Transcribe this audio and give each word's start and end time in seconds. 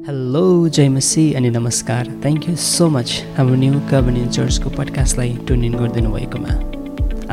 Hello 0.00 0.68
जय 0.68 0.88
मसी 0.88 1.22
अनि 1.34 1.50
नमस्कार. 1.50 2.06
थ्याङ्क 2.22 2.48
यू 2.48 2.54
सो 2.56 2.88
मच 2.90 3.10
हाम्रो 3.36 3.54
न्यू 3.56 3.80
कभनियन 3.90 4.30
चर्चको 4.36 4.70
पडकास्टलाई 4.70 5.32
ट्युन 5.46 5.64
इन 5.64 5.74
गरिदिनु 5.78 6.10
भएकोमा 6.10 6.54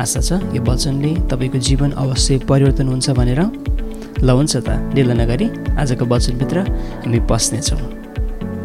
आशा 0.02 0.20
छ 0.20 0.38
यो 0.54 0.62
वचनले 0.68 1.10
तपाईँको 1.32 1.58
जीवन 1.68 1.90
अवश्य 2.02 2.38
परिवर्तन 2.50 2.88
हुन्छ 2.88 3.10
भनेर। 3.18 3.40
ल 4.22 4.30
हुन्छ 4.30 4.56
त 4.56 4.78
ढिलो 4.94 5.14
नगरी 5.22 5.46
आजको 5.74 6.04
वचनभित्र 6.14 6.58
हामी 7.02 7.20
पस्नेछौँ। 7.26 7.82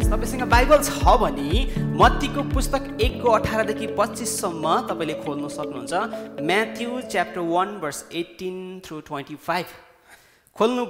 तपाईँसँग 0.05 0.45
बाइबल 0.53 0.79
छ 0.85 1.17
भने 1.25 1.49
मत्तीको 1.97 2.41
पुस्तक 2.53 3.01
एकको 3.01 3.29
अठारदेखि 3.41 3.87
पच्चिससम्म 3.97 4.77
तपाईँले 4.93 5.19
खोल्नु 5.25 5.49
सक्नुहुन्छ। 5.57 6.45
Matthew 6.45 7.01
chapter 7.11 7.41
one 7.49 7.77
verse 7.81 8.05
eighteen 8.13 8.55
through 8.85 8.99
twenty 9.09 9.35
five. 9.49 9.65
खोल्नु 10.55 10.85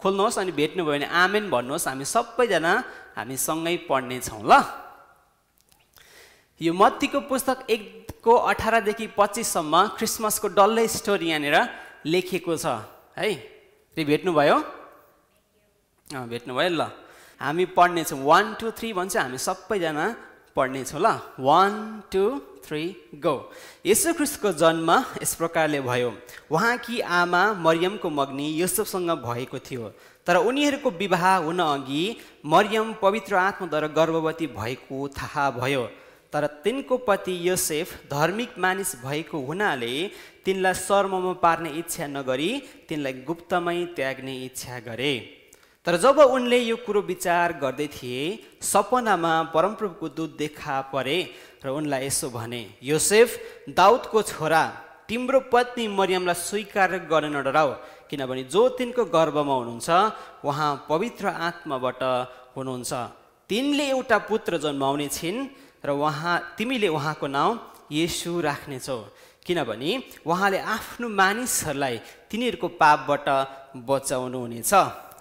खोल्नुहोस् 0.00 0.38
अनि 0.38 0.52
भेट्नुभयो 0.54 0.92
भने 0.94 1.06
आमेन 1.06 1.44
भन्नुहोस्। 1.50 1.88
हामी 1.88 2.04
सबैजना 2.06 2.72
हामी 3.18 3.36
सँगै 3.36 3.76
पढ्नेछौँ 3.90 4.42
ल। 4.46 4.52
यो 6.60 6.72
मत्तीको 6.74 7.18
पुस्तक 7.30 7.58
एकको 7.70 8.32
अठारदेखि 8.50 9.06
पच्चिससम्म 9.18 9.74
क्रिसमसको 9.98 10.48
डल्लै 10.58 10.86
स्टोरी 10.86 11.26
यहाँनिर 11.30 11.56
लेखिएको 12.06 12.54
छ। 12.56 12.66
है? 13.18 13.28
त्यो 13.96 14.04
भेट्नुभयो 14.10 14.56
भेट्नुभयो 16.10 16.70
ल। 16.78 16.82
हामी 17.40 17.64
पढ्नेछौँ 17.74 18.18
वान 18.22 18.44
टू 18.58 18.66
थ्री 18.78 18.88
भन्छ। 18.98 19.14
हामी 19.18 19.38
सबैजना 19.38 20.06
पढ्नेछौँ 20.56 21.00
ल। 21.02 21.06
वान 21.38 21.72
टू 22.10 22.22
थ्री 22.68 22.84
गो 23.16 23.34
यसो 23.86 24.12
ख्रिस्टको 24.14 24.52
जन्म 24.60 24.90
यस 25.22 25.34
प्रकारले 25.34 25.80
भयो। 25.80 26.12
उहाँकी 26.52 27.00
आमा 27.00 27.42
मरियमको 27.64 28.10
मग्नी 28.10 28.48
युसुफसँग 28.54 29.10
भएको 29.24 29.58
थियो। 29.58 29.88
तर 30.26 30.36
उनीहरूको 30.38 30.90
विवाह 30.98 31.24
हुन 31.44 31.58
अघि 31.64 32.04
मरियम 32.46 32.92
पवित्र 33.02 33.36
आत्माद्वारा 33.38 33.88
गर्भवती 33.96 34.46
भएको 34.52 35.08
थाहा 35.16 35.50
भयो। 35.56 35.84
तर 36.32 36.46
तिनको 36.64 36.96
पति 37.08 37.34
योसेफ 37.48 37.92
धार्मिक 38.10 38.58
मानिस 38.58 38.94
भएको 39.00 39.38
हुनाले 39.40 39.94
तिनलाई 40.44 40.74
शर्ममा 40.76 41.32
पार्ने 41.40 41.70
इच्छा 41.80 42.06
नगरी 42.06 42.50
तिनलाई 42.88 43.12
गुप्तमै 43.24 43.78
त्याग्ने 43.96 44.34
इच्छा 44.44 44.78
गरे। 44.86 45.14
तर 45.86 45.96
जब 45.96 46.18
उनले 46.20 46.58
यो 46.58 46.76
कुरो 46.76 47.00
विचार 47.02 47.52
गर्दै 47.62 47.86
थिए 47.88 48.22
सपनामा 48.62 49.32
परमप्रभुको 49.54 50.08
दूत 50.16 50.36
देखा 50.36 50.80
परे 50.92 51.18
र 51.64 51.66
उनलाई 51.68 52.06
यसो 52.06 52.26
भने 52.30 52.62
योसेफ 52.82 53.28
दाउदको 53.78 54.18
छोरा 54.30 54.62
तिम्रो 55.08 55.40
पत्नी 55.52 55.84
मरियमलाई 55.98 56.36
स्वीकार 56.38 56.90
गर्न 57.10 57.26
नडराऊ 57.36 57.70
किनभने 58.08 58.42
जो 58.54 58.62
तिनको 58.78 59.04
गर्भमा 59.16 59.54
हुनुहुन्छ 59.60 59.88
उहाँ 60.48 60.70
पवित्र 60.88 61.24
आत्माबाट 61.48 62.02
हुनुहुन्छ। 62.56 62.92
तिनले 63.50 63.84
एउटा 63.94 64.18
पुत्र 64.28 64.52
जन्माउने 64.64 65.08
छिन् 65.08 65.38
र 65.86 65.88
उहाँ 65.96 66.36
तिमीले 66.56 66.88
उहाँको 66.88 67.26
नाउँ 67.26 67.52
येसु 67.90 68.30
राख्नेछौ। 68.40 68.98
किनभने 69.46 69.90
उहाँले 70.28 70.58
आफ्नो 70.74 71.08
मानिसहरूलाई 71.20 71.94
तिनीहरूको 72.30 72.68
पापबाट 72.80 73.28
बचाउनु 73.88 74.38
हुनेछ 74.44 74.72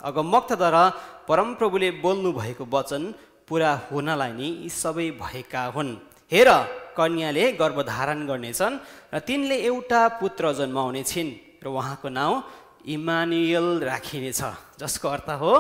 अगमक्तद्वारा 0.10 0.84
परमप्रभुले 1.28 1.90
बोल्नु 2.04 2.30
भएको 2.40 2.64
वचन 2.68 3.04
पुरा 3.48 3.72
हुनलाई 3.88 4.32
नै 4.40 4.50
यी 4.64 4.70
सबै 4.82 5.08
भएका 5.22 5.64
हुन्। 5.76 5.92
हेर 6.32 6.50
कन्याले 6.98 7.44
गर्भधारण 7.60 8.26
गर्नेछन् 8.28 8.76
र 9.14 9.20
तिनले 9.28 9.58
एउटा 9.64 10.02
पुत्र 10.20 10.52
जन्माउने 10.60 11.04
छिन् 11.08 11.32
र 11.64 11.72
उहाँको 11.72 12.10
नाउँ 12.12 12.36
इमानुएल 12.96 13.68
राखिनेछ 13.88 14.42
जसको 14.82 15.08
अर्थ 15.08 15.30
हो 15.42 15.54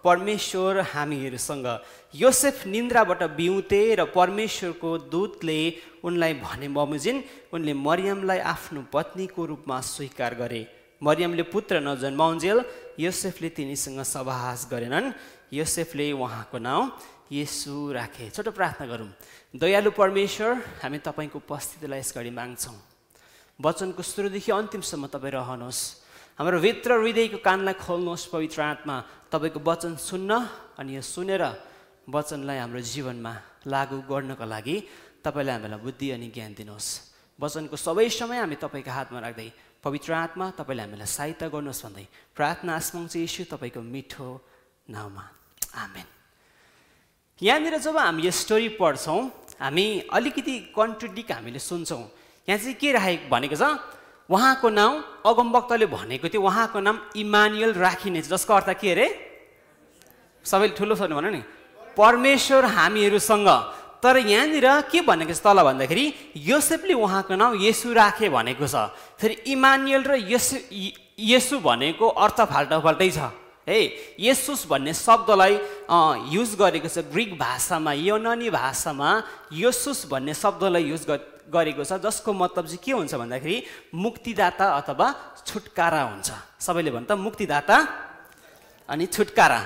परमेश्वर 0.00 0.80
हामीहरूसँग 0.94 1.68
योसेफ 2.14 2.56
निन्द्राबाट 2.72 3.22
बिउते 3.36 3.82
र 4.00 4.04
परमेश्वरको 4.16 4.90
दूतले 5.12 5.58
उनलाई 6.08 6.34
भने 6.40 6.68
बमोजिन 6.72 7.16
उनले 7.52 7.72
मरियमलाई 7.84 8.40
आफ्नो 8.54 8.80
पत्नीको 8.92 9.44
रूपमा 9.44 9.80
स्वीकार 9.92 10.34
गरे। 10.40 10.62
मरियमले 11.04 11.44
पुत्र 11.52 11.84
नजन्माउन्जेल 11.84 12.58
योसेफले 12.96 13.48
तिनीसँग 13.56 14.00
सभास 14.08 14.68
गरेनन्। 14.72 15.12
योसेफले 15.52 16.12
उहाँको 16.16 16.58
नाउँ 16.58 16.82
येसु 17.32 17.92
राखे। 17.92 18.28
छोटो 18.30 18.50
प्रार्थना 18.52 18.86
गरौँ। 18.86 19.08
दयालु 19.54 19.90
परमेश्वर 19.94 20.82
हामी 20.82 20.98
तपाईँको 20.98 21.38
उपस्थितिलाई 21.38 22.02
यस 22.02 22.10
घडी 22.18 22.30
माग्छौँ। 22.34 22.74
वचनको 23.58 24.02
सुरुदेखि 24.02 24.50
अन्तिमसम्म 24.50 25.06
तपाईँ 25.14 25.30
रहनुहोस्। 25.30 25.80
हाम्रो 26.38 26.58
भित्र 26.58 26.90
हृदयको 26.98 27.38
कानलाई 27.38 27.78
खोल्नुहोस् 27.78 28.34
पवित्र 28.34 28.58
आत्मा 28.82 28.96
तपाईँको 29.30 29.60
वचन 29.62 29.94
सुन्न 29.94 30.30
अनि 30.74 30.90
यो 30.98 31.02
सुनेर 31.06 31.42
वचनलाई 32.10 32.58
हाम्रो 32.58 32.80
जीवनमा 32.82 33.32
लागू 33.70 33.96
गर्नको 34.10 34.42
लागि 34.42 34.76
तपाईँले 35.22 35.52
हामीलाई 35.54 35.78
बुद्धि 35.86 36.06
अनि 36.10 36.28
ज्ञान 36.34 36.52
दिनुहोस्। 36.58 37.38
वचनको 37.38 37.76
सबै 37.78 38.10
समय 38.10 38.38
हामी 38.42 38.58
तपाईँको 38.58 38.90
हातमा 38.90 39.18
राख्दै 39.22 39.48
पवित्र 39.86 40.10
आत्मा 40.18 40.46
तपाईँले 40.58 40.82
हामीलाई 40.82 41.06
सहायता 41.06 41.46
गर्नुहोस् 41.54 41.82
भन्दै 41.86 42.06
प्रार्थना 42.34 42.74
चाहिँ 42.82 43.22
यीशु 43.22 43.46
तपाईँको 43.54 43.80
मिठो 43.86 44.26
नाउँमा। 44.90 45.24
आमेन। 45.78 46.06
यहाँनिर 47.42 47.78
जब 47.82 47.96
हामी 47.98 48.22
यो 48.22 48.30
स्टोरी 48.30 48.68
पढ्छौँ 48.78 49.43
हामी 49.60 49.86
अलिकति 50.12 50.54
कन्ट्रडिक 50.76 51.32
हामीले 51.32 51.58
सुन्छौँ। 51.58 52.04
यहाँ 52.48 52.58
चाहिँ 52.58 52.74
के 52.74 52.92
राखेको 52.92 53.28
भनेको 53.30 53.56
छ? 53.56 53.64
उहाँको 54.28 54.68
नाउँ 54.68 55.22
अगमवक्तले 55.26 55.86
भनेको 55.86 56.28
थियो। 56.28 56.42
उहाँको 56.42 56.80
नाम 56.80 56.96
इमानुएल 57.16 57.72
राखिनेछ 57.76 58.28
जसको 58.28 58.52
अर्थ 58.54 58.70
के 58.80 58.90
अरे? 58.92 59.06
सबैले 60.44 60.74
ठुलो 60.76 60.94
छोड्नु 60.96 61.16
भन 61.16 61.26
नि। 61.32 61.42
परमेश्वर 61.96 62.64
हामीहरूसँग। 62.64 63.48
तर 64.02 64.16
यहाँनिर 64.20 64.66
के 64.92 65.00
भनेको 65.00 65.32
छ 65.32 65.40
तल 65.40 65.62
भन्दाखेरि 65.64 66.04
योसेफले 66.36 66.92
उहाँको 66.92 67.34
नाउँ 67.36 67.56
यसु 67.56 67.92
राखे 67.92 68.28
भनेको 68.28 68.66
छ। 68.66 68.92
फेरि 69.16 69.34
इमानुएल 69.48 70.02
र 70.04 70.12
यसु 70.28 70.56
यसु 71.14 71.60
भनेको 71.60 72.04
अर्थ 72.04 72.38
फाल्टो 72.44 72.80
फाल्टै 72.84 73.10
छ। 73.10 73.43
है 73.66 73.78
यसुस 74.20 74.66
भन्ने 74.68 74.92
शब्दलाई 74.92 75.54
युज 76.32 76.50
गरेको 76.60 76.88
छ 76.88 76.98
ग्रिक 77.12 77.38
भाषामा 77.38 77.92
योननी 77.92 78.48
भाषामा 78.50 79.10
यसुस 79.52 80.06
भन्ने 80.12 80.34
शब्दलाई 80.34 80.84
युज 80.92 81.04
गरेको 81.48 81.84
छ 81.84 81.96
जसको 82.00 82.32
मतलब 82.32 82.64
चाहिँ 82.66 82.80
के 82.84 82.92
हुन्छ 82.92 83.14
भन्दाखेरि 83.14 83.56
मुक्तिदाता 83.94 84.66
अथवा 84.80 85.06
छुटकारा 85.46 86.02
हुन्छ। 86.02 86.28
सबैले 86.60 86.90
भन्छ 86.90 87.10
मुक्तिदाता 87.16 87.76
अनि 88.88 89.06
छुटकारा। 89.06 89.60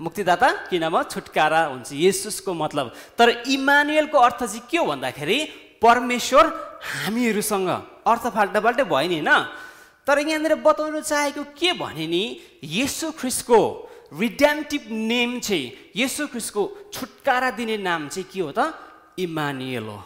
मुक्तिदाता 0.00 0.48
किन 0.68 0.84
म 0.84 1.02
छुटकारा 1.08 1.60
हुन्छ 1.72 1.92
यसुसको 1.96 2.50
मतलब। 2.52 2.86
तर 3.18 3.28
इमानुएलको 3.46 4.18
अर्थ 4.18 4.40
चाहिँ 4.44 4.62
के 4.68 4.78
हो 4.78 4.84
भन्दाखेरि 4.84 5.38
परमेश्वर 5.80 6.44
हामीहरूसँग 6.92 7.68
अर्थ 8.04 8.24
फाल्टा 8.36 8.60
फाल्टै 8.64 8.84
भयो 8.84 9.08
नि 9.08 9.20
होइन? 9.20 9.30
तर 10.06 10.18
यहाँनिर 10.18 10.54
बताउनु 10.60 11.00
चाहेको 11.00 11.42
के 11.58 11.72
भने 11.80 12.06
नि 12.06 12.22
यसु 12.62 13.12
ख्रिसको 13.18 13.60
रिड्याम्टिभ 14.12 14.82
नेम 14.90 15.38
चाहिँ 15.40 15.92
यसु 15.96 16.26
ख्रिसको 16.28 16.62
छुटकारा 16.92 17.50
दिने 17.58 17.76
नाम 17.80 18.08
चाहिँ 18.08 18.28
के 18.30 18.40
हो 18.40 18.52
त? 18.52 18.60
इमानुएल 19.18 19.86
हो। 19.88 19.98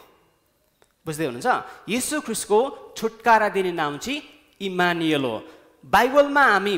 बुझ्दै 1.07 1.25
हुनुहुन्छ? 1.27 1.49
यसु 1.89 2.21
ख्रिसको 2.21 2.59
छुटकारा 2.97 3.49
दिने 3.49 3.73
नाम 3.73 3.99
चाहिँ 3.99 4.23
इमानुएल 4.61 5.25
हो। 5.25 5.37
बाइबलमा 5.85 6.45
हामी 6.45 6.77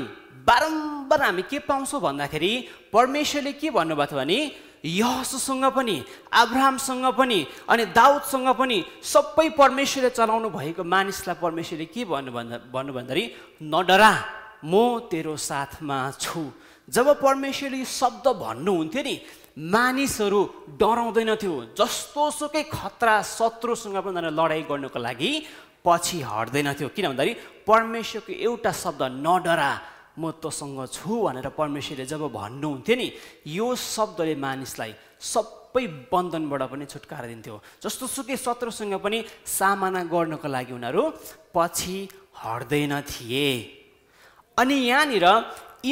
बारम्बार 0.48 1.22
हामी 1.22 1.42
के 1.50 1.58
पाउँछौँ 1.68 2.00
भन्दाखेरि 2.00 2.52
परमेश्वरले 2.92 3.52
के 3.60 3.70
भन्नुभएको 3.70 4.10
थियो 4.10 4.18
भने 4.20 4.38
यहसुसँग 4.84 5.64
पनि 5.76 5.96
अब्राहमसँग 6.32 7.06
पनि 7.18 7.38
अनि 7.68 7.84
दाउदसँग 7.92 8.48
पनि 8.58 8.78
सबै 9.04 9.48
परमेश्वरले 9.60 10.10
चलाउनु 10.10 10.48
भएको 10.50 10.84
मानिसलाई 10.84 11.36
परमेश्वरले 11.42 11.86
के 11.94 12.04
भन्नु 12.04 12.32
भन्दा 12.32 12.56
भन्नु 12.72 12.92
भन्दाखेरि 12.92 13.24
नडरा 13.62 14.12
म 14.64 14.72
तेरो 15.10 15.36
साथमा 15.36 15.98
छु। 16.20 16.40
जब 16.88 17.06
परमेश्वरले 17.20 17.78
यो 17.78 17.84
शब्द 17.84 18.26
भन्नुहुन्थ्यो 18.40 19.02
नि 19.02 19.14
मानिसहरू 19.56 20.40
डराउँदैनथ्यो। 20.80 21.54
जस्तो 21.78 22.22
सुकै 22.30 22.62
खतरा 22.72 23.14
शत्रुसँग 23.36 23.96
पनि 24.04 24.30
लडाइँ 24.32 24.64
गर्नुको 24.70 24.98
लागि 24.98 25.30
पछि 25.84 26.18
हट्दैनथ्यो। 26.24 26.88
किन 26.96 27.04
भन्दाखेरि 27.08 27.34
परमेश्वरको 27.68 28.32
एउटा 28.32 28.72
शब्द 28.72 29.02
नडरा 29.26 29.70
म 30.20 30.30
तँसँग 30.42 30.80
छु 30.92 31.12
भनेर 31.24 31.48
परमेश्वरले 31.56 32.04
जब 32.12 32.22
भन्नुहुन्थ्यो 32.36 32.96
नि 33.00 33.08
यो 33.56 33.66
शब्दले 33.76 34.34
मानिसलाई 34.36 34.92
सबै 35.32 35.84
बन्धनबाट 36.12 36.62
पनि 36.72 36.84
छुटकारा 36.92 37.26
दिन्थ्यो। 37.32 37.56
जस्तो 37.82 38.04
सुकै 38.06 38.36
शत्रुसँग 38.36 38.94
पनि 39.04 39.18
सामना 39.56 40.02
गर्नको 40.12 40.48
लागि 40.48 40.72
उनीहरू 40.76 41.02
पछि 41.56 41.96
हट्दैन 42.44 42.92
थिए। 43.10 43.48
अनि 44.60 44.76
यहाँनिर 44.90 45.26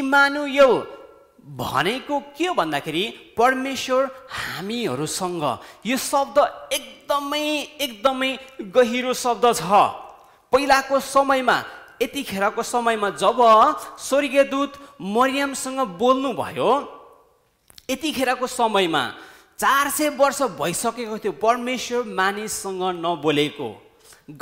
इमानुयल 0.01 0.73
भनेको 1.57 2.17
के 2.37 2.47
हो 2.47 2.55
भन्दाखेरि 2.55 3.05
परमेश्वर 3.39 4.03
हामीहरूसँग 4.29 5.45
यो 5.87 5.97
शब्द 5.97 6.39
एकदमै 6.77 7.47
एकदमै 7.81 8.31
गहिरो 8.77 9.13
शब्द 9.25 9.45
छ। 9.57 9.65
पहिलाको 10.53 11.01
समयमा 11.01 11.57
यतिखेरको 12.03 12.63
समयमा 12.63 13.11
जब 13.23 13.41
स्वर्गीय 13.99 14.45
दूत 14.45 14.73
मरियमसँग 15.01 15.81
बोल्नुभयो 15.99 16.71
यतिखेरको 17.91 18.47
समयमा 18.47 19.03
चार 19.59 19.91
सय 19.91 20.09
वर्ष 20.21 20.43
भइसकेको 20.61 21.19
थियो 21.19 21.33
परमेश्वर 21.43 22.05
मानिससँग 22.21 22.83
नबोलेको। 23.05 23.69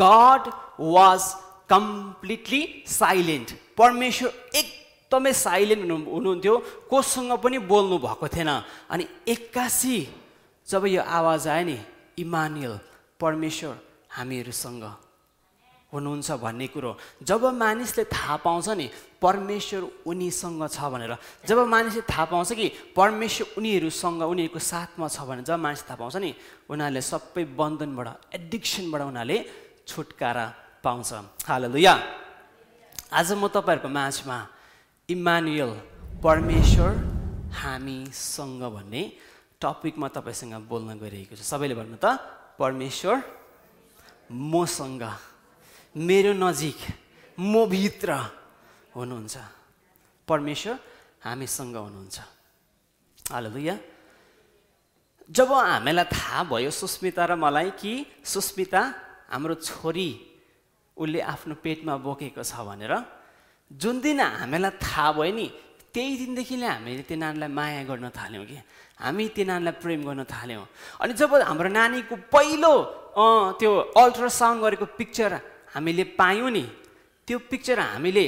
गड 0.03 0.43
वाज 0.81 1.23
कम्प्लिटली 1.71 2.63
साइलेन्ट 2.87 3.51
परमेश्वर 3.79 4.31
एकदमै 4.55 5.33
साइलेन्ट 5.33 5.83
हुनु 5.83 5.97
हुनुहुन्थ्यो 6.11 6.57
कोसँग 6.91 7.33
पनि 7.43 7.59
बोल्नु 7.71 7.99
भएको 7.99 8.29
थिएन। 8.29 8.51
अनि 8.91 9.07
एक्कासी 9.29 9.97
जब 10.69 10.87
यो 10.87 11.03
आवाज 11.03 11.49
आयो 11.49 11.65
नि 11.67 11.79
इमानुएल 12.19 12.79
परमेश्वर 13.21 13.75
हामीहरूसँग 14.11 14.85
हुनुहुन्छ 15.93 16.31
भन्ने 16.43 16.67
कुरो 16.75 16.93
जब 17.23 17.45
मानिसले 17.55 18.05
थाहा 18.11 18.37
पाउँछ 18.43 18.69
नि 18.75 18.87
परमेश्वर 19.23 19.83
उनीसँग 20.07 20.63
छ 20.69 20.79
भनेर। 20.93 21.13
जब 21.47 21.59
मानिसले 21.67 22.03
थाहा 22.11 22.25
पाउँछ 22.27 22.53
कि 22.53 22.67
परमेश्वर 22.97 23.47
उनीहरूसँग 23.59 24.23
उनीहरूको 24.23 24.59
साथमा 24.59 25.09
छ 25.09 25.21
भनेर 25.29 25.45
जब 25.47 25.59
मानिस 25.63 25.83
थाहा 25.89 25.97
पाउँछ 25.97 26.17
नि 26.17 26.31
उनीहरूले 26.71 27.03
सबै 27.03 27.45
बन्धनबाट 27.55 28.09
एडिक्सनबाट 28.35 29.03
उनीहरूले 29.03 29.39
छुटकारा 29.87 30.47
पाउँछ। 30.85 31.11
हाल 31.47 31.65
लुया 31.73 31.95
आज 33.13 33.33
म 33.39 33.47
तपाईँहरूको 33.47 33.89
माझमा 33.89 34.39
इमानुएल 35.09 35.73
परमेश्वर 36.19 36.91
हामीसँग 37.63 38.63
भन्ने 38.75 39.03
टपिकमा 39.63 40.09
तपाईँसँग 40.11 40.55
बोल्न 40.69 40.99
गइरहेको 40.99 41.35
छु। 41.39 41.45
सबैले 41.47 41.75
भन्नु 41.79 41.97
त 41.97 42.19
परमेश्वर 42.59 43.17
मसँग 44.29 45.05
मेरो 45.97 46.33
नजिक 46.37 46.77
म 47.41 47.65
भित्र 47.73 48.13
हुनुहुन्छ। 48.93 49.37
परमेश्वर 50.29 50.77
हामीसँग 51.25 51.77
हुनुहुन्छ। 51.77 52.19
हेलो 53.33 53.49
जब 55.33 55.51
हामीलाई 55.53 56.05
थाहा 56.13 56.41
भयो 56.53 56.71
सुस्मिता 56.71 57.25
र 57.25 57.33
मलाई 57.41 57.71
कि 57.81 57.93
सुस्मिता 58.21 58.81
हाम्रो 59.33 59.55
छोरी 59.57 60.11
उसले 60.97 61.21
आफ्नो 61.33 61.55
पेटमा 61.65 61.97
बोकेको 62.05 62.45
छ 62.45 62.61
भनेर 62.61 62.93
जुन 63.73 63.97
दिन 64.05 64.21
हामीलाई 64.21 64.77
थाहा 64.77 65.17
भयो 65.17 65.33
नि 65.33 65.47
त्यही 65.97 66.13
दिनदेखि 66.21 66.57
नै 66.61 66.69
हामीले 66.77 67.03
त्यो 67.09 67.17
नानीलाई 67.17 67.49
माया 67.49 67.83
गर्न 67.89 68.13
थाल्यौँ 68.13 68.45
कि। 68.45 68.59
हामी 69.01 69.25
त्यो 69.33 69.45
नानीलाई 69.49 69.75
प्रेम 69.81 70.01
गर्न 70.05 70.23
थाल्यौँ। 70.29 70.65
अनि 71.01 71.13
जब 71.17 71.33
हाम्रो 71.41 71.69
नानीको 71.73 72.15
पहिलो 72.29 72.73
त्यो 73.57 73.71
अल्ट्रासाउन्ड 73.97 74.61
गरेको 74.61 74.87
पिक्चर 75.01 75.56
हामीले 75.77 76.05
पायौँ 76.17 76.51
नि। 76.51 76.65
त्यो 77.29 77.39
पिक्चर 77.51 77.79
हामीले 77.79 78.25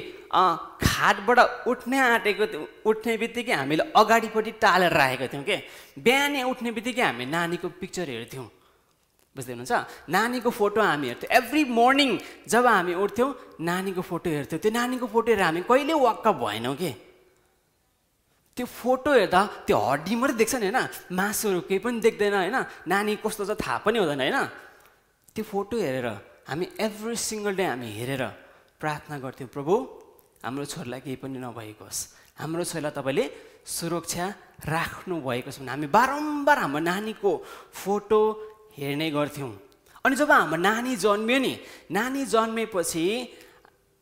खाटबाट 0.83 1.39
उठ्ने 1.71 1.99
आँटेको 1.99 2.45
उठ्ने 2.85 3.17
बित्तिकै 3.17 3.55
हामीले 3.55 3.83
अगाडिपट्टि 3.95 4.53
टालेर 4.61 4.93
राखेको 4.93 5.27
थियौँ 5.33 5.45
के? 5.49 5.57
बिहानै 5.97 6.43
उठ्ने 6.45 6.71
बित्तिकै 6.77 7.03
हामी 7.03 7.25
नानीको 7.27 7.69
पिक्चर 7.81 8.07
हेर्थ्यौँ। 8.11 8.49
बुझ्दै 9.37 9.53
हुनुहुन्छ? 9.55 9.75
नानीको 10.11 10.51
फोटो 10.51 10.81
हामी 10.83 11.07
हेर्थ्यौँ। 11.09 11.31
एभ्री 11.39 11.63
मर्निङ 11.71 12.11
जब 12.51 12.67
हामी 12.67 12.95
उठ्थ्यौँ 12.99 13.31
नानीको 13.63 14.03
फोटो 14.03 14.29
हेर्थ्यौँ। 14.31 14.61
त्यो 14.63 14.73
नानीको 14.75 15.07
फोटो 15.07 15.29
हेरेर 15.31 15.47
हामी 15.47 15.61
कहिले 15.63 15.95
वाक्क 15.95 16.27
भएनौँ 16.43 16.75
कि? 16.75 16.91
त्यो 18.57 18.67
फोटो 18.67 19.11
हेर्दा 19.15 19.41
त्यो 19.67 19.79
हड्डी 19.79 20.15
मात्रै 20.19 20.37
देख्छ 20.43 20.55
नि 20.59 20.67
होइन? 20.75 20.81
मासुहरू 21.15 21.61
केही 21.71 21.79
पनि 21.79 22.03
देख्दैन 22.03 22.35
होइन? 22.35 22.57
नानी 22.91 23.13
कस्तो 23.23 23.47
छ 23.47 23.55
थाहा 23.55 23.87
पनि 23.87 23.97
हुँदैन 24.03 24.21
होइन? 24.27 24.39
त्यो 25.31 25.45
फोटो 25.47 25.79
हेरेर 25.79 26.09
हामी 26.49 26.67
एभ्री 26.81 27.13
सिङ्गल 27.13 27.55
डे 27.61 27.65
हामी 27.69 27.89
हेरेर 27.93 28.25
प्रार्थना 28.81 29.17
गर्थ्यौँ 29.21 29.49
प्रभु 29.53 29.75
हाम्रो 30.41 30.65
छोरीलाई 30.65 31.01
केही 31.05 31.17
पनि 31.21 31.37
नभएको 31.45 31.85
होस्। 31.85 32.01
हाम्रो 32.41 32.65
छोरीलाई 32.65 32.93
तपाईँले 32.97 33.25
सुरक्षा 33.69 34.27
राख्नु 34.65 35.15
भएको 35.21 35.51
छ। 35.53 35.61
भने 35.61 35.69
हामी 35.77 35.87
बारम्बार 35.93 36.59
हाम्रो 36.65 36.81
नानीको 36.81 37.31
फोटो 37.69 38.21
हेर्ने 38.81 39.09
गर्थ्यौँ। 39.13 39.53
अनि 40.01 40.15
जब 40.17 40.31
हाम्रो 40.33 40.57
नानी 40.57 40.97
जन्मियो 40.97 41.39
नि 41.45 41.53
नानी 41.93 42.25
जन्मेपछि 42.33 43.05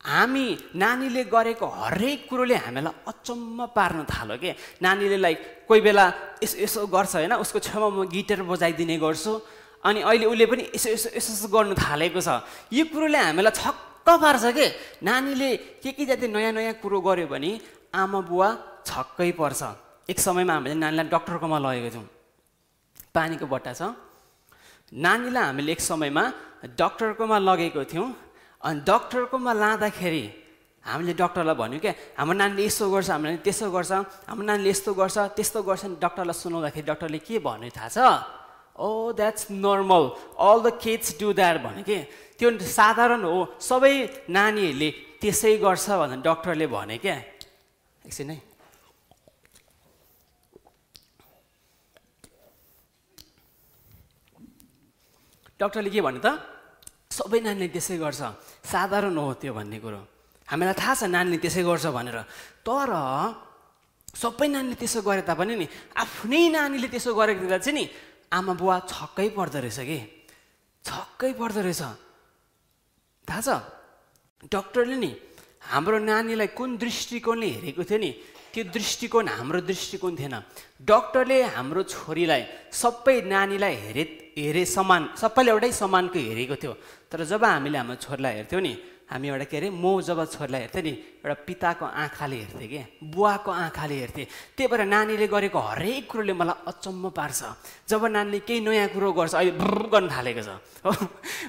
हामी 0.07 0.45
नानीले 0.71 1.23
गरेको 1.27 1.67
हरेक 1.67 2.19
कुरोले 2.31 2.55
हामीलाई 2.63 2.95
अचम्म 3.11 3.75
पार्न 3.75 4.07
थाल्यो 4.07 4.37
कि? 4.39 4.51
नानीले 4.79 5.17
लाइक 5.19 5.67
कोही 5.67 5.81
बेला 5.83 6.05
यसो 6.39 6.55
यसो 6.63 6.79
गर्छ 6.87 7.27
होइन 7.27 7.33
उसको 7.43 7.59
छेउमा 7.59 7.89
म 7.91 8.07
गिटार 8.07 8.47
बजाइदिने 8.47 8.95
गर्छु। 9.03 9.33
अनि 9.85 9.99
अहिले 10.01 10.25
उसले 10.25 10.45
पनि 10.45 10.63
यसो 10.75 10.89
यसो 10.89 11.09
यसो 11.17 11.31
यसो 11.33 11.47
गर्नु 11.53 11.75
थालेको 11.75 12.21
छ। 12.21 12.41
यो 12.73 12.83
कुरोले 12.89 13.17
हामीलाई 13.17 13.53
छक्क 13.53 14.07
पार्छ 14.07 14.45
के? 14.55 14.67
नानीले 15.03 15.49
के 15.83 15.91
के 15.91 16.03
जाति 16.05 16.27
नयाँ 16.27 16.51
नयाँ 16.55 16.73
कुरो 16.81 16.99
गऱ्यो 17.01 17.27
भने 17.27 17.51
आमा 17.93 18.19
बुवा 18.23 18.47
छक्कै 18.87 19.31
पर्छ। 19.35 19.61
एक 20.07 20.19
समयमा 20.19 20.53
हामीले 20.53 20.75
नानीलाई 20.79 21.07
डक्टरकोमा 21.11 21.57
लगेको 21.59 21.89
थियौँ। 21.91 22.07
पानीको 23.11 23.45
बट्टा 23.45 23.73
छ। 23.75 23.81
नानीलाई 24.95 25.43
हामीले 25.51 25.71
एक 25.75 25.81
समयमा 25.83 26.23
डक्टरकोमा 26.79 27.37
लगेको 27.43 27.83
थियौँ। 27.91 28.07
अनि 28.63 28.79
डक्टरकोमा 28.87 29.51
लाँदाखेरि 29.53 30.25
हामीले 30.87 31.13
डक्टरलाई 31.19 31.55
भन्यौँ 31.59 31.81
क्या 31.83 31.93
हाम्रो 32.15 32.35
नानीले 32.39 32.63
यस्तो 32.63 32.85
गर्छ 32.87 33.09
हाम्रो 33.11 33.27
नानीले 33.27 33.43
त्यसो 33.43 33.67
गर्छ 33.75 33.91
हाम्रो 34.31 34.45
नानीले 34.47 34.69
यस्तो 34.71 34.91
गर्छ 34.95 35.17
त्यस्तो 35.35 35.59
गर्छ 35.67 35.83
डक्टरलाई 35.99 36.35
सुनाउँदाखेरि 36.41 36.85
डक्टरले 36.87 37.19
के 37.27 37.35
भन्यो 37.43 37.71
थाहा 37.75 37.89
छ? 37.91 37.99
ओ 38.77 39.11
that's 39.17 39.51
normal 39.51 40.03
all 40.37 40.57
the 40.61 40.67
kids 40.77 41.17
do 41.19 41.33
that 41.33 41.55
भने 41.65 41.81
कि? 41.83 41.97
त्यो 42.37 42.47
साधारण 42.61 43.23
हो। 43.25 43.57
सबै 43.57 43.93
नानीहरूले 44.29 44.89
त्यसै 45.21 45.57
गर्छ 45.57 45.85
भनेर 45.89 46.21
डक्टरले 46.21 46.67
भने 46.69 46.97
क्या। 47.01 47.17
एकछिन 48.05 48.29
है। 48.29 48.37
डक्टरले 55.57 55.89
के 55.89 56.01
भन्यो 56.05 56.21
त? 56.21 56.29
सबै 57.09 57.39
नानीले 57.41 57.67
त्यसै 57.73 57.97
गर्छ। 57.97 58.21
साधारण 58.61 59.17
हो 59.17 59.33
त्यो 59.41 59.53
भन्ने 59.57 59.81
कुरो। 59.81 60.01
हामीलाई 60.45 60.75
थाहा 60.77 60.93
छ 60.93 61.03
नानीले 61.09 61.37
त्यसै 61.41 61.65
गर्छ 61.65 61.89
भनेर। 61.89 62.17
तर 62.61 62.93
सबै 64.13 64.47
नानीले 64.53 64.75
त्यसो 64.77 65.01
गरे 65.01 65.21
तापनि 65.25 65.53
नि 65.57 65.65
आफ्नै 65.97 66.41
नानीले 66.53 66.87
त्यसो 66.93 67.13
गरेको 67.17 67.41
देख्दा 67.41 67.57
चाहिँ 67.57 67.73
नि 67.73 67.83
आमा 68.31 68.53
बुवा 68.53 68.77
छक्कै 68.87 69.29
पर्दो 69.37 69.59
रहेछ 69.59 69.79
कि? 69.79 69.99
छक्कै 70.85 71.31
पर्दो 71.33 71.61
रहेछ। 71.61 71.81
थाहा 73.27 73.41
छ? 73.41 73.49
डक्टरले 74.47 74.97
नि 74.97 75.11
हाम्रो 75.71 75.97
नानीलाई 75.99 76.47
कुन 76.55 76.77
दृष्टिकोणले 76.77 77.47
हेरेको 77.47 77.83
थियो 77.83 77.99
नि 77.99 78.11
त्यो 78.53 78.63
दृष्टिकोण 78.73 79.27
हाम्रो 79.27 79.59
दृष्टिकोण 79.67 80.13
थिएन। 80.15 80.35
डक्टरले 80.81 81.37
हाम्रो 81.55 81.81
छोरीलाई 81.83 82.43
सबै 82.71 83.15
नानीलाई 83.27 83.75
हेरे 83.85 84.03
हेरे 84.37 84.63
समान 84.65 85.01
सबैले 85.19 85.51
एउटै 85.51 85.71
समानको 85.71 86.19
हेरेको 86.19 86.55
थियो। 86.55 86.73
तर 87.11 87.23
जब 87.25 87.43
हामीले 87.43 87.77
हाम्रो 87.77 87.95
छोरीलाई 87.99 88.33
हेर्थ्यौँ 88.39 88.61
नि 88.61 88.73
हामी 89.07 89.27
एउटा 89.27 89.45
के 89.47 89.57
अरे 89.57 89.69
म 89.71 90.01
जब 90.03 90.19
छोरीलाई 90.27 90.61
हेर्थेँ 90.67 90.83
नि 90.83 90.93
एउटा 91.23 91.35
पिताको 91.47 91.85
आँखाले 91.85 92.35
हेर्थेँ 92.43 92.67
कि 92.67 92.79
बुवाको 93.07 93.51
आँखाले 93.51 93.95
हेर्थेँ 94.03 94.25
त्यही 94.55 94.67
भएर 94.67 94.83
नानीले 94.83 95.27
गरेको 95.31 95.59
हरेक 95.59 96.11
कुरोले 96.11 96.33
मलाई 96.35 96.67
अचम्म 96.67 97.15
पार्छ। 97.15 97.41
जब 97.87 98.03
नानीले 98.03 98.39
केही 98.43 98.59
नयाँ 98.67 98.91
कुरो 98.91 99.07
गर्छ 99.15 99.33
अहिले 99.35 99.51
ब्रु 99.55 99.87
गर्न 99.87 100.07
थालेको 100.11 100.41
छ। 100.43 100.49
हो 100.83 100.91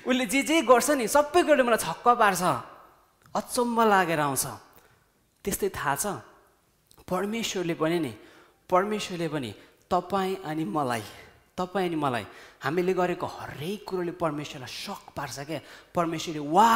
उसले 0.07 0.25
जे 0.31 0.43
जे 0.47 0.63
गर्छ 0.63 0.89
नि 1.03 1.11
सबै 1.11 1.43
कुरोले 1.43 1.67
मलाई 1.67 1.83
छक्क 1.83 2.07
पार्छ। 2.15 2.43
अचम्म 3.35 3.77
लागेर 3.91 4.21
आउँछ। 4.23 4.47
त्यस्तै 5.45 5.69
थाहा 5.75 5.95
छ। 5.99 6.05
परमेश्वरले 7.11 7.75
पनि 7.75 7.99
नि 7.99 8.13
परमेश्वरले 8.71 9.29
पनि 9.35 9.51
तपाईँ 9.91 10.47
अनि 10.47 10.65
मलाई 10.65 11.03
तपाईँ 11.59 11.89
अनि 11.89 11.97
मलाई 11.99 12.25
हामीले 12.63 12.93
गरेको 12.95 13.27
हरेक 13.27 13.85
कुरोले 13.89 14.13
परमेश्वरलाई 14.15 14.71
सक 14.71 15.11
पार्छ 15.17 15.39
क्या 15.51 15.61
परमेश्वरले 15.95 16.43
वा 16.55 16.71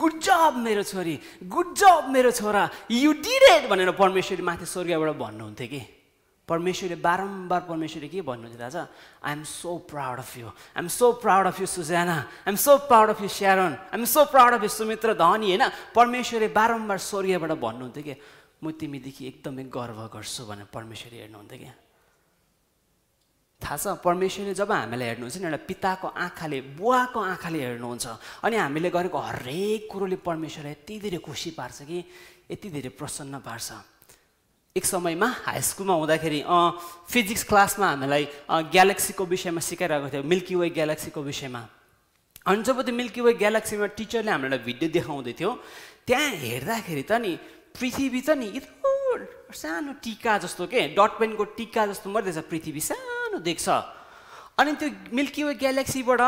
गुड 0.00 0.14
जब 0.24 0.52
मेरो 0.64 0.82
छोरी 0.82 1.14
गुड 1.44 1.68
जब 1.76 2.08
मेरो 2.08 2.30
छोरा 2.32 2.62
यु 2.90 3.12
डिड 3.20 3.68
भनेर 3.68 3.90
परमेश्वरले 4.00 4.44
माथि 4.48 4.66
स्वर्गबाट 4.66 5.16
भन्नुहुन्थ्यो 5.20 5.68
कि? 5.68 5.82
परमेश्वरले 6.48 6.96
बारम्बार 7.00 7.60
परमेश्वरले 7.68 8.08
के 8.08 8.20
भन्नुहुन्थ्यो 8.20 8.60
थाहा 8.60 8.70
छ 8.72 8.88
I 9.24 9.32
am 9.32 9.42
so 9.48 9.70
proud 9.88 10.18
of 10.18 10.32
you 10.38 10.46
I 10.48 10.80
am 10.80 10.88
so 10.88 11.06
proud 11.24 11.46
of 11.46 11.60
you 11.60 11.66
Sujana 11.66 12.16
I 12.16 12.52
am 12.52 12.56
so 12.64 12.76
proud 12.88 13.08
of 13.16 13.20
you 13.22 13.28
Sharon 13.28 13.72
I 13.72 13.98
am 13.98 14.04
so 14.04 14.24
proud 14.32 14.52
of 14.52 14.62
you 14.62 14.68
Sumitra 14.68 15.14
धनी 15.20 15.56
होइन? 15.56 15.64
परमेश्वरले 15.96 16.48
बारम्बार 16.52 16.98
स्वर्गबाट 17.08 17.52
भन्नुहुन्थ्यो 17.64 18.04
कि? 18.04 18.14
म 18.64 18.70
तिमीदेखि 18.80 19.22
एकदमै 19.28 19.64
गर्व 19.72 19.98
गर्छु 20.12 20.44
भनेर 20.48 20.68
परमेश्वरले 20.72 21.20
हेर्नुहुन्थ्यो 21.20 21.58
क्या 21.64 21.72
थाहा 23.62 23.76
छ 23.76 23.86
परमेश्वरले 24.04 24.54
जब 24.54 24.70
हामीलाई 24.72 25.08
हेर्नुहुन्छ 25.08 25.36
नि 25.38 25.46
एउटा 25.46 25.60
पिताको 25.68 26.08
आँखाले 26.08 26.58
बुवाको 26.76 27.20
आँखाले 27.32 27.58
हेर्नुहुन्छ 27.64 28.06
अनि 28.44 28.56
हामीले 28.56 28.90
गरेको 28.90 29.18
हरेक 29.18 29.88
कुरोले 29.92 30.16
परमेश्वरलाई 30.20 30.72
यति 30.72 30.94
धेरै 31.00 31.18
खुसी 31.24 31.50
पार्छ 31.58 31.78
कि 31.88 31.98
यति 32.50 32.68
धेरै 32.70 32.90
प्रसन्न 32.98 33.40
पार्छ। 33.40 33.68
एक 34.76 34.84
समयमा 34.84 35.28
हाई 35.46 35.60
स्कुलमा 35.62 35.94
हुँदाखेरि 35.94 36.40
फिजिक्स 37.08 37.42
क्लासमा 37.48 37.86
हामीलाई 37.88 38.24
ग्यालेक्सीको 38.74 39.24
विषयमा 39.24 39.60
सिकाइरहेको 39.62 40.08
थियो 40.12 40.22
मिल्की 40.26 40.54
वे 40.60 40.68
ग्यालेक्सीको 40.74 41.20
विषयमा। 41.22 41.62
अनि 42.46 42.62
जब 42.62 42.82
त्यो 42.82 42.94
मिल्की 42.94 43.20
वे 43.22 43.32
ग्यालेक्सीमा 43.38 43.86
टिचरले 43.96 44.30
हामीलाई 44.30 44.60
भिडियो 44.66 44.88
देखाउँदै 44.98 45.32
थियो 45.38 45.50
त्यहाँ 46.06 46.30
हेर्दाखेरि 46.42 47.04
त 47.08 47.12
नि 47.22 47.32
पृथ्वी 47.72 48.20
त 48.20 48.30
नि 48.34 48.46
यत्रो 48.58 49.52
सानो 49.54 49.92
टिका 50.04 50.32
जस्तो 50.44 50.66
के 50.66 50.80
डट 50.98 51.12
पेनको 51.18 51.44
टिका 51.56 51.82
जस्तो 51.94 52.10
मात्रै 52.10 52.42
पृथ्वी 52.50 52.80
सानो 52.90 53.23
देख्छ। 53.40 53.68
अनि 54.58 54.72
त्यो 54.78 54.88
मिल्की 55.10 55.42
वे 55.42 55.54
ग्यालेक्सीबाट 55.58 56.20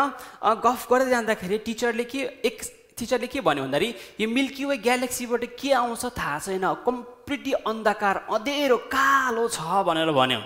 गफ 0.64 0.80
गर्दै 0.90 1.10
जाँदाखेरि 1.10 1.58
टिचरले 1.66 2.04
के 2.10 2.20
एक 2.42 2.58
टिचरले 2.98 3.26
के 3.30 3.40
भन्यो 3.40 3.62
भन्दाखेरि 3.64 3.94
यो 4.20 4.26
मिल्की 4.26 4.64
वे 4.64 4.76
ग्यालेक्सीबाट 4.82 5.42
के 5.60 5.72
आउँछ 5.72 6.04
थाहा 6.18 6.38
छैन। 6.42 6.64
कम्प्लिटली 6.82 7.52
अन्धकार 7.62 8.16
अँधेरो 8.34 8.78
कालो 8.90 9.46
छ 9.46 9.60
भनेर 9.86 10.10
भन्यो। 10.10 10.40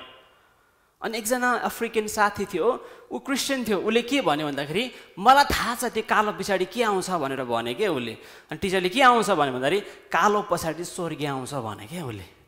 अनि 1.01 1.17
एकजना 1.19 1.51
अफ्रिकन 1.65 2.07
साथी 2.13 2.45
थियो 2.53 2.69
ऊ 3.09 3.19
क्रिस्चियन 3.25 3.65
थियो 3.65 3.79
उसले 3.81 4.03
के 4.05 4.21
भन्यो 4.21 4.47
भन्दाखेरि 4.53 4.85
मलाई 5.17 5.45
थाहा 5.49 5.75
छ 5.81 5.85
त्यो 5.97 6.05
कालो 6.05 6.37
पछाडि 6.37 6.67
के 6.69 6.83
आउँछ 6.85 7.09
भनेर 7.17 7.43
भने 7.49 7.73
क्या 7.81 7.89
उसले। 7.89 8.15
अनि 8.53 8.59
टिचरले 8.61 8.89
के 8.93 9.01
आउँछ 9.09 9.31
भन्यो 9.33 9.53
भन्दाखेरि 9.57 9.81
कालो 10.13 10.41
पछाडि 10.53 10.85
स्वर्गीय 10.85 11.29
आउँछ 11.33 11.55
भने 11.55 11.87
क्या 11.89 12.05
उसले। 12.05 12.40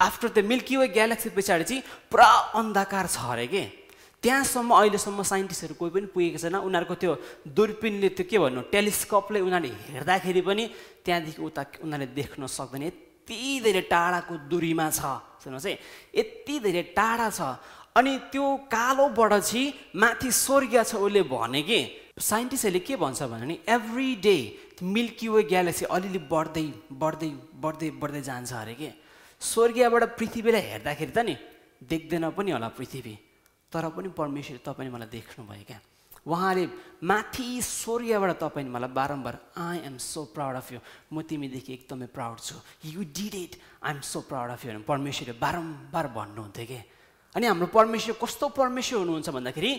After 0.00 0.28
the 0.28 0.44
Milky 0.46 0.76
Way 0.76 0.88
galaxy 0.94 1.28
पछाडि 1.34 1.64
चाहिँ 1.64 1.82
पुरा 2.10 2.26
अन्धकार 2.54 3.06
छ 3.06 3.18
अरे 3.34 3.46
के? 3.46 3.62
त्यहाँसम्म 4.22 4.70
अहिलेसम्म 4.74 5.22
साइन्टिस्टहरू 5.22 5.74
कोही 5.74 5.90
पनि 5.90 6.06
पुगेको 6.14 6.38
छैन। 6.38 6.54
उनीहरूको 6.62 6.94
त्यो 6.94 7.12
दूरपिनले 7.50 8.08
त्यो 8.14 8.26
के 8.30 8.38
भन्नु? 8.38 8.60
टेलिस्कोपले 8.70 9.40
उनीहरूले 9.42 9.74
हेर्दाखेरि 9.94 10.42
पनि 10.42 10.64
त्यहाँदेखि 11.02 11.42
उता 11.42 11.62
उनीहरूले 11.82 12.14
देख्न 12.14 12.46
सक्दैन। 12.46 12.82
यति 12.82 13.38
धेरै 13.62 13.82
टाढाको 13.90 14.34
दूरीमा 14.50 14.86
छ। 14.90 15.02
सुन्नुहोस् 15.42 15.66
है। 15.66 15.74
यति 16.14 16.54
धेरै 16.62 16.82
टाढा 16.94 17.28
छ। 17.30 17.40
अनि 17.98 18.12
त्यो 18.30 18.46
कालोबाट 18.70 19.32
चाहिँ 19.42 19.74
माथि 19.98 20.30
स्वर्गीय 20.30 20.82
छ 20.82 20.94
उसले 20.94 21.22
भने 21.26 21.62
कि? 21.62 21.78
साइन्टिस्टहरूले 22.18 22.80
के 22.86 22.94
भन्छ 22.96 23.22
भने 23.22 23.54
every 23.66 24.08
day 24.22 24.36
Milky 24.82 25.28
Way 25.28 25.42
galaxy 25.42 25.84
अलिअलि 25.90 26.18
बढ्दै 26.30 26.66
बढ्दै 27.02 27.30
बढ्दै 27.62 27.90
बढ्दै 27.98 28.22
जान्छ 28.22 28.52
अरे 28.54 28.74
कि? 28.74 28.90
स्वर्गीयबाट 29.40 30.02
पृथ्वीलाई 30.18 30.62
हेर्दाखेरि 30.72 31.12
त 31.12 31.18
नि 31.26 31.34
देख्दैन 31.82 32.24
पनि 32.34 32.50
होला 32.50 32.68
पृथ्वी। 32.74 33.14
तर 33.72 33.84
पनि 33.94 34.08
परमेश्वर 34.16 34.58
तपाईँ 34.66 34.90
मलाई 34.90 35.08
देख्नुभयो 35.08 35.64
क्या 35.68 35.80
उहाँले 36.26 36.64
माथि 37.04 37.46
स्वर्गीयबाट 37.62 38.30
तपाईँले 38.42 38.70
मलाई 38.70 38.90
बारम्बार 38.92 39.34
I 39.56 39.76
am 39.86 39.96
so 39.96 40.24
proud 40.34 40.56
of 40.56 40.72
you 40.72 40.80
म 41.12 41.22
तिमीदेखि 41.22 41.72
एकदमै 41.72 42.06
प्राउड 42.12 42.38
छु। 42.40 42.56
You 42.84 43.00
did 43.16 43.34
it 43.34 43.52
I 43.84 43.92
am 43.94 44.00
so 44.02 44.20
proud 44.28 44.50
of 44.50 44.64
you 44.66 44.80
परमेश्वरले 44.82 45.34
बारम्बार 45.38 46.06
भन्नुहुन्थ्यो 46.18 46.66
कि? 46.66 46.80
अनि 47.36 47.46
हाम्रो 47.46 47.66
परमेश्वर 47.70 48.14
कस्तो 48.20 48.48
परमेश्वर 48.56 48.98
हुनुहुन्छ 48.98 49.28
भन्दाखेरि 49.30 49.70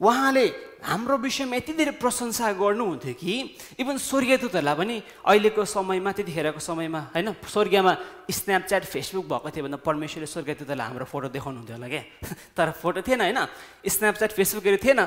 उहाँले 0.00 0.46
हाम्रो 0.80 1.16
विषयमा 1.20 1.56
यति 1.56 1.72
धेरै 1.76 1.92
प्रशंसा 2.00 2.56
गर्नुहुन्थ्यो 2.56 3.14
कि 3.20 3.32
इभन 3.80 3.96
स्वर्गीयदूतहरूलाई 4.00 4.76
पनि 4.80 4.96
अहिलेको 5.28 5.64
समयमा 5.68 6.10
त्यतिखेरको 6.16 6.60
समयमा 6.60 7.00
होइन 7.12 7.28
स्वर्गीयमा 7.44 7.92
स्न्यापच्याट 8.32 8.84
फेसबुक 8.88 9.24
भएको 9.28 9.48
थियो 9.52 9.64
भन्दा 9.68 9.78
परमेश्वरले 9.84 10.28
स्वर्गीयदूतलाई 10.34 10.86
हाम्रो 10.88 11.04
फोटो 11.04 11.28
देखाउनुहुन्थ्यो 11.36 11.76
होला 11.76 11.88
क्या? 11.92 12.02
तर 12.56 12.70
फोटो 12.80 13.00
थिएन 13.04 13.20
होइन? 13.20 13.40
स्न्यापच्याट 13.84 14.30
फेसबुकहरू 14.32 14.78
थिएन। 14.80 15.00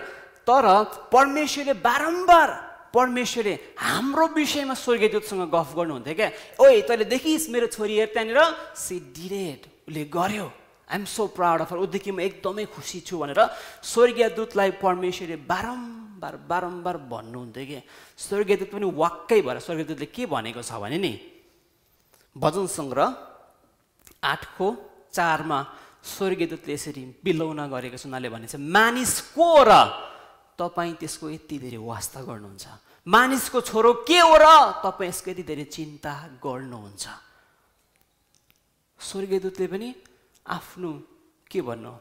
तर 0.45 0.65
परमेश्वरले 1.09 1.73
बारम्बार 1.81 2.49
परमेश्वरले 2.93 3.53
हाम्रो 3.73 4.25
विषयमा 4.37 4.75
स्वर्गीयदूतसँग 4.77 5.49
गफ 5.49 5.69
गर्नुहुन्थ्यो 5.73 6.13
क्या? 6.13 6.29
ओए 6.61 6.81
तैँले 6.85 7.05
देखिस् 7.09 7.49
मेरो 7.49 7.67
छोरीहरू 7.73 8.13
त्यहाँनिर 8.13 8.39
सि 8.77 8.95
डिरेड 9.17 9.61
उसले 9.89 10.03
गर्यो। 10.05 10.47
आइएम 10.93 11.05
सो 11.09 11.27
प्राउड 11.33 11.61
अफ 11.65 11.71
उदेखि 11.73 12.11
म 12.13 12.21
एकदमै 12.21 12.65
खुसी 12.69 13.01
छु 13.01 13.17
भनेर 13.17 13.41
स्वर्गीय 13.81 14.29
दूतलाई 14.37 14.77
परमेश्वरले 14.77 15.37
बारम्बार 15.49 16.35
बारम्बार 16.45 16.95
भन्नुहुन्थ्यो 17.09 17.65
कि। 17.65 17.79
स्वर्गीय 18.13 18.55
दूत 18.61 18.69
पनि 18.77 18.85
वाक्कै 18.93 19.41
भएर 19.41 19.57
स्वर्गीय 19.57 19.85
दूतले 19.89 20.07
के 20.13 20.23
भनेको 20.29 20.61
छ 20.61 20.77
भने 20.77 20.97
नि 21.01 21.13
भजन 22.35 22.65
सङ्ग्रह 22.77 23.09
आठको 24.21 24.67
चारमा 25.09 25.59
स्वर्गीय 26.13 26.47
दूतले 26.53 26.73
यसरी 26.77 27.03
बिलौन 27.25 27.59
गरेको 27.73 27.97
छ 27.97 28.05
उनीहरूले 28.05 28.29
भनेको 28.29 28.51
छ 28.53 28.61
मानिस 28.61 29.33
को 29.33 29.49
र 29.65 29.71
तपाईँ 30.61 30.93
त्यसको 31.01 31.25
यति 31.33 31.57
धेरै 31.57 31.81
वास्ता 31.81 32.21
गर्नुहुन्छ। 32.21 32.65
मानिसको 33.09 33.59
छोरो 33.65 34.05
के 34.05 34.19
हो 34.21 34.35
र 34.37 34.45
तपाईँ 34.85 35.09
यसको 35.09 35.27
यति 35.33 35.43
धेरै 35.49 35.65
चिन्ता 35.73 36.13
गर्नुहुन्छ? 36.37 37.03
स्वर्गीय 39.01 39.39
दूतले 39.41 39.67
पनि 39.73 39.89
आफ्नो 40.47 40.91
के 41.51 41.61
भन्नु? 41.61 41.93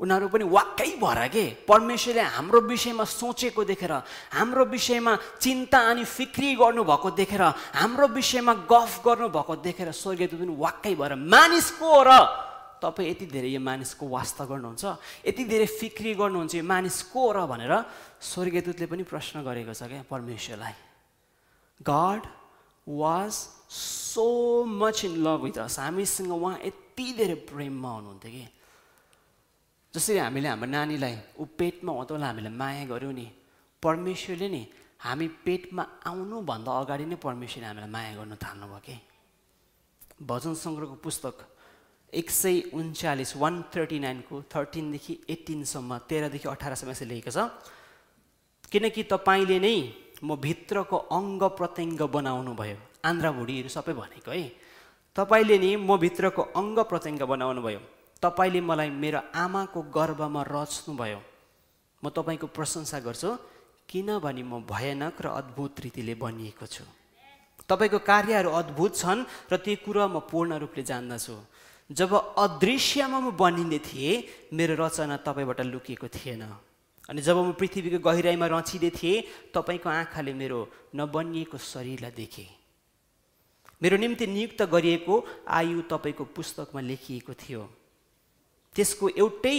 उनीहरू 0.00 0.28
पनि 0.32 0.44
वाक्कै 0.48 0.96
भएर 0.96 1.28
के? 1.28 1.44
परमेश्वरले 1.68 2.22
हाम्रो 2.40 2.60
विषयमा 2.72 3.04
सोचेको 3.04 3.64
देखेर 3.64 3.92
हाम्रो 4.32 4.64
विषयमा 4.64 5.12
चिन्ता 5.40 5.78
अनि 5.90 6.04
फिक्री 6.04 6.54
गर्नुभएको 6.56 7.10
देखेर 7.20 7.42
हाम्रो 7.76 8.06
विषयमा 8.08 8.54
गफ 8.64 8.92
गर्नुभएको 9.04 9.56
देखेर 9.60 9.92
स्वर्गीयदूत 9.92 10.40
पनि 10.40 10.56
वाक्कै 10.56 10.94
भएर 10.96 11.14
मानिसको 11.14 11.92
र 12.08 12.10
तपाईँ 12.80 13.10
यति 13.12 13.26
धेरै 13.28 13.48
यो 13.52 13.60
मानिसको 13.60 14.08
वास्ता 14.08 14.44
गर्नुहुन्छ 14.48 14.84
यति 15.28 15.44
धेरै 15.44 15.66
फिक्री 15.68 16.14
गर्नुहुन्छ 16.16 16.54
यो 16.56 16.64
मानिसको 16.64 17.20
र 17.36 17.38
भनेर 17.44 17.72
स्वर्गीयदूतले 18.24 18.86
पनि 18.88 19.02
प्रश्न 19.04 19.44
गरेको 19.44 19.76
छ 19.76 19.84
क्या 19.84 20.08
परमेश्वरलाई। 20.08 20.74
God 21.84 22.22
was 22.88 23.32
so 23.68 24.64
much 24.64 25.04
in 25.04 25.12
love 25.20 25.40
with 25.44 25.58
us 25.60 25.78
हामीसँग 25.78 26.32
उहाँ 26.32 26.56
यति 26.90 27.12
धेरै 27.18 27.34
प्रेममा 27.46 27.90
हुनुहुन्थ्यो 27.90 28.30
कि? 28.30 28.44
जसरी 29.94 30.18
हामीले 30.18 30.48
हाम्रो 30.48 30.70
नानीलाई 30.70 31.14
ऊ 31.38 31.44
पेटमा 31.58 31.92
हुँदा 31.92 32.26
हामीले 32.26 32.50
माया 32.50 32.84
गऱ्यौँ 32.90 33.14
नि 33.14 33.26
परमेश्वरले 33.82 34.48
नि 34.50 34.62
हामी 34.98 35.26
पेटमा 35.46 35.82
आउनुभन्दा 36.10 36.70
अगाडि 36.82 37.04
नै 37.06 37.16
परमेश्वरले 37.22 37.66
हामीलाई 37.66 37.90
माया 37.94 38.12
गर्नु 38.18 38.36
थाल्नुभयो 38.42 38.80
कि? 38.86 38.96
भजन 40.20 40.54
सङ्ग्रहको 40.54 40.96
पुस्तक 41.06 41.34
एक 42.12 42.28
सय 42.30 42.74
उन्चालिस 42.74 43.36
वान 43.38 43.54
थर्टी 43.70 43.98
नाइनको 44.04 44.34
थर्टिनदेखि 44.50 45.12
एट्टिनसम्म 45.30 45.90
तेह्रदेखि 46.10 46.48
अठारसम्म 46.54 46.90
यसरी 46.90 47.08
लेखेको 47.08 47.30
छ। 47.30 47.38
किनकि 48.70 49.02
तपाईँले 49.14 49.58
नै 49.62 49.76
म 50.26 50.36
भित्रको 50.36 50.96
अङ्ग 51.18 51.42
प्रत्यङ्ग 51.58 52.00
बनाउनु 52.10 52.52
भयो 52.58 52.78
आन्द्रा 53.08 53.30
भुँडीहरू 53.32 53.70
सबै 53.70 53.94
भनेको 53.94 54.30
है। 54.30 54.69
तपाईँले 55.16 55.56
नि 55.58 55.70
म 55.76 55.96
भित्रको 55.98 56.42
अङ्ग 56.54 56.78
प्रत्यङ्ग 56.90 57.22
बनाउनु 57.26 57.60
भयो 57.62 57.80
तपाईँले 58.22 58.60
मलाई 58.60 58.90
मेरो 58.92 59.20
आमाको 59.34 59.80
गर्भमा 59.90 60.42
रच्नुभयो। 60.48 61.20
म 62.02 62.08
तपाईँको 62.08 62.46
प्रशंसा 62.56 62.98
गर्छु 63.00 63.30
किनभने 63.88 64.42
म 64.42 64.62
भयानक 64.64 65.16
र 65.20 65.26
अद्भुत 65.40 65.80
रीतिले 65.80 66.14
बनिएको 66.14 66.66
छु। 66.66 66.84
तपाईँको 67.68 67.98
कार्यहरू 68.06 68.50
अद्भुत 68.50 68.92
छन् 68.96 69.26
र 69.50 69.56
त्यो 69.56 69.82
कुरा 69.84 70.06
म 70.06 70.20
पूर्ण 70.30 70.58
रूपले 70.62 70.82
जान्दछु। 70.84 71.36
जब 71.90 72.10
अदृश्यमा 72.38 73.18
म 73.18 73.26
बनिँदै 73.34 73.80
थिएँ 73.82 74.24
मेरो 74.54 74.74
रचना 74.78 75.16
तपाईँबाट 75.26 75.60
लुकिएको 75.66 76.08
थिएन। 76.08 76.42
अनि 77.10 77.20
जब 77.20 77.36
म 77.36 77.52
पृथ्वीको 77.58 77.98
गहिराइमा 77.98 78.46
रचिँदै 78.46 78.90
थिएँ 78.94 79.24
तपाईँको 79.50 79.88
आँखाले 79.90 80.32
मेरो 80.32 80.58
नबनिएको 80.94 81.58
शरीरलाई 81.58 82.12
देखेँ। 82.14 82.59
मेरो 83.82 83.96
निम्ति 83.96 84.26
नियुक्त 84.26 84.62
गरिएको 84.72 85.14
आयु 85.48 85.82
तपाईँको 85.90 86.24
पुस्तकमा 86.36 86.80
लेखिएको 86.80 87.32
थियो। 87.34 87.62
त्यसको 88.76 89.08
एउटै 89.08 89.58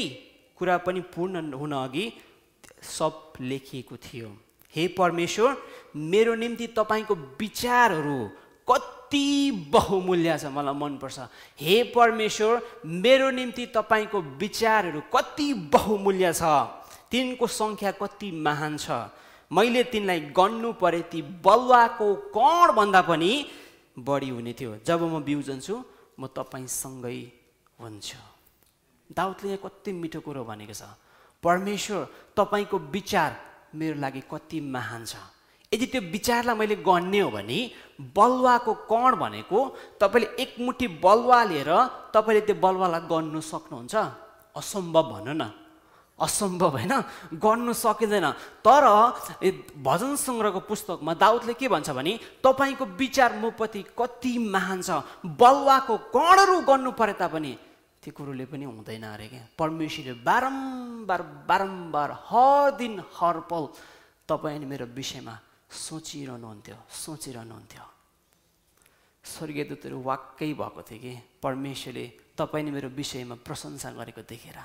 कुरा 0.58 0.78
पनि 0.86 1.02
पूर्ण 1.14 1.54
हुन 1.54 1.72
अघि 1.74 2.06
सब 2.98 3.34
लेखिएको 3.42 3.98
थियो। 3.98 4.30
हे 4.74 4.88
परमेश्वर 4.98 5.58
मेरो 5.96 6.36
निम्ति 6.36 6.68
तपाईँको 6.78 7.16
विचारहरू 7.40 8.20
कति 8.68 9.28
बहुमूल्य 9.74 10.38
छ 10.38 10.46
मलाई 10.56 10.74
मनपर्छ। 10.74 11.20
हे 11.60 11.82
परमेश्वर 11.96 12.62
मेरो 12.86 13.30
निम्ति 13.32 13.66
तपाईँको 13.76 14.22
विचारहरू 14.40 15.02
कति 15.16 15.54
बहुमूल्य 15.74 16.34
छ। 16.34 16.44
तिनको 17.12 17.48
सङ्ख्या 17.48 17.92
कति 17.92 18.32
महान 18.32 18.78
छ। 18.78 18.92
मैले 19.52 19.84
तिनलाई 19.92 20.20
गन्नु 20.32 20.72
परे 20.80 21.02
ती 21.12 21.22
बलुवाको 21.44 22.08
कणभन्दा 22.32 23.02
पनि 23.02 23.32
बढी 24.00 24.30
हुने 24.30 24.54
थियो। 24.54 24.72
जब 24.88 25.02
म 25.04 25.24
बिउजन्छु 25.24 25.76
म 26.20 26.28
तपाईँसँगै 26.32 27.18
हुन्छु। 27.80 28.20
दाउदले 29.10 29.48
यहाँ 29.50 29.62
कति 29.64 29.92
मिठो 29.92 30.20
कुरो 30.24 30.44
भनेको 30.44 30.74
छ। 30.74 30.84
परमेश्वर 31.44 32.34
तपाईँको 32.38 32.78
विचार 32.96 33.32
मेरो 33.76 33.96
लागि 34.00 34.22
कति 34.32 34.60
महान 34.62 35.06
छ। 35.06 35.16
यदि 35.72 35.86
त्यो 35.88 36.02
विचारलाई 36.12 36.56
मैले 36.56 36.76
गन्ने 36.84 37.20
हो 37.20 37.30
भने 37.32 37.60
बलुवाको 38.16 38.74
कण 38.92 39.12
भनेको 39.16 39.60
तपाईँले 40.00 40.28
एकमुठी 40.44 40.88
बलुवा 41.00 41.40
लिएर 41.52 41.72
तपाईँले 42.16 42.42
त्यो 42.48 42.56
बलुवालाई 42.64 43.02
गन्नु 43.12 43.40
सक्नुहुन्छ? 43.42 43.96
असम्भव 44.56 45.04
भन्नु 45.12 45.34
न। 45.34 45.44
असम्भव 46.22 46.72
होइन? 46.78 46.94
गर्नु 47.36 47.74
सकिँदैन। 47.74 48.28
तर 48.62 48.86
भजन 49.82 50.16
सङ्ग्रहको 50.16 50.60
पुस्तकमा 50.70 51.14
दाउदले 51.18 51.54
के 51.54 51.68
भन्छ 51.68 51.90
भने 51.90 52.14
तपाईँको 52.44 52.86
विचार 52.98 53.32
मप्रति 53.42 53.82
कति 54.00 54.34
महान 54.38 54.82
छ 54.82 55.02
बलुवाको 55.26 55.98
कणहरू 56.14 56.56
गर्नु 56.70 56.92
परे 56.94 57.14
तापनि 57.18 57.54
त्यो 58.04 58.12
कुरोले 58.18 58.46
पनि 58.50 58.66
हुँदैन 58.66 59.04
अरे 59.06 59.28
क्या। 59.30 59.46
परमेश्वरले 59.58 60.14
बारम्बार 60.26 61.22
बारम्बार 61.50 62.10
हर 62.30 62.72
दिन 62.78 62.98
हर 63.14 63.46
पल 63.46 63.64
तपाईँ 64.26 64.58
अनि 64.58 64.66
मेरो 64.66 64.86
विषयमा 64.98 65.36
सोचिरहनुहुन्थ्यो 65.70 66.78
सोचिरहनुहुन्थ्यो। 66.90 67.86
स्वर्गीय 69.24 69.64
दूतहरू 69.70 69.98
वाक्कै 70.02 70.50
भएको 70.58 70.82
थियो 70.82 71.00
कि? 71.00 71.14
परमेश्वरले 71.44 72.06
तपाईँ 72.38 72.72
मेरो 72.74 72.90
विषयमा 72.90 73.36
प्रशंसा 73.46 73.90
गरेको 73.94 74.22
देखेर। 74.26 74.58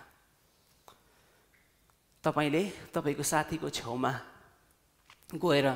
तपाईँले 2.27 2.63
तपाईँको 2.91 3.23
साथीको 3.23 3.69
छेउमा 3.71 4.13
गएर 5.39 5.67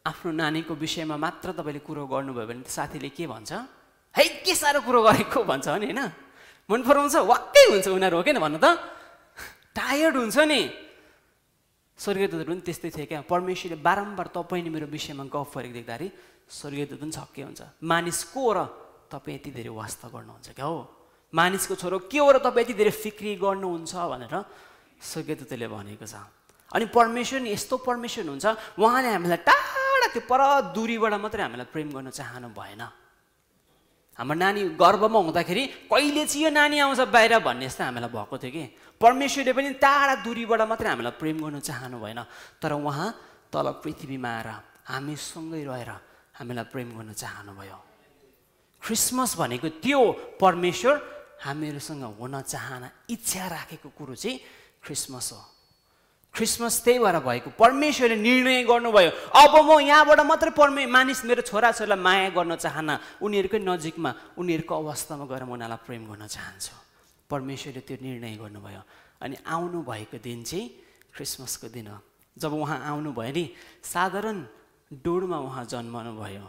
आफ्नो 0.00 0.30
नानीको 0.32 0.72
विषयमा 0.74 1.16
मात्र 1.20 1.52
तपाईँले 1.52 1.80
कुरो 1.84 2.08
गर्नुभयो 2.08 2.46
भने 2.48 2.64
साथीले 2.64 3.08
के 3.12 3.26
भन्छ? 3.28 3.52
है 4.16 4.24
के 4.40 4.54
साह्रो 4.56 4.80
कुरो 4.80 5.00
गरेको? 5.04 5.44
भन्छ 5.44 5.68
नि 5.76 5.92
होइन? 5.92 6.00
मन 6.70 6.80
पराउँछ 6.88 7.16
वाक्कै 7.28 7.64
हुन्छ 7.70 7.88
उनीहरू 7.92 8.16
हो 8.16 8.22
किन 8.24 8.38
भन्नु 8.40 8.58
त? 8.58 8.66
टायर्ड 9.76 10.16
हुन्छ 10.16 10.38
नि? 10.48 10.60
स्वर्गीय 12.00 12.26
दूतहरू 12.32 12.48
पनि 12.48 12.64
त्यस्तै 12.64 12.90
थियो 12.96 13.06
क्या। 13.06 13.20
परमेश्वरले 13.28 13.76
बारम्बार 13.84 14.26
तपाईँले 14.32 14.70
मेरो 14.72 14.86
विषयमा 14.88 15.24
गफ 15.28 15.52
गरेको 15.52 15.74
देख्दाखेरि 15.84 16.08
स्वर्गीय 16.48 16.84
दूत 16.88 17.00
पनि 17.04 17.12
छक्कै 17.12 17.42
हुन्छ। 17.44 17.60
मानिस 17.84 18.20
को 18.32 18.44
र 18.56 18.58
तपाईँ 19.12 19.36
यति 19.36 19.50
धेरै 19.52 19.68
वास्ता 19.68 20.08
गर्नुहुन्छ 20.08 20.48
क्या 20.56 20.64
हो? 20.64 20.78
मानिसको 21.34 21.74
छोरो 21.76 21.98
के 22.08 22.18
हो 22.18 22.28
र 22.32 22.36
तपाईँ 22.40 22.64
यति 22.64 22.74
धेरै 22.80 22.92
फिक्री 23.04 23.36
गर्नुहुन्छ 23.36 23.92
भनेर 23.94 24.34
दूतले 25.00 25.66
भनेको 25.68 26.06
छ। 26.06 26.14
अनि 26.70 26.84
परमेश्वर 26.94 27.40
यस्तो 27.50 27.76
परमेश्वर 27.82 28.24
हुन्छ 28.30 28.46
उहाँले 28.78 29.08
हामीलाई 29.16 29.40
टाढा 29.42 30.06
त्यो 30.14 30.22
पर 30.28 30.40
दूरीबाट 30.76 31.14
मात्रै 31.18 31.42
हामीलाई 31.42 31.68
प्रेम 31.72 31.88
गर्न 31.90 32.10
चाहनु 32.10 32.48
भएन। 32.54 32.82
हाम्रो 34.18 34.36
नानी 34.36 34.60
गर्भमा 34.76 35.18
हुँदाखेरि 35.18 35.62
कहिले 35.88 36.24
चाहिँ 36.26 36.44
यो 36.44 36.50
नानी 36.50 36.76
आउँछ 36.78 37.00
बाहिर 37.08 37.38
भन्ने 37.40 37.66
जस्तो 37.66 37.82
हामीलाई 37.84 38.10
भएको 38.10 38.36
थियो 38.38 38.52
कि? 38.52 38.64
परमेश्वरले 39.00 39.52
पनि 39.56 39.68
टाढा 39.80 40.14
दूरीबाट 40.26 40.60
मात्रै 40.68 40.88
हामीलाई 40.92 41.14
प्रेम 41.16 41.36
गर्नु 41.40 41.60
चाहनु 41.60 41.96
भएन। 41.98 42.20
तर 42.60 42.72
उहाँ 42.76 43.08
तल 43.48 43.66
पृथ्वीमा 43.82 44.30
आएर 44.30 44.48
हामीसँगै 44.92 45.62
रहेर 45.64 45.90
हामीलाई 46.36 46.66
प्रेम 46.68 46.88
गर्नु 46.96 47.12
चाहनुभयो। 47.16 47.78
क्रिसमस 48.82 49.30
भनेको 49.40 49.68
त्यो 49.80 50.00
परमेश्वर 50.40 50.94
हामीहरूसँग 51.44 52.04
हुन 52.20 52.34
चाहना 52.44 52.88
इच्छा 53.08 53.44
राखेको 53.48 53.88
कुरो 53.96 54.14
चाहिँ 54.14 54.59
क्रिसमस 54.82 55.32
हो। 55.32 55.40
क्रिसमस 56.34 56.84
त्यही 56.84 56.98
भएर 56.98 57.18
भएको। 57.18 57.50
परमेश्वरले 57.58 58.16
निर्णय 58.16 58.62
गर्नुभयो। 58.64 59.10
अब 59.34 59.54
म 59.66 59.80
यहाँबाट 59.80 60.20
मात्रै 60.20 60.50
पर्मे 60.50 60.86
मानिस 60.86 61.24
मेरो 61.24 61.42
छोराछोरीलाई 61.42 61.98
माया 61.98 62.28
गर्न 62.30 62.56
चाहन्न 62.56 62.90
उनीहरूकै 63.22 63.58
नजिकमा 63.58 64.10
उनीहरूको 64.38 64.74
अवस्थामा 64.74 65.24
गएर 65.26 65.44
म 65.44 65.52
उनीहरूलाई 65.58 65.84
प्रेम 65.86 66.02
गर्न 66.06 66.26
चाहन्छु। 66.26 66.74
परमेश्वरले 67.30 67.80
त्यो 67.80 67.96
निर्णय 68.02 68.36
गर्नुभयो। 68.36 68.82
अनि 69.20 69.36
आउनु 69.46 69.78
भएको 69.82 70.18
दिन 70.18 70.42
चाहिँ 70.42 70.66
क्रिसमसको 71.14 71.68
दिन 71.68 71.86
हो। 71.86 71.98
जब 72.38 72.52
उहाँ 72.54 72.78
आउनुभयो 72.86 73.32
नि 73.34 73.44
साधारण 73.82 74.36
डोडमा 75.02 75.38
उहाँ 75.38 75.64
जन्मनु 75.64 76.12
भयो 76.14 76.46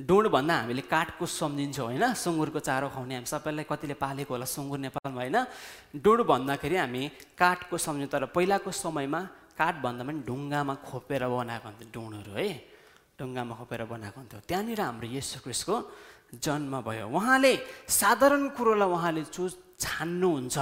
डोड 0.00 0.26
भन्दा 0.32 0.54
हामीले 0.64 0.82
काठको 0.88 1.26
सम्झिन्छौँ 1.26 1.86
होइन? 1.92 2.04
सुँगुरको 2.16 2.60
चारो 2.60 2.88
खुवाउने 2.88 3.14
हामी 3.20 3.28
सबैलाई 3.28 3.64
कतिले 3.68 3.94
पालेको 4.00 4.32
होला 4.34 4.46
सुँगुर 4.48 4.78
नेपालमा 4.88 5.20
होइन? 5.20 5.38
डोड 6.00 6.20
भन्दाखेरि 6.24 6.76
हामी 6.76 7.02
काठको 7.36 7.76
सम्झौँ 7.76 8.08
तर 8.08 8.24
पहिलाको 8.32 8.70
समयमा 8.72 9.20
काठ 9.60 9.74
भन्दा 9.84 10.02
पनि 10.08 10.20
ढुङ्गामा 10.24 10.74
खोपेर 10.88 11.22
बनाएको 11.28 11.66
हुन्थ्यो 11.68 11.88
डोडहरू 11.92 12.32
है? 12.32 12.48
ढुङ्गामा 13.20 13.52
खोपेर 13.60 13.80
बनाएको 13.84 14.18
हुन्थ्यो। 14.20 14.40
त्यहाँनिर 14.48 14.80
हाम्रो 14.80 15.06
यशु 15.20 15.44
क्रिस्टको 15.44 15.76
जन्म 16.40 16.80
भयो। 16.80 17.04
उहाँले 17.12 17.52
साधारण 17.88 18.56
कुरोलाई 18.56 18.88
उहाँले 18.88 19.22
चु 19.28 19.42
छान्नुहुन्छ 19.76 20.56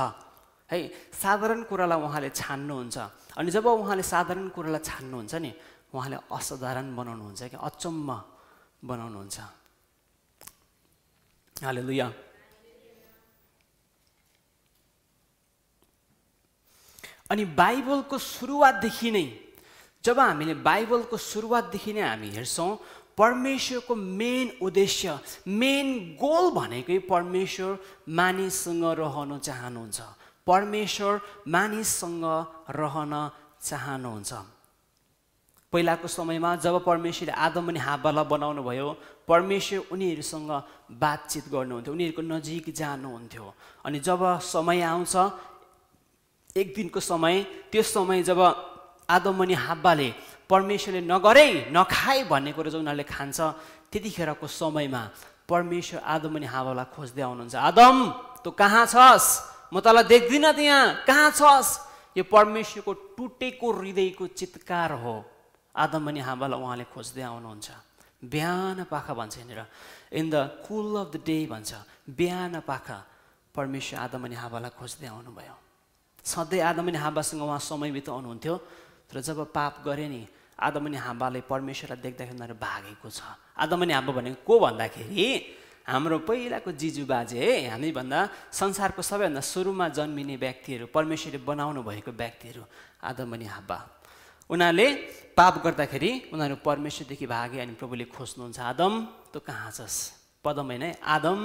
है? 0.71 0.79
साधारण 1.15 1.63
कुरालाई 1.71 1.99
उहाँले 2.03 2.31
छान्नुहुन्छ। 2.35 2.97
अनि 3.39 3.51
जब 3.55 3.67
उहाँले 3.67 4.03
साधारण 4.03 4.49
कुरालाई 4.51 4.83
छान्नुहुन्छ 4.83 5.35
नि 5.39 5.51
उहाँले 5.95 6.17
असाधारण 6.27 6.87
बनाउनुहुन्छ 6.99 7.43
कि 7.55 7.57
अचम्म 7.57 8.11
बनाउनुहुन्छ। 8.83 9.39
हाले 11.57 11.83
लुया 11.83 12.09
अनि 17.31 17.45
बाइबलको 17.45 18.17
सुरुवातदेखि 18.17 19.11
नै 19.11 19.27
जब 20.05 20.19
हामीले 20.19 20.55
बाइबलको 20.65 21.17
सुरुवातदेखि 21.17 21.93
नै 21.93 22.03
हामी 22.03 22.29
हेर्छौँ 22.37 22.71
परमेश्वरको 23.19 23.95
मेन 23.95 24.47
उद्देश्य 24.63 25.07
मेन 25.51 25.87
गोल 26.17 26.45
भनेकै 26.55 26.99
परमेश्वर 27.11 27.73
मानिससँग 28.15 28.85
रहन 29.03 29.31
चाहनुहुन्छ। 29.43 29.99
परमेश्वर 30.47 31.13
मानिससँग 31.51 32.25
रहन 32.79 33.13
चाहनुहुन्छ। 33.61 34.33
पहिलाको 35.73 36.09
समयमा 36.09 36.55
जब 36.65 36.75
परमेश्वरले 36.85 37.33
आदम 37.37 37.69
अनि 37.69 37.79
हाबालाई 37.79 38.25
बनाउनु 38.25 38.63
भयो 38.65 38.89
परमेश्वर 39.29 39.93
उनीहरूसँग 39.93 40.51
बातचित 40.97 41.45
गर्नुहुन्थ्यो 41.53 41.93
उनीहरूको 41.93 42.23
नजिक 42.25 42.73
जानुहुन्थ्यो। 42.73 43.45
अनि 43.85 43.99
जब 44.01 44.23
समय 44.41 44.81
आउँछ 44.81 45.15
एक 46.57 46.73
दिनको 46.75 47.01
समय 47.01 47.35
त्यो 47.69 47.83
समय 47.85 48.23
जब 48.25 48.41
आदम 49.09 49.43
अनि 49.45 49.55
हाब्बाले 49.55 50.09
परमेश्वरले 50.49 51.01
नगरे 51.05 51.47
नखाए 51.77 52.25
भन्ने 52.33 52.53
कुरो 52.57 52.71
चाहिँ 52.73 52.81
उनीहरूले 52.81 53.05
खान्छ 53.05 53.39
त्यतिखेरको 53.93 54.47
समयमा 54.49 55.03
परमेश्वर 55.49 56.01
आदम 56.01 56.33
अनि 56.37 56.47
हाबालाई 56.49 56.87
खोज्दै 56.97 57.23
आउनुहुन्छ। 57.23 57.55
आदम 57.69 57.97
तँ 58.45 58.51
कहाँ 58.57 58.85
छस्? 58.89 59.27
म 59.73 59.81
तँलाई 59.85 60.05
देख्दिनँ 60.09 60.53
त्यहाँ। 60.57 61.05
कहाँ 61.05 61.31
छस्? 61.37 61.69
यो 62.17 62.25
परमेश्वरको 62.25 62.93
टुटेको 63.17 63.67
हृदयको 63.69 64.27
चित्कार 64.33 64.93
हो। 65.05 65.17
आदम 65.79 66.09
अनि 66.11 66.21
हावालाई 66.21 66.59
उहाँले 66.59 66.85
खोज्दै 66.91 67.23
आउनुहुन्छ। 67.23 67.69
बिहान 68.19 68.79
पाखा 68.91 69.15
भन्छ 69.15 69.35
यहाँनिर। 69.39 69.63
In 70.11 70.27
the 70.31 70.35
cool 70.67 70.87
of 70.99 71.09
the 71.15 71.17
day 71.23 71.39
भन्छ 71.47 71.71
बिहान 72.19 72.61
पाखा 72.67 72.99
परमेश्वर 73.55 73.99
आदम 73.99 74.23
अनि 74.27 74.37
हावालाई 74.43 74.73
खोज्दै 74.75 75.07
आउनुभयो। 75.07 75.57
सधैँ 76.27 76.61
आदम 76.61 76.87
अनि 76.91 76.99
हावासँग 76.99 77.43
उहाँ 77.43 77.59
समय 77.63 77.91
बिताउनुहुन्थ्यो 77.95 78.55
तर 79.07 79.21
जब 79.23 79.39
पाप 79.55 79.75
गरे 79.87 80.09
नि 80.09 80.23
आदम 80.59 80.87
अनि 80.87 80.99
हावाले 80.99 81.41
परमेश्वरलाई 81.47 82.03
देख्दाखेरि 82.03 82.35
उनीहरू 82.35 82.57
भागेको 82.59 83.09
छ। 83.09 83.23
आदम 83.57 83.81
अनि 83.87 83.93
हावा 83.95 84.13
भनेको 84.19 84.43
को 84.43 84.55
भन्दाखेरि 84.59 85.27
हाम्रो 85.89 86.19
पहिलाको 86.29 86.71
जिजु 86.75 87.07
बाजे 87.07 87.39
है 87.39 87.71
हामीभन्दा 87.73 88.19
संसारको 88.53 89.03
सबैभन्दा 89.03 89.41
सुरुमा 89.41 89.87
जन्मिने 89.95 90.37
व्यक्तिहरू 90.37 90.87
परमेश्वरले 90.93 91.41
बनाउनु 91.49 91.81
भएको 91.81 92.13
व्यक्तिहरू 92.13 92.63
आदम 93.09 93.33
अनि 93.33 93.47
हावा। 93.47 93.79
उनीहरूले 94.51 94.89
पाप 95.37 95.55
गर्दाखेरि 95.65 96.11
उनीहरू 96.33 96.57
परमेश्वरदेखि 96.65 97.27
भागे 97.27 97.59
अनि 97.61 97.73
प्रभुले 97.77 98.05
खोज्नुहुन्छ 98.11 98.59
आदम 98.61 98.93
तँ 99.33 99.41
कहाँ 99.45 99.71
छस्? 99.71 99.97
पदम 100.45 100.67
होइन 100.73 100.85
आदम 101.05 101.39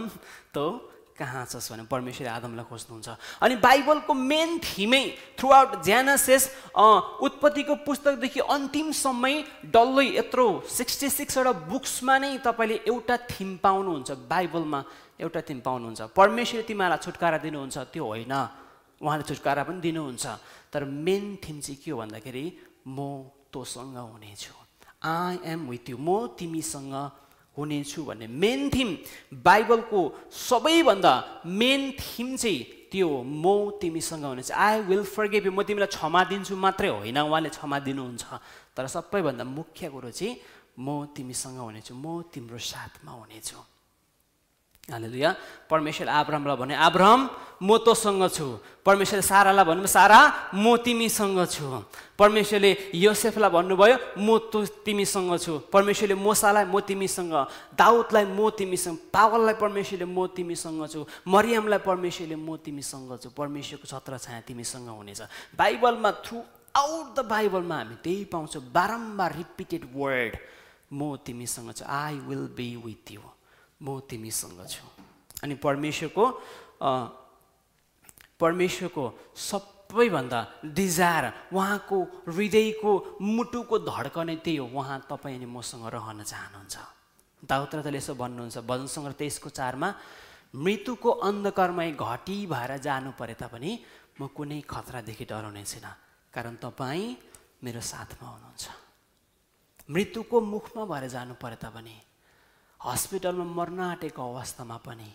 तँ 0.56 0.68
कहाँ 1.14 1.46
छस्? 1.46 1.72
भने 1.72 1.84
परमेश्वरले 1.86 2.32
आदमलाई 2.32 2.66
खोज्नुहुन्छ। 2.66 3.10
अनि 3.44 3.56
बाइबलको 3.60 4.14
मेन 4.14 4.50
थिमै 4.66 5.04
थ्रु 5.38 5.48
आउट 5.52 5.84
ज्यानासेस 5.86 6.44
उत्पत्तिको 6.74 7.76
पुस्तकदेखि 7.86 8.40
अन्तिमसम्मै 8.50 9.36
डल्लै 9.70 10.08
यत्रो 10.18 10.48
सिक्सटी 10.64 11.10
सिक्सवटा 11.20 11.52
बुक्समा 11.70 12.16
नै 12.18 12.32
तपाईँले 12.42 12.90
एउटा 12.90 13.16
थिम 13.30 13.50
पाउनुहुन्छ 13.62 14.10
बाइबलमा 14.26 14.80
एउटा 15.22 15.42
थिम 15.44 15.60
पाउनुहुन्छ। 15.62 16.02
परमेश्वरले 16.18 16.66
तिमीलाई 16.66 17.00
छुटकारा 17.06 17.38
दिनुहुन्छ 17.46 17.78
त्यो 17.94 18.04
होइन। 18.10 18.34
उहाँले 19.04 19.24
छुटकारा 19.30 19.64
पनि 19.70 19.80
दिनुहुन्छ। 19.86 20.26
तर 20.74 20.82
मेन 20.88 21.38
थिम 21.44 21.60
चाहिँ 21.62 21.78
के 21.78 21.92
हो 21.92 21.98
भन्दाखेरि 22.02 22.46
म 22.88 22.98
तँसँग 23.54 23.98
हुनेछु। 23.98 24.54
आई 25.04 25.38
एम 25.52 25.68
विथ 25.70 25.90
यु 25.90 25.98
म 25.98 26.28
तिमीसँग 26.38 26.94
हुनेछु 27.58 28.04
भन्ने 28.04 28.28
मेन 28.28 28.70
थिम 28.74 28.90
बाइबलको 29.46 30.00
सबैभन्दा 30.32 31.14
मेन 31.46 31.82
थिम 32.00 32.36
चाहिँ 32.36 32.90
त्यो 32.92 33.10
म 33.22 33.78
तिमीसँग 33.82 34.26
हुनेछु। 34.26 34.54
आई 34.54 34.82
विल 34.90 35.04
फर्गेभ 35.04 35.46
यु 35.46 35.52
म 35.52 35.64
तिमीलाई 35.64 35.92
क्षमा 35.94 36.22
दिन्छु 36.32 36.56
मात्रै 36.56 36.90
होइन। 36.90 37.18
उहाँले 37.20 37.50
क्षमा 37.50 37.78
दिनुहुन्छ। 37.86 38.24
तर 38.76 38.88
सबैभन्दा 38.88 39.44
मुख्य 39.44 39.90
कुरो 39.94 40.10
चाहिँ 40.10 40.38
म 40.80 41.06
तिमीसँग 41.14 41.58
हुनेछु। 41.62 41.94
म 41.94 42.26
तिम्रो 42.34 42.58
साथमा 42.58 43.12
हुनेछु। 43.12 43.58
हालेलुया। 44.92 45.36
परमेश्वर 45.70 46.08
आब्रामलाई 46.10 46.58
भने 46.60 46.76
आब्राम 46.76 47.20
म 47.64 47.78
तँसँग 47.80 48.28
छु। 48.28 48.60
परमेश्वरले 48.84 49.24
सारालाई 49.24 49.66
भन्नु 49.66 49.88
सारा 49.88 50.52
म 50.52 50.76
तिमीसँग 50.84 51.40
छु। 51.48 51.64
परमेश्वरले 52.20 52.92
योसेफलाई 52.92 53.50
भन्नुभयो 53.50 53.98
म 54.20 54.38
त 54.52 54.68
तिमीसँग 54.84 55.32
छु। 55.40 55.54
परमेश्वरले 55.72 56.16
मोसालाई 56.20 56.66
म 56.68 56.80
तिमीसँग। 56.84 57.34
दाउदलाई 57.80 58.26
म 58.28 58.50
तिमीसँग। 58.52 58.98
पावललाई 59.08 59.56
परमेश्वरले 59.56 60.06
म 60.06 60.28
तिमीसँग 60.36 60.84
छु। 60.92 61.08
मरियमलाई 61.32 61.80
परमेश्वरले 61.80 62.36
म 62.36 62.60
तिमीसँग 62.60 63.12
छु। 63.24 63.30
परमेश्वरको 63.32 63.88
छत्र 63.88 64.18
छाया 64.20 64.42
तिमीसँग 64.44 64.88
हुनेछ। 64.92 65.22
बाइबलमा 65.56 66.12
थ्रु 66.28 66.38
आउट 66.76 67.08
द 67.16 67.20
बाइबलमा 67.32 67.78
हामी 67.78 67.96
त्यही 68.04 68.24
पाउँछौँ 68.28 68.64
बारम्बार 68.76 69.32
रिपिटेड 69.40 69.88
वर्ड 69.96 70.36
म 70.92 71.16
तिमीसँग 71.24 71.72
छु। 71.72 71.86
I 71.88 72.20
will 72.28 72.52
be 72.52 72.76
with 72.84 73.12
you 73.16 73.24
म 73.84 74.00
तिमीसँग 74.08 74.60
छु। 74.66 74.86
अनि 75.44 75.56
परमेश्वरको 75.60 76.24
परमेश्वरको 78.40 79.04
सबैभन्दा 79.36 80.40
डिजायर 80.72 81.26
उहाँको 81.54 81.98
हृदयको 82.28 82.92
मुटुको 83.22 83.76
धड्कनै 83.80 84.36
त्यही 84.44 84.58
हो। 84.58 84.66
उहाँ 84.72 85.00
तपाईँ 85.12 85.36
अनि 85.38 85.48
मसँग 85.52 85.86
रहन 85.94 86.24
चाहनुहुन्छ। 86.24 86.76
दाउत्रले 87.44 87.98
यसो 88.00 88.14
भन्नुहुन्छ 88.16 88.58
भजन 88.64 88.88
सङ्ग्रह 88.88 89.16
तेइसको 89.20 89.50
चारमा 89.52 89.90
मृत्युको 90.56 91.10
अन्धकर्मै 91.28 91.92
घटी 92.00 92.38
भएर 92.48 92.72
जानु 92.80 93.12
परे 93.20 93.36
तापनि 93.36 93.72
म 94.20 94.28
कुनै 94.32 94.60
खतरादेखि 94.64 95.26
डराउने 95.28 95.64
छैन 95.64 95.88
कारण 96.34 96.56
तपाईँ 96.64 97.04
मेरो 97.64 97.82
साथमा 97.82 98.28
हुनुहुन्छ। 98.28 98.64
मृत्युको 99.92 100.38
मुखमा 100.42 100.84
भएर 100.88 101.08
जानु 101.12 101.34
परे 101.36 101.58
तापनि 101.60 101.96
हस्पिटलमा 102.86 103.44
मर्न 103.44 103.80
आँटेको 103.80 104.22
अवस्थामा 104.34 104.78
पनि 104.88 105.10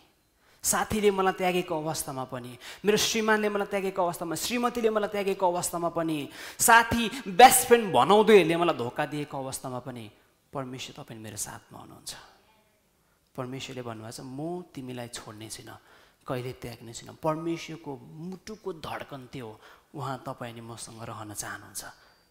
साथीले 0.65 1.11
मलाई 1.11 1.33
त्यागेको 1.39 1.75
अवस्थामा 1.75 2.25
पनि 2.33 2.53
मेरो 2.85 2.99
श्रीमानले 2.99 3.49
मलाई 3.49 3.69
त्यागेको 3.71 4.03
अवस्थामा 4.03 4.35
श्रीमतीले 4.35 4.91
मलाई 4.91 5.11
त्यागेको 5.15 5.47
अवस्थामा 5.47 5.89
पनि 5.95 6.19
साथी 6.59 7.03
बेस्ट 7.31 7.61
फ्रेन्ड 7.69 7.93
भनाउँदैहरूले 7.95 8.57
मलाई 8.57 8.77
धोका 8.77 9.05
दिएको 9.13 9.37
अवस्थामा 9.39 9.79
पनि 9.87 10.05
परमेश्वर 10.53 10.93
तपाईँ 10.99 11.21
मेरो 11.21 11.37
साथमा 11.37 11.79
हुनुहुन्छ। 11.79 12.13
परमेश्वरले 13.37 13.83
भन्नुभएको 13.87 14.17
छ 14.17 14.21
म 14.25 14.67
तिमीलाई 14.75 15.09
छोड्ने 15.15 15.49
छुइनँ 15.49 15.77
कहिले 16.27 16.53
त्याग्ने 16.59 16.93
छुइनँ। 16.93 17.15
परमेश्वरको 17.23 17.91
मुटुको 18.29 18.73
धड्कन 18.83 19.23
त्यो 19.33 19.49
उहाँ 19.95 20.17
तपाईँ 20.27 20.53
अनि 20.53 20.63
मसँग 20.67 21.01
रहन 21.05 21.31
चाहनुहुन्छ। 21.33 21.83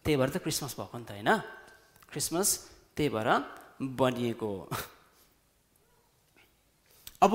त्यही 0.04 0.16
भएर 0.20 0.30
त 0.30 0.36
क्रिसमस 0.44 0.72
भएको 0.78 0.98
नि 0.98 1.04
त 1.08 1.10
होइन? 1.16 1.30
क्रिसमस 2.12 2.48
त्यही 2.92 3.08
भएर 3.08 3.28
बनिएको 3.80 4.50
अब 7.22 7.34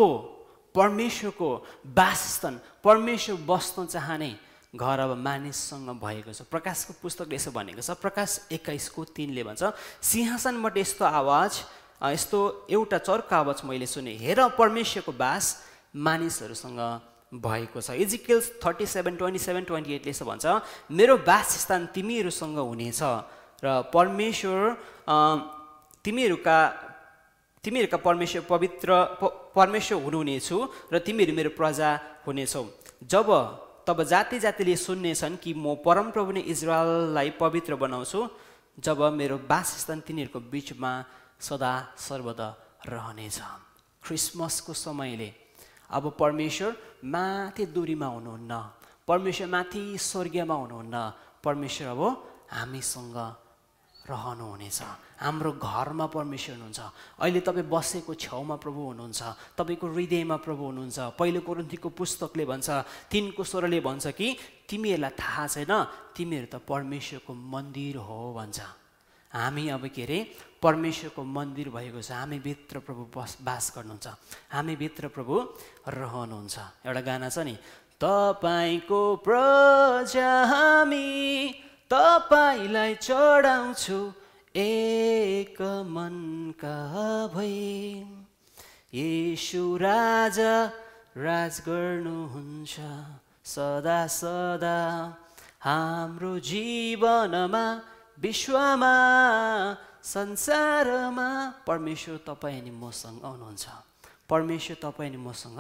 परमेश्वरको 0.76 1.50
वासस्थान 1.98 2.60
परमेश्वर 2.84 3.36
बस्न 3.48 3.86
चाहने 3.86 4.36
घर 4.74 5.00
अब 5.00 5.12
मानिससँग 5.18 5.90
भएको 6.02 6.34
छ। 6.34 6.42
प्रकाशको 6.50 6.94
पुस्तकले 7.02 7.36
यसो 7.36 7.52
भनेको 7.52 7.82
छ। 7.82 7.94
प्रकाश 8.02 8.48
एक्काइसको 8.52 9.04
तिनले 9.14 9.44
भन्छ 9.44 9.62
सिंहासनबाट 10.02 10.78
यस्तो 10.78 11.06
आवाज 11.06 11.52
यस्तो 12.04 12.40
एउटा 12.72 12.98
चर्को 12.98 13.36
आवाज 13.36 13.62
मैले 13.70 13.86
सुने। 13.86 14.18
हेर 14.18 14.40
परमेश्वरको 14.58 15.12
बास 15.14 15.46
मानिसहरूसँग 15.94 16.82
भएको 17.38 17.82
छ। 17.82 17.94
Ezekiel's 18.02 18.52
thirty 18.66 18.86
seven 18.86 19.16
twenty 19.22 19.40
seven 19.40 19.64
twenty 19.70 19.94
एटले 19.94 20.10
यसो 20.10 20.26
भन्छ 20.26 20.46
मेरो 20.90 21.18
बासस्थान 21.22 21.94
तिमीहरूसँग 21.94 22.58
हुनेछ 22.58 23.02
र 23.62 23.68
परमेश्वर 23.94 24.60
तिमीहरूका 26.02 26.58
तिमीहरूका 27.64 27.98
परमेश्वर 28.02 28.42
पवित्र 28.50 28.90
परमेश्वर 29.56 29.98
हुनुहुनेछु 30.04 30.58
र 30.94 30.96
तिमीहरू 31.06 31.34
मेरो 31.38 31.52
प्रजा 31.60 31.90
हुनेछौ। 32.26 32.64
जब 33.04 33.28
तब 33.88 33.98
जाति 34.04 34.38
जातिले 34.40 34.76
सुन्नेछन् 34.76 35.38
कि 35.44 35.54
म 35.54 35.76
परमप्रभु 35.86 36.32
नै 36.32 36.42
इजरायललाई 36.54 37.30
पवित्र 37.40 37.76
बनाउँछु 37.76 38.20
जब 38.78 39.00
मेरो 39.20 39.38
वासस्थान 39.50 40.00
तिनीहरूको 40.08 40.40
बिचमा 40.52 40.92
सदा 41.40 41.74
सर्वदा 41.98 42.48
रहनेछ। 42.88 43.38
क्रिसमसको 44.04 44.74
समयले 44.74 45.30
अब 45.90 46.04
परमेश्वर 46.20 46.72
माथि 47.06 47.66
दूरीमा 47.76 48.08
हुनुहुन्न 48.08 48.52
परमेश्वर 49.08 49.48
माथि 49.48 49.84
स्वर्गीयमा 50.00 50.56
हुनुहुन्न 50.56 50.96
परमेश्वर 51.44 51.88
अब 51.88 52.02
हामीसँग 52.52 53.18
रहनुहुनेछ। 54.04 54.80
हाम्रो 55.24 55.52
घरमा 55.56 56.06
परमेश्वर 56.12 56.56
हुनुहुन्छ। 56.56 56.80
अहिले 57.24 57.40
तपाईँ 57.40 57.68
बसेको 57.72 58.14
छेउमा 58.14 58.56
प्रभु 58.60 58.82
हुनुहुन्छ। 58.92 59.22
तपाईँको 59.56 59.88
हृदयमा 59.88 60.38
प्रभु 60.44 60.64
हुनुहुन्छ। 60.64 61.00
पहिलो 61.20 61.40
कोरन्थीको 61.48 61.90
पुस्तकले 61.90 62.44
भन्छ 62.46 62.68
तिनको 63.08 63.44
स्वरले 63.44 63.80
भन्छ 63.80 64.06
कि 64.12 64.28
तिमीहरूलाई 64.68 65.12
थाहा 65.16 65.48
छैन 65.48 65.74
तिमीहरू 66.16 66.48
त 66.52 66.56
परमेश्वरको 66.68 67.32
मन्दिर 67.32 67.96
हो 68.04 68.20
भन्छ। 68.36 68.60
हामी 69.32 69.64
अब 69.74 69.88
के 69.90 70.04
अरे 70.04 70.20
परमेश्वरको 70.62 71.22
मन्दिर 71.24 71.68
भएको 71.72 72.02
छ। 72.04 72.12
हामीभित्र 72.12 72.80
प्रभु 72.84 73.04
बस 73.16 73.40
बास 73.42 73.66
गर्नुहुन्छ। 73.76 74.08
हामीभित्र 74.52 75.08
प्रभु 75.16 75.34
रहनुहुन्छ। 75.88 76.56
एउटा 76.86 77.02
गाना 77.02 77.30
छ 77.32 77.40
नि 77.48 77.56
तपाईँको 77.98 79.02
प्रजा 79.24 80.32
हामी 80.52 81.08
तपाईँलाई 81.94 82.96
चढाउँछु 82.96 83.98
एक 84.56 85.62
मनका 85.62 86.78
भई 87.34 88.02
यसु 88.94 89.78
राजा 89.78 90.56
राज 91.18 91.62
गर्नुहुन्छ। 91.70 92.76
सदा 93.46 94.08
सदा 94.08 94.80
हाम्रो 95.62 96.40
जीवनमा 96.40 97.66
विश्वमा 98.20 98.96
संसारमा। 100.04 101.28
परमेश्वर 101.68 102.18
तपाईँ 102.28 102.62
अनि 102.62 102.72
मसँग 102.72 103.22
आउनुहुन्छ। 103.26 103.66
परमेश्वर 104.30 104.78
तपाईँ 104.82 105.10
अनि 105.10 105.18
मसँग 105.18 105.60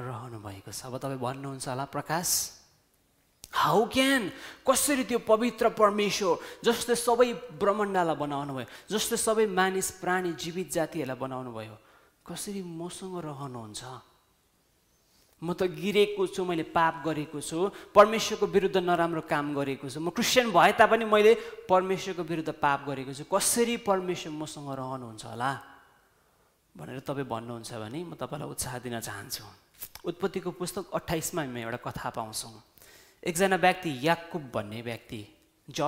रहनु 0.00 0.38
भएको 0.42 0.72
छ। 0.72 0.86
अब 0.86 0.98
तपाईँ 0.98 1.18
भन्नुहुन्छ 1.18 1.68
होला 1.68 1.84
प्रकाश। 1.94 2.63
हाउ 3.54 3.84
क्यान 3.86 4.22
कसरी 4.66 5.04
त्यो 5.06 5.18
पवित्र 5.22 5.68
परमेश्वर 5.78 6.64
जसले 6.66 6.94
सबै 6.98 7.32
ब्रह्माण्डलाई 7.62 8.16
बनाउनु 8.18 8.52
भयो 8.54 8.66
जसले 8.90 9.16
सबै 9.16 9.46
मानिस 9.46 9.90
प्राणी 10.02 10.32
जीवित 10.34 10.68
जातिहरूलाई 10.74 11.18
बनाउनु 11.22 11.50
भयो 11.54 11.76
कसरी 12.26 12.62
मसँग 12.62 13.14
रहनुहुन्छ? 13.22 13.82
म 15.44 15.52
त 15.52 15.68
गिरेको 15.68 16.24
छु 16.32 16.40
मैले 16.40 16.64
पाप 16.72 17.04
गरेको 17.04 17.38
छु 17.38 17.68
परमेश्वरको 17.92 18.46
विरुद्ध 18.48 18.76
नराम्रो 18.80 19.22
काम 19.28 19.52
गरेको 19.54 19.86
छु। 19.92 20.00
म 20.00 20.08
क्रिस्चियन 20.08 20.48
भए 20.50 20.72
तापनि 20.80 21.04
मैले 21.04 21.32
परमेश्वरको 21.68 22.22
विरुद्ध 22.24 22.50
पाप 22.58 22.88
गरेको 22.88 23.12
छु। 23.12 23.24
कसरी 23.28 23.76
परमेश्वर 23.84 24.32
मसँग 24.32 24.68
रहनुहुन्छ 24.72 25.24
होला? 25.30 25.52
भनेर 26.74 26.98
तपाईँ 27.04 27.28
भन्नुहुन्छ 27.28 27.70
भने 27.76 27.98
म 28.08 28.16
तपाईँलाई 28.16 28.48
उत्साह 28.50 28.78
दिन 28.82 28.98
चाहन्छु। 29.04 29.44
उत्पत्तिको 30.08 30.50
पुस्तक 30.56 30.90
अठाइसमा 30.96 31.42
हामी 31.44 31.60
एउटा 31.60 31.78
कथा 31.92 32.08
पाउँछौँ। 32.16 32.73
एकजना 33.24 33.56
व्यक्ति 33.56 33.90
याकुब 34.02 34.50
भन्ने 34.54 34.80
व्यक्ति 34.82 35.20
ज 35.68 35.80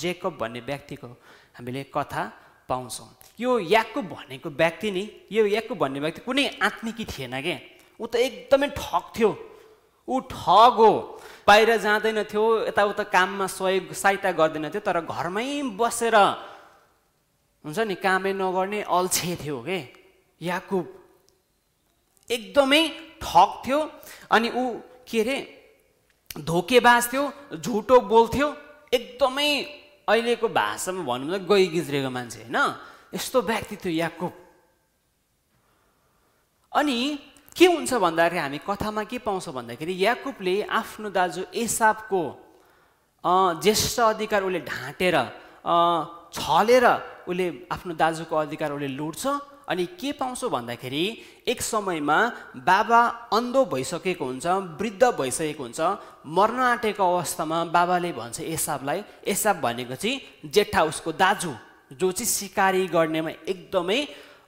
जेकब 0.00 0.36
भन्ने 0.40 0.60
व्यक्तिको 0.60 1.08
हामीले 1.56 1.82
कथा 1.92 2.22
पाउँछौँ। 2.68 3.08
यो 3.40 3.58
याकुब 3.58 4.04
भनेको 4.08 4.48
व्यक्ति 4.50 4.90
नि 4.90 5.04
यो 5.32 5.44
याकुब 5.46 5.78
भन्ने 5.78 6.00
व्यक्ति 6.00 6.20
कुनै 6.24 6.46
आत्मिकी 6.62 7.04
थिएन 7.04 7.40
क्या 7.42 7.58
ऊ 8.00 8.06
त 8.06 8.16
एकदमै 8.16 8.68
ठग 8.72 9.04
थियो। 9.12 9.30
ऊ 10.08 10.20
ठग 10.32 10.74
हो। 10.80 10.92
बाहिर 11.46 11.76
जाँदैन 11.76 12.22
थियो 12.24 12.44
यताउता 12.66 13.04
काममा 13.12 13.46
सहयोग 13.46 13.92
सहायता 13.92 14.32
गर्दैन 14.32 14.68
थियो 14.72 14.80
तर 14.80 15.00
घरमै 15.04 15.76
बसेर 15.76 16.16
हुन्छ 17.64 17.78
नि 17.84 17.94
कामै 18.00 18.32
नगर्ने 18.32 18.80
अल्छे 18.88 19.36
थियो 19.36 19.58
के? 19.68 19.78
याकुब। 20.40 20.84
एकदमै 22.30 22.82
ठग 23.20 23.50
थियो। 23.66 23.78
अनि 24.32 24.48
ऊ 24.48 24.64
के 25.04 25.20
अरे 25.20 25.36
धोकेबाज 26.38 27.12
थियो 27.12 27.22
झुटो 27.58 28.00
बोल्थ्यो 28.06 28.48
एकदमै 28.94 29.50
अहिलेको 30.08 30.48
भाषामा 30.48 31.02
भनौँ 31.02 31.28
न 31.28 31.46
गइ 31.46 31.66
गिज्रेको 31.74 32.10
मान्छे 32.10 32.38
होइन? 32.42 32.56
यस्तो 33.14 33.42
व्यक्ति 33.42 33.76
थियो 33.76 33.92
याकुब। 33.92 34.32
अनि 36.72 37.18
के 37.56 37.66
हुन्छ 37.66 37.94
भन्दाखेरि 37.94 38.40
हामी 38.40 38.58
कथामा 38.62 39.02
के 39.04 39.18
पाउँछौँ 39.18 39.54
भन्दाखेरि 39.54 39.92
याकुबले 39.98 40.54
आफ्नो 40.70 41.10
दाजु 41.10 41.42
एसाबको 41.54 42.22
ज्येष्ठ 43.62 44.00
अधिकार 44.00 44.42
उसले 44.46 44.60
ढाँटेर 44.62 45.16
छलेर 46.30 46.86
उसले 47.26 47.46
आफ्नो 47.74 47.94
दाजुको 47.94 48.36
अधिकार 48.36 48.72
उसले 48.72 48.88
लुट्छ। 48.88 49.26
अनि 49.70 49.84
के 50.00 50.10
पाउँछौ 50.12 50.48
भन्दाखेरि 50.50 51.04
एक 51.48 51.60
समयमा 51.62 52.18
बाबा 52.68 53.00
अन्धो 53.32 53.64
भइसकेको 53.72 54.24
हुन्छ 54.24 54.46
वृद्ध 54.80 55.02
भइसकेको 55.20 55.62
हुन्छ 55.62 55.80
मर्न 56.36 56.60
आँटेको 56.70 57.04
अवस्थामा 57.06 57.58
बाबाले 57.76 58.12
भन्छ 58.12 58.40
एसाबलाई 58.40 59.02
एसाब 59.32 59.60
भनेको 59.60 59.94
चाहिँ 59.94 60.50
जेठा 60.50 60.82
उसको 60.90 61.12
दाजु 61.22 61.52
जो 61.92 62.10
चाहिँ 62.12 62.26
सिकारी 62.26 62.86
गर्नेमा 62.86 63.30
एकदमै 63.46 64.00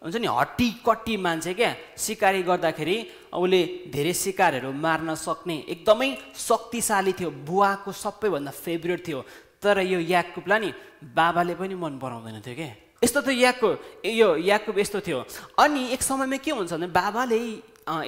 हुन्छ 0.02 0.16
नि 0.16 0.26
हट्टी 0.26 0.68
कट्टी 0.86 1.16
मान्छे 1.16 1.54
क्या 1.54 1.70
सिकारी 2.06 2.42
गर्दाखेरि 2.42 2.96
उसले 3.38 3.60
धेरै 3.94 4.12
सिकारहरू 4.26 4.70
मार्न 4.84 5.14
सक्ने 5.14 5.56
एकदमै 5.74 6.10
शक्तिशाली 6.48 7.12
थियो 7.18 7.30
बुवाको 7.46 7.92
सबैभन्दा 8.04 8.50
फेभरेट 8.64 9.06
थियो। 9.08 9.20
तर 9.62 9.78
यो 9.86 9.98
याकुबलाई 10.14 10.58
नि 10.58 10.70
बाबाले 11.14 11.54
पनि 11.54 11.74
मन 11.78 11.98
पराउँदैन 12.02 12.40
थियो 12.46 12.54
क्या 12.54 12.70
यस्तो 13.02 13.20
थियो 13.26 13.34
याकु 13.34 13.68
यो 14.06 14.28
याकुब 14.46 14.78
यस्तो 14.78 15.00
थियो। 15.02 15.18
अनि 15.58 15.82
एक 15.94 16.02
समयमा 16.02 16.36
के 16.38 16.50
हुन्छ 16.54 16.72
भने 16.72 16.86
बाबाले 16.86 17.38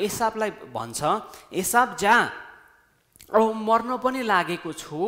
एसाबलाई 0.07 0.51
भन्छ 0.71 1.01
एसाब 1.51 1.97
जा। 1.99 2.15
अब 3.35 3.43
मर्न 3.69 3.91
पनि 3.99 4.23
लागेको 4.23 4.71
छु। 4.73 4.99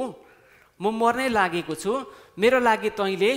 म 0.82 0.84
मर्नै 0.90 1.28
लागेको 1.30 1.74
छु। 1.74 1.92
मेरो 2.34 2.58
लागि 2.60 2.90
तैँले 2.98 3.32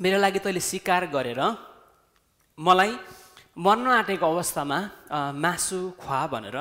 मेरो 0.00 0.18
लागि 0.20 0.38
तैँले 0.44 0.60
स्वीकार 0.60 1.02
गरेर 1.08 1.40
मलाई 2.58 2.92
मर्न 3.56 3.86
आँटेको 4.04 4.26
अवस्थामा 4.28 4.78
मासु 5.40 5.78
खुवा 5.96 6.20
भनेर 6.28 6.56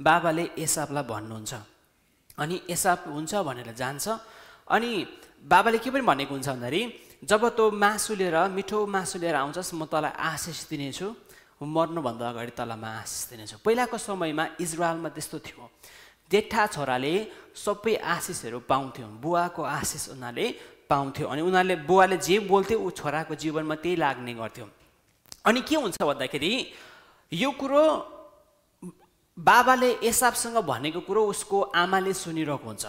बाबाले 0.00 0.44
एसाबलाई 0.56 1.04
भन्नुहुन्छ। 1.04 1.52
अनि 2.40 2.56
एसाब 2.70 2.98
हुन्छ 3.12 3.32
भनेर 3.44 3.76
जान्छ। 3.76 4.06
अनि 4.70 4.90
बाबाले 5.44 5.78
के 5.78 5.90
पनि 5.90 6.02
भनेको 6.04 6.32
हुन्छ 6.34 6.48
भन्दाखेरि 6.48 6.82
जब 7.24 7.42
तँ 7.56 7.70
मासु 7.72 8.14
लिएर 8.14 8.36
मिठो 8.56 8.78
मासु 8.86 9.18
लिएर 9.18 9.34
आउँछस् 9.34 9.74
म 9.74 9.84
तँलाई 9.90 10.12
आशिष 10.30 10.58
दिनेछु। 10.70 11.06
मर्नुभन्दा 11.58 12.24
अगाडि 12.30 12.52
तँलाई 12.54 12.78
म 12.78 12.84
आशिष 13.02 13.22
दिनेछु। 13.30 13.56
पहिलाको 13.64 13.98
समयमा 13.98 14.44
इजरायलमा 14.60 15.08
त्यस्तो 15.16 15.38
थियो। 15.46 15.64
जेठा 16.30 16.62
छोराले 16.74 17.14
सबै 17.56 17.94
आशिषहरू 17.96 18.58
पाउँथ्यो। 18.70 19.06
बुवाको 19.24 19.62
आशिष 19.62 20.14
उनीहरूले 20.14 20.46
पाउँथ्यो। 20.90 21.26
अनि 21.26 21.42
उनीहरूले 21.42 21.76
बुवाले 21.88 22.16
जे 22.22 22.38
बोल्थ्यो 22.46 22.78
ऊ 22.78 22.90
छोराको 22.94 23.34
जीवनमा 23.34 23.74
त्यही 23.82 23.96
लाग्ने 23.96 24.32
गर्थ्यो। 24.38 24.66
अनि 25.48 25.60
के 25.66 25.76
हुन्छ 25.76 25.96
भन्दाखेरि 25.98 26.52
यो 27.32 27.50
कुरो 27.60 27.82
बाबाले 29.38 29.90
एसाबसँग 30.02 30.56
भनेको 30.66 31.00
कुरो 31.06 31.22
उसको 31.30 31.58
आमाले 31.70 32.12
सुनिरहेको 32.12 32.66
हुन्छ। 32.66 32.84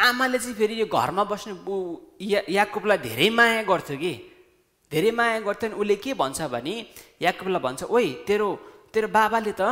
आमाले 0.00 0.38
चाहिँ 0.38 0.54
फेरि 0.54 0.80
यो 0.80 0.86
घरमा 0.86 1.24
बस्ने 1.24 1.52
या 2.20 2.40
याकुबलाई 2.48 2.98
धेरै 3.00 3.28
माया 3.32 3.62
गर्थ्यो 3.64 3.96
कि? 3.96 4.12
धेरै 4.92 5.10
माया 5.10 5.40
गर्थ्यो 5.48 5.70
अनि 5.70 5.80
उसले 5.80 5.96
के 5.96 6.12
भन्छ 6.12 6.40
भने 6.52 6.74
याकुबलाई 7.24 7.62
भन्छ 7.64 7.82
ओइ 7.88 8.06
तेरो 8.28 8.48
तेरो 8.92 9.08
बाबाले 9.08 9.52
त 9.56 9.62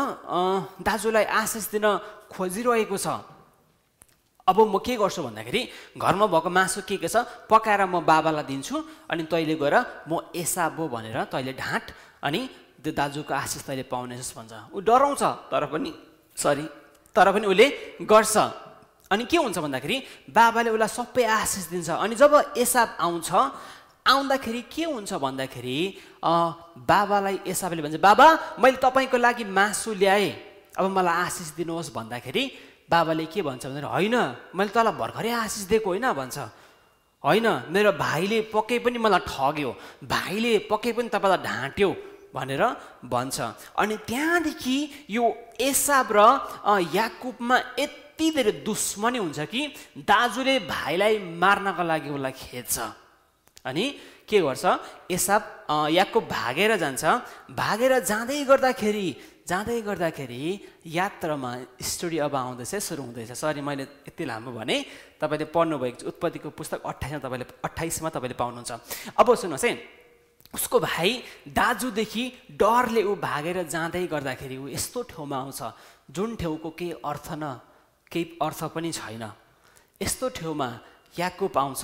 दाजुलाई 0.80 1.24
आशिष 1.28 1.68
दिन 1.76 1.86
खोजिरहेको 2.32 2.96
छ। 2.96 3.06
अब 4.48 4.58
म 4.58 4.80
के 4.80 4.96
गर्छु 4.96 5.22
भन्दाखेरि 5.22 5.62
घरमा 6.00 6.26
भएको 6.26 6.50
मासु 6.50 6.80
के 6.88 6.96
के 6.96 7.08
छ 7.12 7.22
पकाएर 7.46 7.86
म 7.86 8.00
बाबालाई 8.02 8.44
दिन्छु 8.48 8.76
अनि 9.12 9.22
तैँले 9.28 9.54
गएर 9.60 9.76
म 10.08 10.32
एसाबो 10.32 10.88
भनेर 10.88 11.28
तैँले 11.28 11.52
ढाँट 11.54 11.84
अनि 12.24 12.40
त्यो 12.82 12.92
दाजुको 12.96 13.30
आशिष 13.30 13.62
तैँले 13.68 13.84
पाउनेछस् 13.86 14.34
भन्छ। 14.34 14.52
ऊ 14.74 14.80
डराउँछ 14.80 15.22
तर 15.52 15.64
पनि 15.70 15.92
सरी 16.36 16.66
तर 17.16 17.26
पनि 17.32 17.46
उसले 17.46 17.66
गर्छ। 18.02 18.36
अनि 19.10 19.24
के 19.28 19.36
हुन्छ 19.36 19.58
भन्दाखेरि 19.58 19.96
बाबाले 20.32 20.70
उसलाई 20.72 20.88
सबै 20.88 21.24
आशिष 21.24 21.64
दिन्छ। 21.68 21.90
अनि 22.00 22.14
जब 22.16 22.32
एसाब 22.56 22.88
आउँछ 23.00 23.30
आउँदाखेरि 24.08 24.62
के 24.72 24.84
हुन्छ 24.88 25.12
भन्दाखेरि 25.20 25.76
बाबालाई 26.88 27.36
एसाबले 27.46 27.82
भन्छ 27.82 28.00
बाबा 28.00 28.26
मैले 28.58 28.76
तपाईँको 28.80 29.16
लागि 29.16 29.44
मासु 29.46 29.94
ल्याएँ। 29.94 30.32
अब 30.80 30.84
मलाई 30.88 31.14
आशिष 31.28 31.48
दिनुहोस् 31.60 31.92
भन्दाखेरि 31.92 32.44
बाबाले 32.88 33.24
के 33.28 33.40
भन्छ 33.44 33.62
भन्दाखेरि 33.68 33.92
होइन 33.92 34.16
मैले 34.56 34.70
तँलाई 34.72 34.96
भर्खरै 34.96 35.30
आशिष 35.44 35.62
दिएको 35.68 35.88
होइन 35.92 36.08
भन्छ। 36.16 36.38
होइन 37.22 37.46
मेरो 37.68 37.92
भाइले 37.94 38.38
पक्कै 38.50 38.78
पनि 38.80 38.98
मलाई 38.98 39.22
ठग्यो। 39.28 39.70
भाइले 40.08 40.52
पक्कै 40.72 40.92
पनि 40.96 41.08
तपाईँलाई 41.12 41.40
ढाँट्यो। 41.46 41.90
भनेर 42.34 42.62
भन्छ। 43.04 43.38
अनि 43.76 43.96
त्यहाँदेखि 44.08 44.76
यो 45.10 45.24
एसाब 45.60 46.08
र 46.12 46.20
याकुबमा 46.90 47.56
यति 47.78 48.26
धेरै 48.30 48.52
दुश्मनी 48.64 49.18
हुन्छ 49.18 49.40
कि 49.52 49.60
दाजुले 50.00 50.58
भाइलाई 50.68 51.18
मार्नको 51.38 51.82
लागि 51.82 52.08
उसलाई 52.10 52.32
खेद्छ। 52.32 52.76
अनि 53.64 53.84
के 54.28 54.38
गर्छ? 54.40 54.64
एसाब 55.10 55.42
याकुब 55.92 56.24
भागेर 56.28 56.76
जान्छ। 56.76 57.04
भागेर 57.52 57.92
जाँदै 58.00 58.44
गर्दाखेरि 58.44 59.08
जाँदै 59.42 59.80
गर्दाखेरि 59.82 60.42
यात्रामा 60.86 61.50
स्टोरी 61.82 62.18
अब 62.22 62.34
आउँदैछ 62.34 62.74
सुरु 62.78 63.02
हुँदैछ। 63.02 63.32
सरी 63.34 63.60
मैले 63.60 63.82
यति 64.08 64.24
लामो 64.24 64.50
भने 64.54 64.76
तपाईँले 65.20 65.46
पढ्नुभएको 65.50 66.06
उत्पत्तिको 66.08 66.48
पुस्तक 66.54 66.80
अठाइसमा 66.86 67.18
तपाईँले 67.18 67.46
अठाइसमा 67.60 68.08
तपाईँले 68.08 68.36
पाउनुहुन्छ। 68.38 68.72
अब 69.18 69.26
सुन्नुहोस् 69.34 69.66
है। 69.66 70.01
उसको 70.54 70.78
भाइ 70.80 71.10
दाजुदेखि 71.48 72.24
डरले 72.60 73.02
ऊ 73.02 73.14
भागेर 73.16 73.62
जाँदै 73.68 74.06
गर्दाखेरि 74.06 74.56
ऊ 74.56 74.68
यस्तो 74.68 75.02
ठाउँमा 75.10 75.36
आउँछ 75.36 75.60
जुन 76.12 76.36
ठाउँको 76.36 76.70
केही 76.78 76.92
अर्थ 77.00 77.28
न 77.40 77.44
केही 78.12 78.38
अर्थ 78.42 78.60
पनि 78.74 78.90
छैन। 78.92 79.24
यस्तो 80.00 80.28
ठाउँमा 80.36 80.68
याकुब 81.18 81.56
आउँछ 81.58 81.82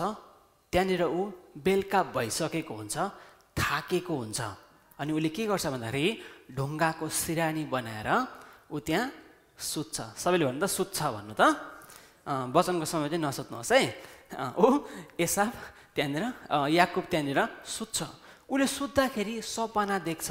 त्यहाँनिर 0.72 1.02
ऊ 1.09 1.20
बेलुका 1.64 2.00
भइसकेको 2.12 2.74
हुन्छ 2.74 2.96
थाकेको 3.57 4.14
हुन्छ। 4.14 4.40
अनि 5.00 5.12
उसले 5.16 5.31
के 5.33 5.46
गर्छ 5.48 5.66
भन्दाखेरि 5.72 6.07
ढुङ्गाको 6.52 7.09
सिरानी 7.09 7.64
बनाएर 7.72 8.09
ऊ 8.68 8.78
त्यहाँ 8.85 9.04
सुत्छ। 9.57 9.96
सबैले 10.20 10.44
भन्नु 10.44 10.61
त 10.61 10.68
सुत्छ 10.68 10.98
भन्नु 11.16 11.35
त। 11.40 11.42
वचनको 12.52 12.85
समय 12.85 13.09
चाहिँ 13.09 13.22
नसुत्नुहोस् 13.24 13.72
है। 13.72 13.81
ऊ 14.61 14.66
एसाब 15.16 15.52
त्यहाँनिर 15.96 16.24
याकुब 16.68 17.04
त्यहाँनिर 17.09 17.40
सुत्छ। 17.64 18.27
उसले 18.48 18.66
सुत्दाखेरि 18.66 19.34
सपना 19.44 19.96
देख्छ। 20.08 20.28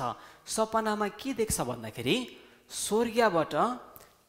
सपनामा 0.48 1.08
के 1.22 1.34
देख्छ 1.38 1.58
भन्दाखेरि 1.62 2.16
स्वर्गीयबाट 2.66 3.54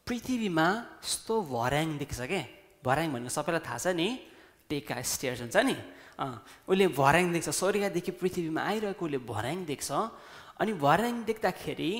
पृथ्वीमा 0.06 0.66
यस्तो 1.04 1.34
भर्याङ 1.48 1.88
देख्छ 1.98 2.20
क्या 2.20 2.44
भर्याङ 2.84 3.08
भनेको 3.12 3.32
सबैलाई 3.32 3.62
थाहा 3.64 3.78
छ 3.78 3.86
नि? 3.96 4.08
टेका 4.70 4.94
स्टेयर्स 5.02 5.40
हुन्छ 5.40 5.56
नि? 5.64 5.76
उसले 6.68 6.86
भर्याङ 7.00 7.26
देख्छ। 7.32 7.48
स्वर्गदेखि 7.48 8.12
पृथ्वीमा 8.20 8.60
आइरहेको 8.60 9.04
उसले 9.08 9.18
भर्याङ 9.24 9.58
देख्छ। 9.64 9.88
अनि 10.60 10.72
भर्याङ 10.84 11.14
देख्दाखेरि 11.24 11.90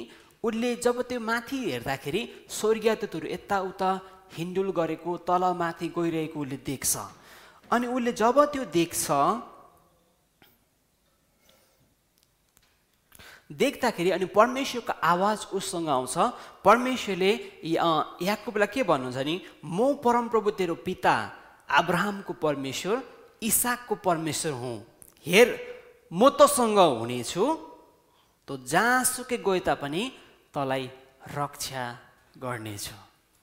उसले 0.45 0.71
जब 0.85 0.97
त्यो 1.09 1.19
माथि 1.21 1.59
हेर्दाखेरि 1.73 2.23
स्वर्गीय 2.53 2.95
तत्त्वहरू 3.01 3.27
यताउता 3.33 3.91
हिन्डुल 4.37 4.71
गरेको 4.77 5.11
तल 5.29 5.43
माथि 5.57 5.87
गइरहेको 5.97 6.37
उसले 6.37 6.59
देख्छ। 6.69 6.93
अनि 7.73 7.87
उसले 7.97 8.13
जब 8.13 8.37
त्यो 8.53 8.65
देख्छ 8.79 9.05
देख्दाखेरि 13.51 14.11
अनि 14.11 14.27
परमेश्वरको 14.29 14.93
आवाज 14.93 15.47
उसँग 15.57 15.89
आउँछ। 15.89 16.17
परमेश्वरले 16.65 17.33
याकुबलाई 18.23 18.69
के 18.69 18.83
भन्नुहुन्छ 18.85 19.19
नि 19.25 19.35
म 19.65 19.97
परमप्रभु 20.05 20.51
तेरो 20.53 20.75
पिता 20.85 21.15
अब्राहमको 21.81 22.33
परमेश्वर 22.37 22.97
इसाकको 23.43 23.95
परमेश्वर 24.05 24.53
हुँ। 24.53 24.77
हेर 25.27 25.49
म 26.13 26.29
तसँग 26.37 26.79
हुनेछु। 27.01 27.45
त 28.49 28.65
जहाँसुकै 28.65 29.37
गए 29.41 29.61
तापनि 29.65 30.03
तँलाई 30.53 30.85
रक्षा 31.37 31.85
गर्नेछु। 32.37 32.97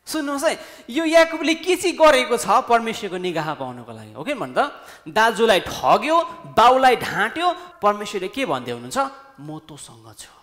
सुन्नुहोस् 0.07 0.45
है 0.45 0.53
यो 0.89 1.05
याकुबले 1.05 1.53
के 1.65 1.75
चाहिँ 1.81 1.97
गरेको 1.97 2.37
छ 2.37 2.61
परमेश्वरको 2.69 3.17
निगाह 3.17 3.53
पाउनको 3.57 3.89
लागि 3.89 4.13
हो 4.13 4.21
कि 4.21 4.33
भन् 4.37 4.53
त 4.53 4.69
दाजुलाई 5.09 5.59
ठग्यो 5.65 6.17
बाउलाई 6.53 6.95
ढाँट्यो 7.01 7.47
परमेश्वरले 7.81 8.29
के 8.29 8.45
भन्दै 8.45 8.71
हुनुहुन्छ? 8.77 9.24
म 9.39 9.60
तँसँग 9.67 10.08
छु। 10.15 10.34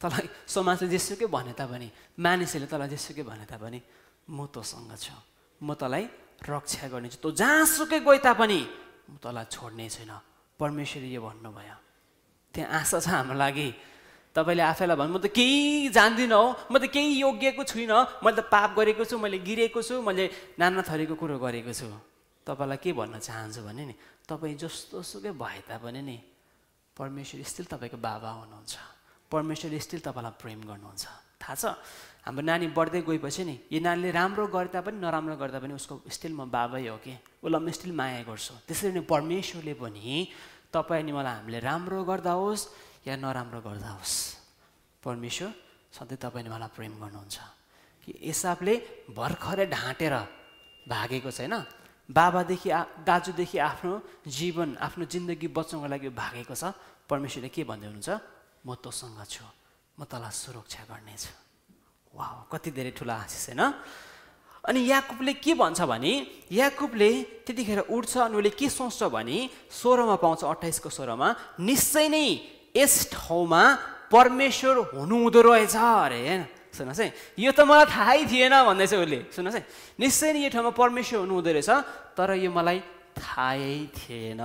तँलाई 0.00 0.26
समाजले 0.46 0.88
जेसुकै 0.88 1.26
भने 1.26 1.52
तापनि 1.54 1.88
मानिसहरूले 2.18 2.68
तँलाई 2.70 2.88
जेसुकै 2.94 3.22
भने 3.22 3.44
तापनि 3.46 3.78
म 4.30 4.46
तँसँग 4.50 4.92
छु। 4.96 5.14
म 5.60 5.74
तँलाई 5.74 6.04
रक्षा 6.42 6.88
गर्नेछु 6.90 7.18
तँ 7.22 7.30
जहाँसुकै 7.38 8.00
गए 8.02 8.18
तापनि 8.18 8.60
म 9.10 9.14
तँलाई 9.22 9.46
छोड्ने 9.46 9.86
छैन। 9.88 10.12
परमेश्वरले 10.58 11.08
यो 11.10 11.20
भन्नुभयो। 11.22 11.76
त्यहाँ 12.54 12.80
आशा 12.80 12.98
छ 12.98 13.06
हाम्रो 13.08 13.36
लागि। 13.38 13.68
तपाईँले 14.34 14.62
आफैलाई 14.62 14.96
भन्नु 14.96 15.12
म 15.12 15.20
त 15.20 15.26
केही 15.28 15.88
जान्दिनँ 15.92 16.34
हो। 16.34 16.46
म 16.72 16.74
त 16.80 16.88
केही 16.88 17.20
योग्यको 17.20 17.62
छुइनँ। 17.62 18.24
मैले 18.24 18.36
त 18.40 18.48
पाप 18.48 18.70
गरेको 18.78 19.04
छु 19.04 19.18
मैले 19.20 19.38
गिरेको 19.44 19.80
छु 19.82 20.00
मैले 20.02 20.56
नाना 20.58 20.82
थरीको 20.82 21.14
कुरो 21.20 21.36
गरेको 21.38 21.72
छु। 21.72 21.86
तपाईँलाई 22.42 22.78
के 22.82 22.90
भन्न 22.96 23.22
चाहन्छु 23.22 23.60
भने 23.62 23.82
नि 23.86 23.94
तपाईँ 24.26 24.56
जस्तो 24.58 25.02
सुकै 25.02 25.30
भए 25.36 25.60
तापनि 25.68 26.02
नि 26.02 26.16
परमेश्वर 26.96 27.42
स्टिल 27.42 27.66
तपाईँको 27.72 27.96
बाबा 27.96 28.30
हुनुहुन्छ। 28.40 28.74
परमेश्वर 29.32 29.78
स्टिल 29.80 30.00
तपाईँलाई 30.04 30.34
प्रेम 30.36 30.60
गर्नुहुन्छ। 30.68 31.04
थाहा 31.40 31.54
छ? 31.54 31.64
हाम्रो 32.22 32.42
नानी 32.44 32.66
बढ्दै 32.70 33.00
गएपछि 33.02 33.42
नि 33.44 33.54
यो 33.72 33.80
नानीले 33.80 34.10
राम्रो 34.12 34.46
गरे 34.46 34.68
तापनि 34.70 35.00
नराम्रो 35.00 35.34
गर्दा 35.40 35.58
पनि 35.58 35.74
उसको 35.74 36.04
स्टिल 36.06 36.32
म 36.36 36.46
बाबै 36.46 36.86
हो 36.86 36.96
कि? 37.02 37.16
उसलाई 37.42 37.60
म 37.60 37.68
स्टिल 37.72 37.92
माया 37.96 38.22
गर्छु। 38.28 38.54
त्यसरी 38.68 38.92
नै 38.92 39.02
परमेश्वरले 39.08 39.74
पनि 39.74 40.28
तपाईँ 40.70 41.02
अनि 41.02 41.12
मलाई 41.12 41.34
हामीले 41.42 41.58
राम्रो 41.58 42.04
गर्दा 42.04 42.32
होस् 42.38 42.62
या 43.08 43.16
नराम्रो 43.18 43.60
गर्दा 43.66 43.90
होस् 43.98 44.16
परमेश्वर 45.02 45.50
सधैँ 45.96 46.18
तपाईँले 46.22 46.50
मलाई 46.52 46.70
प्रेम 46.76 46.92
गर्नुहुन्छ। 47.02 47.36
कि 48.06 48.10
एसाबले 48.30 48.74
भर्खरै 49.10 49.66
ढाँटेर 49.66 50.14
भागेको 50.86 51.30
छैन? 51.30 51.54
बाबादेखि 52.12 52.70
आ 52.70 52.80
दाजुदेखि 53.08 53.58
आफ्नो 53.58 53.92
जीवन 54.28 54.68
आफ्नो 54.86 55.04
जिन्दगी 55.08 55.48
बचाउनको 55.48 55.88
लागि 55.88 56.08
भागेको 56.12 56.54
छ। 56.54 56.76
परमेश्वरले 57.08 57.48
के 57.48 57.62
भन्दै 57.64 57.86
हुनुहुन्छ? 57.88 58.10
म 58.66 58.68
तँसँग 58.84 59.20
छु। 59.24 59.44
म 59.98 60.04
तँलाई 60.04 60.32
सुरक्षा 60.32 60.82
गर्नेछु। 60.90 61.32
वा 62.14 62.26
कति 62.52 62.70
धेरै 62.76 62.92
ठुलो 62.92 63.12
आशिष 63.12 63.48
होइन? 63.48 63.62
अनि 64.62 64.80
याकुबले 64.90 65.32
के 65.42 65.52
भन्छ 65.58 65.80
भने 65.82 66.12
याकुबले 66.52 67.10
त्यतिखेर 67.42 67.80
उठ्छ 67.90 68.12
अनि 68.30 68.36
उसले 68.38 68.50
के 68.54 68.68
सोच्छ 68.68 69.02
भने 69.10 69.38
सोह्रमा 69.72 70.16
पाउँछ 70.22 70.44
अठाइसको 70.44 70.88
सोह्रमा 70.88 71.28
निश्चय 71.58 72.06
नै 72.14 72.26
यस 72.76 73.10
ठाउँमा 73.10 73.62
परमेश्वर 74.12 74.76
हुनुहुँदो 74.94 75.40
रहेछ 75.42 75.74
अरे 75.76 76.20
होइन? 76.22 76.42
सुन्नुहोस् 76.74 77.00
है 77.00 77.08
यो 77.38 77.52
त 77.52 77.60
मलाई 77.62 77.86
थाहै 77.86 78.20
थिएन 78.24 78.54
भन्दैछ 78.64 78.92
उसले 78.96 79.20
सुन्नुहोस् 79.30 79.56
है 79.56 79.62
निश्चय 79.98 80.32
नै 80.32 80.40
यो 80.40 80.50
ठाउँमा 80.50 80.72
परमेश्वर 80.72 81.18
हुनुहुँदो 81.20 81.50
रहेछ 81.52 81.70
तर 82.12 82.28
यो 82.38 82.50
मलाई 82.50 82.78
थाहै 83.14 83.76
थिएन 83.92 84.42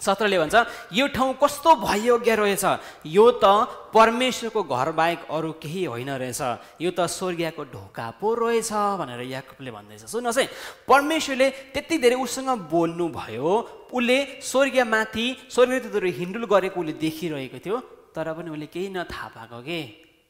सत्रले 0.00 0.38
भन्छ 0.38 0.54
यो 0.92 1.06
ठाउँ 1.08 1.34
कस्तो 1.34 1.74
भयोग्य 1.76 2.34
रहेछ 2.36 2.64
यो 3.08 3.26
त 3.42 3.66
परमेश्वरको 3.90 4.62
घर 4.62 4.90
बाहेक 4.94 5.26
अरू 5.28 5.50
केही 5.58 5.84
होइन 5.86 6.10
रहेछ 6.12 6.40
यो 6.78 6.90
त 6.92 7.06
स्वर्गीयको 7.08 7.64
ढोका 7.66 8.06
पो 8.16 8.34
रहेछ 8.36 8.72
भनेर 8.94 9.22
याकुबले 9.26 9.70
भन्दैछ 9.72 10.06
सुन्नुहोस् 10.06 10.38
है 10.38 10.46
परमेश्वरले 10.86 11.48
त्यति 11.74 11.98
धेरै 11.98 12.16
उसँग 12.16 12.50
बोल्नुभयो 12.70 13.54
उसले 13.90 14.18
स्वर्गीयमाथि 14.44 15.26
स्वर्गीयहरू 15.50 16.08
हिन्डुल 16.14 16.44
गरेको 16.46 16.78
उसले 16.78 16.94
देखिरहेको 16.96 17.58
थियो 17.58 17.78
तर 18.14 18.32
पनि 18.32 18.50
उसले 18.50 18.66
केही 18.68 18.88
नथाहा 18.94 19.28
पाएको 19.34 19.58
के 19.62 19.80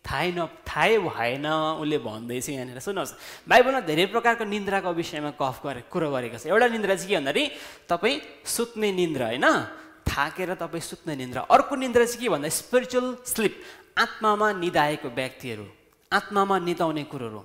थाहै 0.09 0.33
न 0.33 0.49
थाहै 0.65 0.97
भएन 1.05 1.47
उसले 1.85 1.99
भन्दैछ 2.01 2.49
यहाँनिर। 2.49 2.81
सुन्नुहोस् 2.81 3.45
बाइबलमा 3.45 3.81
धेरै 3.85 4.07
प्रकारको 4.09 4.45
निन्द्राको 4.49 4.91
विषयमा 4.97 5.37
कफ 5.37 5.57
गरे 5.61 5.81
कुरो 5.93 6.09
गरेको 6.09 6.41
छ। 6.41 6.49
एउटा 6.49 6.67
निन्द्रा 6.73 6.95
चाहिँ 6.97 7.13
के 7.13 7.17
भन्दाखेरि 7.21 7.45
तपाईँ 7.93 8.17
सुत्ने 8.41 8.89
निन्द्रा 8.97 9.27
होइन? 9.37 9.47
थाकेर 10.09 10.57
तपाईँ 10.57 10.81
सुत्ने 10.81 11.13
निन्द्रा। 11.13 11.41
अर्को 11.53 11.75
निन्द्रा 11.77 12.05
चाहिँ 12.09 12.25
के 12.25 12.29
भन्दा 12.33 12.49
स्पिरिचुअल 12.49 13.07
स्लिप 13.29 13.55
आत्मामा 14.01 14.49
निदाएको 14.65 15.09
व्यक्तिहरू 15.13 15.67
आत्मामा 16.09 16.57
निदाउने 16.65 17.05
कुरोहरू। 17.05 17.43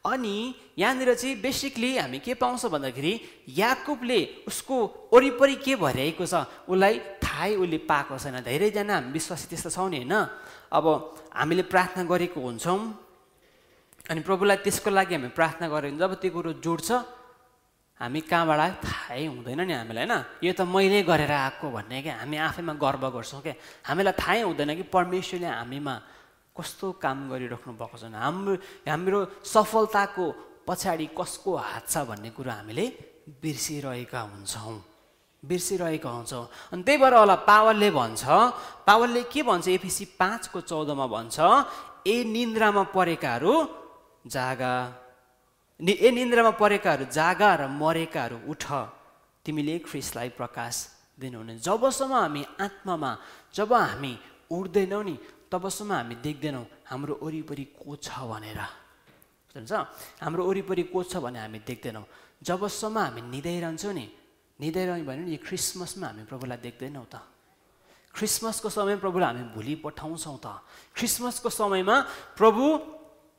अनि 0.00 0.36
यहाँनिर 0.80 1.14
चाहिँ 1.14 1.36
बेसिकली 1.44 1.90
हामी 2.00 2.18
के 2.18 2.34
पाउँछ 2.34 2.66
भन्दाखेरि 2.72 3.12
याकुबले 3.52 4.20
उसको 4.48 4.76
वरिपरि 5.12 5.54
के 5.60 5.76
भइरहेको 5.76 6.24
छ 6.26 6.34
उसलाई 6.66 7.19
थाहै 7.40 7.56
उसले 7.56 7.78
पाएको 7.88 8.20
छैन। 8.20 8.44
धेरैजना 8.44 8.94
हामी 9.00 9.10
विश्वासी 9.16 9.48
त्यस्तो 9.48 9.70
छौँ 9.72 9.88
नि 9.88 10.04
होइन 10.04 10.14
अब 10.76 10.84
हामीले 11.32 11.64
प्रार्थना 11.72 12.04
गरेको 12.04 12.36
हुन्छौँ 12.36 12.78
अनि 14.12 14.20
प्रभुलाई 14.20 14.60
त्यसको 14.60 14.90
लागि 14.92 15.14
हामी 15.16 15.32
प्रार्थना 15.32 15.66
भने 15.72 15.96
जब 15.96 16.12
त्यो 16.20 16.30
कुरो 16.36 16.50
जोड्छ 16.60 16.88
हामी 17.96 18.20
कहाँबाट 18.28 18.84
थाहै 18.84 19.24
हुँदैन 19.32 19.60
नि 19.64 19.72
हामीलाई 19.72 20.04
होइन। 20.04 20.44
यो 20.44 20.52
त 20.52 20.68
मैले 20.68 21.00
गरेर 21.08 21.32
आएको 21.32 21.66
भन्ने 21.72 21.98
क्या। 22.04 22.14
हामी 22.20 22.36
आफैमा 22.36 22.74
गर्व 22.76 23.04
गर्छौँ 23.08 23.40
क्या। 23.40 23.54
हामीलाई 23.88 24.14
थाहै 24.20 24.40
हुँदैन 24.44 24.70
कि 24.76 24.84
परमेश्वरले 24.92 25.48
हामीमा 25.48 25.94
कस्तो 26.56 26.86
काम 27.00 27.18
गरिराख्नु 27.32 27.72
भएको 27.72 27.96
छ। 27.96 28.04
हाम्रो 28.12 28.52
हाम्रो 28.84 29.18
सफलताको 29.44 30.24
पछाडि 30.68 31.06
कसको 31.16 31.50
हात 31.56 31.88
छ 31.88 32.04
भन्ने 32.04 32.30
कुरो 32.36 32.52
हामीले 32.52 32.84
बिर्सिरहेका 33.40 34.20
हुन्छौँ। 34.28 34.89
बिर्सिरहेका 35.42 36.10
हुन्छौँ। 36.10 36.44
अनि 36.72 36.82
त्यही 36.84 36.98
भएर 37.00 37.14
होला 37.14 37.36
पावलले 37.48 37.90
भन्छ 37.90 38.22
पावलले 38.86 39.22
के 39.32 39.42
भन्छ? 39.42 39.68
एपिसी 39.68 40.04
पाँचको 40.20 40.60
चौधमा 40.60 41.06
भन्छ 41.06 41.36
ए 42.06 42.24
निन्द्रामा 42.24 42.82
परेकाहरू 42.92 43.54
जागा 44.26 44.72
नि 45.80 45.92
ए 45.92 46.10
निन्द्रामा 46.10 46.52
परेकाहरू 46.60 47.04
जागा 47.08 47.50
र 47.56 47.62
मरेकाहरू 47.72 48.38
उठ। 48.52 48.64
तिमीले 49.44 49.78
ख्रिसलाई 49.88 50.28
प्रकाश 50.36 50.74
दिनुहुने। 51.18 51.56
जबसम्म 51.64 52.12
हामी 52.14 52.42
आत्मामा 52.60 53.10
जब 53.56 53.72
हामी 53.72 54.12
उठ्दैनौँ 54.52 55.04
नि 55.04 55.14
तबसम्म 55.48 55.92
हामी 55.92 56.14
देख्दैनौँ 56.20 56.64
हाम्रो 56.90 57.14
वरिपरि 57.22 57.64
को 57.80 57.96
छ 57.96 58.08
भनेर। 58.28 58.60
हाम्रो 60.20 60.42
वरिपरि 60.44 60.82
को 60.92 61.02
छ 61.02 61.16
भने 61.16 61.38
हामी 61.40 61.58
देख्दैनौँ। 61.64 62.04
जबसम्म 62.44 62.98
हामी 62.98 63.20
निदाइरहन्छौँ 63.32 63.92
नि 63.92 64.04
निदाइरह्यो 64.60 65.04
भने 65.08 65.22
नि 65.24 65.32
यो 65.32 65.40
क्रिसमसमा 65.40 66.06
हामी 66.06 66.24
प्रभुलाई 66.28 66.58
देख्दैनौँ 66.60 67.06
त। 67.08 67.16
क्रिसमसको 68.12 68.68
समय 68.68 68.96
प्रभुलाई 69.00 69.28
हामी 69.32 69.44
भोलि 69.56 69.74
पठाउँछौँ 69.80 70.38
त। 70.44 70.46
क्रिसमसको 70.94 71.48
समयमा 71.48 71.96
प्रभु 72.36 72.64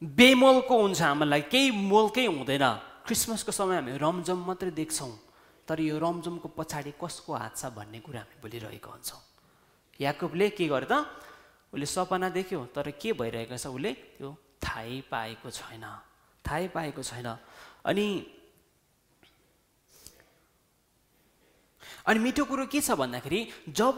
बेमोलको 0.01 0.75
हुन्छ 0.81 1.01
हामीलाई 1.01 1.41
केही 1.45 1.69
मोलकै 1.71 2.25
हुँदैन। 2.25 2.65
क्रिसमसको 3.05 3.51
समय 3.51 3.75
हामी 3.77 3.97
रमझम 4.01 4.39
मात्रै 4.49 4.71
देख्छौँ। 4.73 5.13
तर 5.67 5.77
यो 5.79 5.95
रमझमको 6.01 6.47
पछाडि 6.57 6.97
कसको 6.97 7.31
हात 7.37 7.53
छ 7.55 7.69
भन्ने 7.69 7.99
कुरा 8.01 8.19
हामी 8.25 8.35
बोलिरहेको 8.41 8.89
हुन्छौँ। 8.89 9.21
याकुबले 10.01 10.49
के 10.57 10.65
गर्यो 10.67 10.89
त? 10.89 11.05
उसले 11.69 11.85
सपना 11.85 12.27
देख्यो 12.33 12.59
तर 12.73 12.91
के 12.97 13.13
भइरहेको 13.13 13.55
छ 13.55 13.69
उसले? 13.69 13.91
त्यो 14.17 14.29
थाहै 14.57 15.05
पाएको 15.11 15.47
छैन। 15.53 15.85
थाहै 16.43 16.67
पाएको 16.73 17.01
छैन। 17.05 17.27
अनि 17.85 18.07
अनि 22.07 22.19
मिठो 22.19 22.43
कुरो 22.45 22.65
के 22.65 22.81
छ 22.81 22.97
भन्दाखेरि 22.97 23.39
जब 23.69 23.97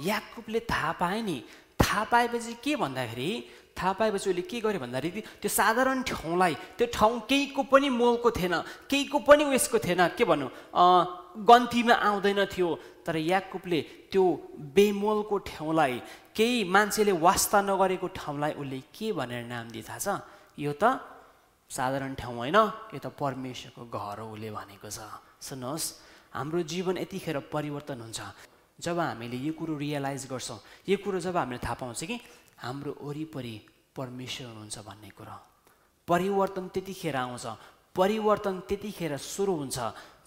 याकुबले 0.00 0.60
थाहा 0.70 0.92
पाए 1.00 1.20
नि 1.22 1.38
थाहा 1.80 2.04
पाएपछि 2.12 2.52
के 2.64 2.76
भन्दाखेरि 2.76 3.30
थाहा 3.78 3.92
पाएपछि 3.96 4.30
उसले 4.30 4.42
के 4.44 4.60
गर्यो 4.60 4.80
भन्दाखेरि 4.80 5.20
त्यो 5.40 5.48
साधारण 5.48 6.02
ठाउँलाई 6.04 6.54
त्यो 6.78 6.86
ठाउँ 6.92 7.20
केहीको 7.30 7.62
पनि 7.72 7.88
मोलको 7.88 8.30
थिएन 8.30 8.54
केहीको 8.90 9.18
पनि 9.24 9.44
उयसको 9.48 9.78
थिएन। 9.78 10.02
के 10.18 10.24
भनौँ 10.28 10.50
गन्तीमा 11.48 11.94
आउँदैन 11.94 12.44
थियो 12.52 12.68
तर 13.06 13.16
याकुबले 13.16 13.80
त्यो 14.12 14.22
बेमोलको 14.76 15.36
ठाउँलाई 15.48 15.94
केही 16.36 16.64
मान्छेले 16.68 17.12
वास्ता 17.16 17.58
नगरेको 17.64 18.06
ठाउँलाई 18.12 18.52
उसले 18.60 18.80
के 18.92 19.12
भनेर 19.16 19.44
नाम 19.48 19.70
दिए 19.72 19.82
थाहा 19.88 19.98
छ? 19.98 20.20
यो 20.58 20.72
त 20.76 21.00
साधारण 21.70 22.14
ठाउँ 22.20 22.36
होइन 22.36 22.58
यो 22.92 22.98
त 23.00 23.06
परमेश्वरको 23.14 23.82
घर 23.88 24.18
हो 24.20 24.28
उसले 24.34 24.50
भनेको 24.50 24.90
छ। 24.90 25.00
सुन्नुहोस्। 25.40 26.09
हाम्रो 26.32 26.62
जीवन 26.62 26.98
यतिखेर 26.98 27.38
परिवर्तन 27.52 28.00
हुन्छ। 28.00 28.20
जब 28.78 28.98
हामीले 28.98 29.36
यो 29.36 29.52
कुरो 29.52 29.76
रियलाइज 29.76 30.26
गर्छौँ 30.30 30.58
यो 30.88 30.96
कुरो 31.04 31.20
जब 31.20 31.36
हामीले 31.36 31.60
थाहा 31.60 31.74
पाउँछ 31.74 32.04
कि 32.04 32.16
हाम्रो 32.58 32.96
वरिपरि 33.02 33.54
परमेश्वर 33.96 34.46
हुनुहुन्छ 34.46 34.78
भन्ने 34.78 35.10
कुरो। 35.18 35.36
परिवर्तन 36.08 36.68
त्यतिखेर 36.74 37.16
आउँछ 37.16 37.46
परिवर्तन 37.96 38.54
त्यतिखेर 38.68 39.16
सुरु 39.16 39.52
हुन्छ 39.52 39.78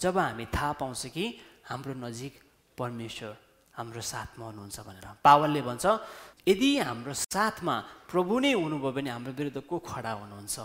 जब 0.01 0.17
हामी 0.17 0.45
थाहा 0.53 0.71
पाउँछ 0.77 1.05
कि 1.15 1.25
हाम्रो 1.69 1.93
नजिक 1.97 2.33
परमेश्वर 2.77 3.33
हाम्रो 3.73 4.01
साथमा 4.01 4.45
हुनुहुन्छ 4.45 4.79
भनेर। 4.85 5.07
पावलले 5.23 5.61
भन्छ 5.61 5.85
यदि 6.47 6.69
हाम्रो 6.77 7.13
साथमा 7.13 7.75
प्रभु 8.11 8.39
नै 8.43 8.51
हुनुभयो 8.53 8.91
भने 8.91 9.09
हाम्रो 9.09 9.31
विरुद्ध 9.39 9.59
को 9.63 9.75
खडा 9.79 10.11
हुनुहुन्छ 10.21 10.55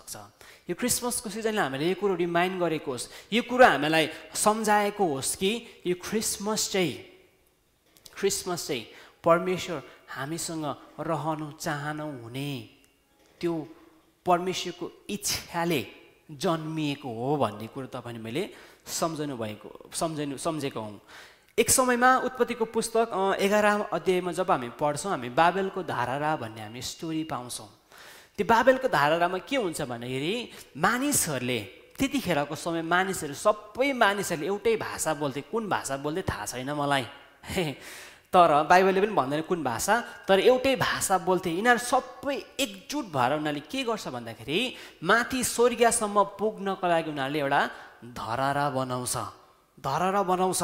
यो 0.69 0.75
क्रिसमसको 0.75 1.29
सिजनले 1.31 1.63
हामीले 1.63 1.87
यो 1.89 1.97
कुरो 2.03 2.15
रिमाइन्ड 2.19 2.57
गरेको 2.59 2.91
होस् 2.93 3.07
यो 3.33 3.43
कुरो 3.47 3.65
हामीलाई 3.65 4.05
सम्झाएको 4.35 5.05
होस् 5.15 5.37
कि 5.41 5.51
यो 5.87 5.95
क्रिसमस 6.03 6.63
चाहिँ 6.73 6.93
क्रिसमस 8.19 8.67
चाहिँ 8.67 8.85
परमेश्वर 9.25 9.79
हामीसँग 10.19 10.65
रहनु 11.09 11.47
चाहनु 11.63 12.07
हुने 12.23 12.51
त्यो 13.41 13.53
परमेश्वरको 14.27 14.87
इच्छाले 15.15 15.81
जन्मिएको 16.43 17.09
हो 17.09 17.29
भन्ने 17.43 17.67
कुरो 17.73 17.87
तपाईँले 17.95 18.21
मैले 18.27 18.43
सम्झनु 18.85 19.37
भएको 19.39 19.69
सम्झनु 19.95 20.37
सम्झेको 20.37 20.81
हुँ। 20.81 21.01
एक 21.59 21.71
समयमा 21.71 22.11
उत्पत्तिको 22.23 22.65
पुस्तक 22.71 23.11
एघारौँ 23.43 23.91
अध्यायमा 23.91 24.33
जब 24.33 24.51
हामी 24.51 24.69
पढ्छौँ 24.79 25.11
हामी 25.11 25.29
बाबेलको 25.35 25.83
धारारा 25.83 26.37
भन्ने 26.39 26.63
हामी 26.63 26.83
स्टोरी 26.83 27.23
पाउँछौँ। 27.27 27.67
त्यो 28.39 28.47
बाबेलको 28.47 28.89
धारारामा 28.89 29.39
के 29.43 29.57
हुन्छ 29.59 29.83
भन्दाखेरि 29.91 30.35
मानिसहरूले 30.79 31.59
त्यतिखेरको 31.99 32.55
समय 32.55 32.83
मानिसहरू 32.87 33.35
सबै 33.35 33.91
मानिसहरूले 33.91 34.47
एउटै 34.47 34.77
भाषा 34.79 35.15
बोल्थे। 35.19 35.41
कुन 35.51 35.67
भाषा 35.67 35.97
बोल्थे 35.99 36.23
थाहा 36.31 36.47
छैन 36.47 36.71
मलाई। 36.79 37.05
तर 38.31 38.51
बाइबलले 38.71 39.01
पनि 39.03 39.15
भन्दैन 39.19 39.43
कुन 39.51 39.61
भाषा। 39.67 39.95
तर 40.31 40.39
एउटै 40.47 40.79
भाषा 40.79 41.19
बोल्थे। 41.27 41.51
यिनीहरू 41.59 41.83
सबै 41.83 42.39
एकजुट 42.55 43.05
भएर 43.11 43.43
उनीहरूले 43.43 43.67
के 43.67 43.83
गर्छ 43.83 44.15
भन्दाखेरि 44.15 44.59
माथि 45.03 45.43
स्वर्गीयसम्म 45.43 46.39
पुग्नको 46.39 46.87
लागि 46.87 47.11
उनीहरूले 47.11 47.39
एउटा 47.43 47.61
धरारा 48.15 48.67
बनाउँछ। 48.79 49.17
धरारा 49.83 50.23
बनाउँछ। 50.23 50.63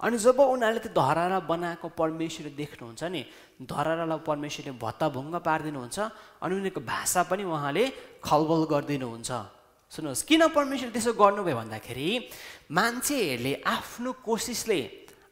अनि 0.00 0.16
जब 0.16 0.40
उनीहरूले 0.40 0.80
त्यो 0.80 0.92
धरारा 0.96 1.38
बनाएको 1.44 1.88
परमेश्वरले 1.92 2.52
देख्नुहुन्छ 2.56 3.02
नि 3.12 3.20
धरारालाई 3.62 4.20
परमेश्वरले 4.24 4.72
भत्ताभुङ्ग 4.80 5.34
पारिदिनुहुन्छ 5.44 5.98
अनि 6.40 6.52
उनीहरूको 6.56 6.80
भाषा 6.80 7.20
पनि 7.28 7.44
उहाँले 7.44 7.84
खलबल 8.24 8.60
गरिदिनुहुन्छ। 8.72 9.30
सुन्नुहोस् 9.92 10.24
किन 10.24 10.42
परमेश्वर 10.56 10.88
त्यसो 10.94 11.12
गर्नुभयो 11.18 11.56
भन्दाखेरि 11.60 12.08
मान्छेहरूले 12.72 13.52
आफ्नो 13.66 14.10
कोसिसले 14.24 14.80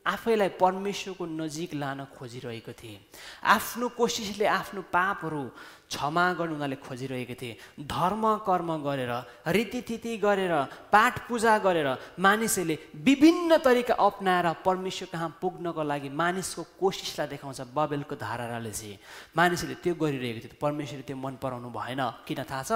आफैलाई 0.08 0.50
परमेश्वरको 0.56 1.24
नजिक 1.24 1.70
लान 1.74 1.98
खोजिरहेको 2.16 2.72
थिए। 2.72 2.96
आफ्नो 3.44 3.86
कोसिसले 3.92 4.46
आफ्नो 4.48 4.80
पापहरू 4.88 5.42
क्षमा 5.88 6.24
गर्नु 6.38 6.54
उनीहरूले 6.54 6.76
खोजिरहेको 6.84 7.34
थिए। 7.40 7.56
धर्म 7.88 8.24
कर्म 8.44 8.70
गरेर 8.84 9.12
रीतिथिति 9.48 10.16
गरेर 10.20 10.54
पाठ 10.92 11.14
पूजा 11.28 11.58
गरेर 11.64 11.88
मानिसहरूले 12.20 12.76
विभिन्न 13.08 13.56
तरिका 13.64 13.94
अप्नाएर 13.96 14.46
परमेश्वर 14.64 15.08
कहाँ 15.12 15.30
पुग्नको 15.40 15.82
लागि 15.82 16.08
मानिसको 16.12 16.62
कोसिसलाई 16.76 17.26
देखाउँछ 17.32 17.60
बबेलको 17.72 18.14
धाराले 18.20 18.70
चाहिँ। 18.70 18.98
मानिसहरूले 19.36 19.80
त्यो 19.80 19.94
गरिरहेको 19.96 20.40
थियो 20.44 20.60
परमेश्वरले 20.60 21.04
त्यो 21.08 21.16
मन 21.16 21.34
पराउनु 21.40 21.68
भएन। 21.72 22.02
किन 22.28 22.40
थाहा 22.44 22.62
छ? 22.62 22.70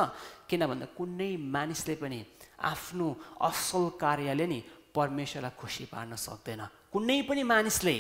किन 0.49 0.67
भन्दा 0.67 0.87
कुनै 0.97 1.37
मानिसले 1.37 1.95
पनि 2.01 2.19
आफ्नो 2.65 3.07
असल 3.45 3.83
कार्यले 4.01 4.47
नि 4.47 4.59
परमेश्वरलाई 4.97 5.53
खुसी 5.61 5.85
पार्न 5.93 6.17
सक्दैन। 6.17 6.63
कुनै 6.93 7.19
पनि 7.29 7.43
मानिसले 7.45 7.97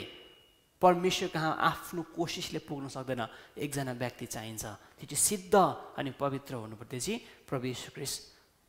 परमेश्वर 0.83 1.28
कहाँ 1.30 1.53
आफ्नो 1.62 2.03
कोसिसले 2.11 2.59
पुग्न 2.66 2.91
सक्दैन। 2.91 3.22
एकजना 3.55 3.93
व्यक्ति 3.95 4.26
चाहिन्छ। 4.26 4.64
त्यो 4.99 5.07
चाहिँ 5.07 5.22
सिद्ध 5.22 5.55
अनि 5.55 6.11
पवित्र 6.18 6.55
हुनुपर्ने 6.59 6.99
चाहिँ 6.99 7.47
प्रवेश 7.47 7.95
क्रिस 7.95 8.12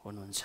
हुनुहुन्छ। 0.06 0.42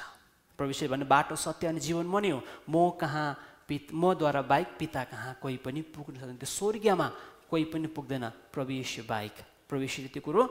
प्रवेश 0.56 0.78
भन्ने 0.88 1.04
बाटो 1.04 1.36
सत्य 1.36 1.66
अनि 1.68 1.80
जीवन 1.80 2.06
म 2.08 2.16
नै 2.24 2.30
हो। 2.32 2.40
म 2.72 2.96
कहाँ 2.96 3.28
पित 3.68 3.92
मद्वारा 3.92 4.42
बाहेक 4.48 4.68
पिता 4.80 5.04
कहाँ 5.12 5.36
कोही 5.44 5.56
पनि 5.60 5.80
पुग्न 5.92 6.16
सक्दैन। 6.16 6.36
त्यो 6.40 6.48
स्वर्गीयमा 6.48 7.08
कोही 7.52 7.64
पनि 7.68 7.86
पुग्दैन। 7.92 8.24
प्रवेश 8.48 9.04
बाहेक 9.04 9.36
प्रवेशले 9.68 10.08
त्यो 10.08 10.24
कुरो 10.24 10.42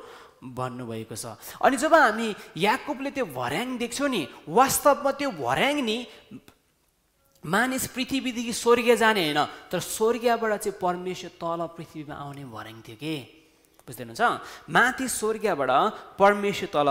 भन्नुभएको 0.45 1.15
छ। 1.18 1.26
अनि 1.57 1.76
जब 1.82 1.93
हामी 1.93 2.28
याकुबले 2.61 3.09
त्यो 3.09 3.26
भर्याङ 3.34 3.68
देख्छौँ 3.82 4.09
नि 4.13 4.22
वास्तवमा 4.45 5.11
त्यो 5.18 5.30
भर्याङ 5.34 5.76
नि 5.82 5.97
मानिस 7.43 7.88
पृथ्वीदेखि 7.93 8.53
स्वर्गीय 8.53 8.95
जाने 8.97 9.21
होइन 9.23 9.39
तर 9.71 9.79
स्वर्गीयबाट 9.79 10.51
चाहिँ 10.59 10.79
परमेश्वर 10.81 11.31
तल 11.38 11.61
पृथ्वीमा 11.77 12.15
आउने 12.15 12.43
भर्याङ 12.49 12.81
थियो 12.81 12.97
कि? 12.97 13.15
बुझ्दै 13.88 14.03
हुनुहुन्छ? 14.03 14.23
माथि 14.67 15.07
स्वर्गीयबाट 15.07 15.71
परमेश्वर 16.19 16.69
तल 16.73 16.89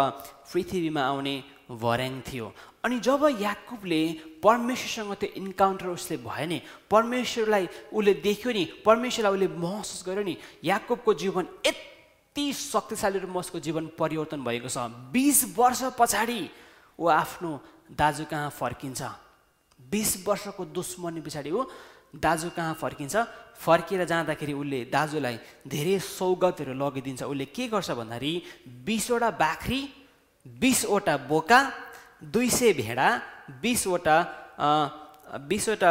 पृथ्वीमा 0.53 1.03
आउने 1.03 1.35
भर्याङ 1.67 2.15
थियो। 2.25 2.47
अनि 2.85 2.97
जब 3.03 3.23
याकुबले 3.43 4.01
परमेश्वरसँग 4.41 5.13
त्यो 5.21 5.29
इन्काउन्टर 5.43 5.87
उसले 5.93 6.17
भयो 6.23 6.47
नि 6.47 6.59
परमेश्वरलाई 6.89 7.65
उसले 7.93 8.15
देख्यो 8.23 8.51
नि 8.55 8.65
परमेश्वरलाई 8.87 9.33
उसले 9.35 9.49
महसुस 9.61 10.01
गर्यो 10.07 10.23
नि 10.23 10.35
याकुबको 10.65 11.15
जीवन 11.15 11.45
यति 11.67 12.47
शक्तिशाली 12.55 13.19
रूपमा 13.19 13.41
उसको 13.41 13.59
जीवन 13.61 13.91
परिवर्तन 13.99 14.41
भएको 14.47 14.71
छ। 14.71 14.79
बिस 15.11 15.59
वर्ष 15.59 15.83
पछाडि 15.99 16.41
ऊ 16.97 17.05
आफ्नो 17.11 17.51
दाजु 17.91 18.25
कहाँ 18.31 18.51
फर्किन्छ। 18.55 19.26
बिस 19.93 20.11
वर्षको 20.27 20.65
दुश्मनी 20.79 21.21
पछाडि 21.27 21.51
ऊ 21.51 21.65
दाजु 22.17 22.49
कहाँ 22.57 22.75
फर्किन्छ? 22.81 23.15
फर्किएर 23.61 24.05
जाँदाखेरि 24.11 24.53
उसले 24.53 24.79
दाजुलाई 24.93 25.37
धेरै 25.69 25.99
सौगतहरू 26.01 26.73
लगिदिन्छ। 26.75 27.23
उसले 27.23 27.47
के 27.57 27.65
गर्छ 27.69 27.91
भन्दाखेरि 28.01 28.33
बिसवटा 28.87 29.31
बाख्री 29.43 29.81
बिसवटा 30.47 31.15
बोका 31.31 31.61
दुई 32.33 32.49
सय 32.51 32.73
भेडा 32.81 33.09
बिसवटा 33.63 34.17
बिसवटा 35.51 35.91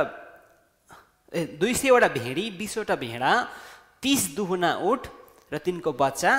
ए 1.34 1.60
दुई 1.60 1.74
सयवटा 1.74 2.08
भेडी 2.16 2.46
बिसवटा 2.60 2.96
भेडा 2.96 3.32
तिस 4.02 4.22
दुहुना 4.36 4.72
उठ 4.90 5.02
र 5.52 5.58
तिनको 5.66 5.92
बच्चा 5.94 6.32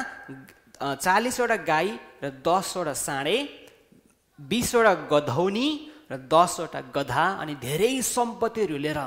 चालिसवटा 0.81 1.57
गाई 1.71 1.89
र 2.23 2.31
दसवटा 2.47 2.95
साँडे 2.97 3.37
बिसवटा 4.39 4.93
गधौनी 5.13 5.69
र 6.11 6.17
दसवटा 6.31 6.81
गधा 6.97 7.25
अनि 7.43 7.55
धेरै 7.59 7.93
सम्पत्तिहरू 8.03 8.77
लिएर 8.79 9.01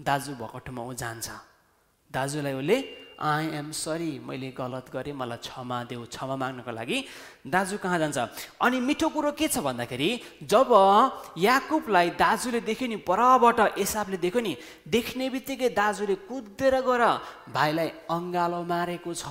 दाजु 0.00 0.32
भएको 0.40 0.58
ठाउँमा 0.66 0.82
ऊ 0.82 0.92
जान्छ। 0.94 1.28
दाजुलाई 2.10 2.54
उसले 2.60 2.76
आई 3.22 3.44
एम 3.54 3.70
सरी 3.70 4.18
मैले 4.26 4.50
गलत 4.50 4.86
गरेँ 4.92 5.14
मलाई 5.14 5.38
क्षमा 5.46 5.78
देऊ 5.88 6.04
क्षमा 6.10 6.36
माग्नको 6.36 6.72
लागि। 6.74 6.98
दाजु 7.46 7.78
कहाँ 7.78 7.98
जान्छ? 8.02 8.18
अनि 8.60 8.78
मिठो 8.82 9.08
कुरो 9.14 9.30
के 9.32 9.48
छ 9.48 9.62
भन्दाखेरि 9.62 10.10
जब 10.42 10.70
याकुबलाई 11.38 12.08
दाजुले 12.18 12.60
देख्यो 12.66 12.88
नि 12.88 12.96
परबाट 13.06 13.78
एसाबले 13.78 14.16
देख्यो 14.18 14.40
नि 14.42 14.52
देख्ने 14.90 15.30
बित्तिकै 15.30 15.68
दाजुले 15.70 16.14
कुदेर 16.28 16.74
गएर 16.82 17.02
भाइलाई 17.54 17.88
अङ्गालो 18.10 18.60
मारेको 18.66 19.12
छ। 19.14 19.24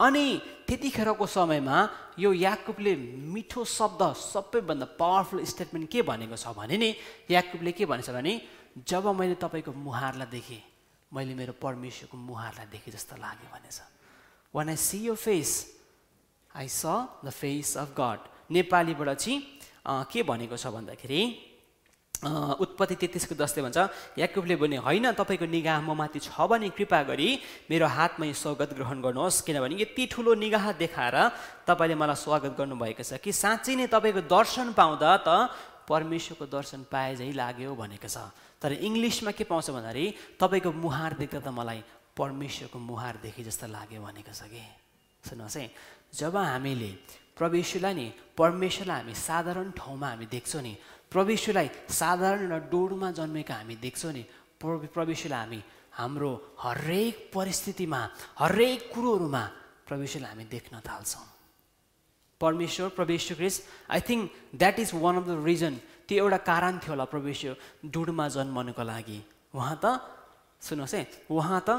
अनि 0.00 0.26
त्यतिखेरको 0.66 1.26
समयमा 1.26 1.76
यो 2.18 2.32
याकुबले 2.32 2.92
मिठो 3.34 3.64
शब्द 3.68 4.02
सबैभन्दा 4.16 4.86
पावरफुल 4.96 5.44
स्टेटमेन्ट 5.44 5.90
के 5.92 6.00
भनेको 6.08 6.36
छ 6.36 6.56
भने 6.56 6.76
नि 6.80 6.90
याकुबले 7.30 7.72
के 7.76 7.84
भनेछ 7.84 8.08
भने 8.16 8.32
जब 8.88 9.04
मैले 9.20 9.36
तपाईँको 9.36 9.72
मुहारलाई 9.76 10.28
देखेँ 10.32 10.62
मैले 11.12 11.34
मेरो 11.36 11.52
परमेश्वरको 11.60 12.16
मुहारलाई 12.16 12.66
देखेँ 12.72 12.92
जस्तो 12.96 13.16
लाग्यो 13.20 13.48
भनेछ। 13.52 13.78
One 14.54 14.68
I 14.72 14.76
see 14.76 14.98
your 15.04 15.14
face 15.14 15.50
I 16.56 16.68
saw 16.70 16.86
the 17.24 17.30
face 17.30 17.76
of 17.82 17.88
God 18.00 18.20
नेपालीबाट 18.56 19.10
चाहिँ 19.20 19.38
के 20.08 20.22
भनेको 20.22 20.56
छ 20.56 20.66
भन्दाखेरि 20.72 21.20
उत्पत्ति 22.20 22.94
तेत्तिसको 23.00 23.34
दसले 23.34 23.62
भन्छ। 23.64 23.78
याकुबले 24.20 24.56
भने 24.60 24.76
होइन 24.84 25.16
तपाईँको 25.16 25.46
निगाह 25.48 25.80
म 25.80 25.96
माथि 25.96 26.20
छ 26.20 26.36
भने 26.44 26.68
कृपा 26.76 27.00
गरी 27.08 27.28
मेरो 27.70 27.86
हातमा 27.88 28.24
यो 28.28 28.36
स्वागत 28.36 28.76
ग्रहण 28.76 29.00
गर्नुहोस्। 29.00 29.40
किनभने 29.48 29.80
यति 29.80 30.04
ठुलो 30.12 30.36
निगाह 30.36 30.76
देखाएर 30.76 31.16
तपाईँले 31.64 31.96
मलाई 31.96 32.20
स्वागत 32.20 32.52
गर्नुभएको 32.60 33.02
छ 33.08 33.16
कि 33.24 33.32
साँच्चै 33.32 33.74
नै 33.80 33.86
तपाईँको 33.88 34.28
दर्शन 34.28 34.76
पाउँदा 34.76 35.10
त 35.24 35.28
परमेश्वरको 35.88 36.44
दर्शन 36.44 36.80
पाए 36.92 37.16
झै 37.16 37.32
लाग्यो 37.32 37.72
भनेको 37.72 38.04
छ। 38.04 38.28
तर 38.60 38.76
इङ्ग्लिसमा 38.84 39.32
के 39.32 39.48
पाउँछ 39.48 39.72
भन्दाखेरि 39.72 40.36
तपाईँको 40.36 40.70
मुहार 40.76 41.16
देख्दा 41.16 41.40
त 41.40 41.48
मलाई 41.48 41.80
परमेश्वरको 42.12 42.78
मुहार 42.78 43.24
देखे 43.24 43.42
जस्तो 43.48 43.66
लाग्यो 43.72 44.00
भनेको 44.04 44.32
छ 44.36 44.44
कि? 44.44 44.60
सुन्नुहोस् 45.24 45.56
है। 45.56 45.66
जब 46.14 46.36
हामीले 46.36 46.90
प्रवेशलाई 47.36 47.94
नि 47.94 48.06
परमेश्वरलाई 48.36 49.00
हामी 49.00 49.14
साधारण 49.14 49.70
ठाउँमा 49.76 50.08
हामी 50.08 50.26
देख्छौँ 50.26 50.62
नि 50.62 50.72
प्रवेशलाई 51.10 51.68
साधारण 51.88 52.40
एउटा 52.42 52.58
डोडमा 52.70 53.08
जन्मेका 53.18 53.54
हामी 53.54 53.76
देख्छौँ 53.80 54.12
नि 54.12 54.22
प्रवेशलाई 54.60 55.38
हामी 55.40 55.60
हाम्रो 55.98 56.30
हरेक 56.60 57.30
परिस्थितिमा 57.34 58.00
हरेक 58.38 58.78
कुरोहरूमा 58.94 59.42
प्रवेशलाई 59.88 60.30
हामी 60.30 60.44
देख्न 60.50 60.80
थाल्छौँ। 60.80 61.26
परमेश्वर 62.40 62.88
प्रवेश 62.96 63.32
Chris 63.36 63.56
I 63.90 64.00
think 64.00 64.22
that 64.56 64.78
is 64.80 64.90
one 64.96 65.16
of 65.20 65.24
the 65.28 65.44
reason 65.44 65.74
त्यो 66.08 66.24
एउटा 66.24 66.38
कारण 66.50 66.78
थियो 66.80 66.92
होला 66.92 67.04
प्रवेश 67.04 67.40
डुडमा 67.84 68.26
जन्मनुको 68.28 68.82
लागि। 68.82 69.18
उहाँ 69.54 69.76
त 69.84 69.84
सुन्नुहोस् 70.62 70.94
है 70.94 71.02
उहाँ 71.30 71.60
त 71.68 71.70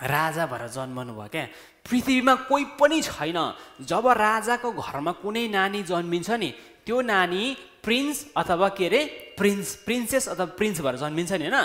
राजा 0.00 0.46
भएर 0.46 0.66
जन्मनु 0.68 1.12
भयो 1.14 1.28
क्या। 1.30 1.46
पृथ्वीमा 1.86 2.34
कोही 2.50 2.64
पनि 2.80 2.98
छैन। 3.02 3.38
जब 3.84 4.04
राजाको 4.08 4.68
घरमा 4.72 5.12
कुनै 5.22 5.48
नानी 5.48 5.82
जन्मिन्छ 5.82 6.30
नि 6.40 6.50
त्यो 6.86 7.00
नानी 7.00 7.42
प्रिन्स 7.82 8.32
अथवा 8.36 8.68
के 8.76 8.86
अरे 8.86 9.00
प्रिन्स 9.38 9.86
प्रिन्सेस 9.86 10.28
अथवा 10.28 10.46
प्रिन्स 10.58 10.80
भएर 10.80 10.96
जन्मिन्छ 10.96 11.32
नि 11.32 11.46
होइन? 11.46 11.58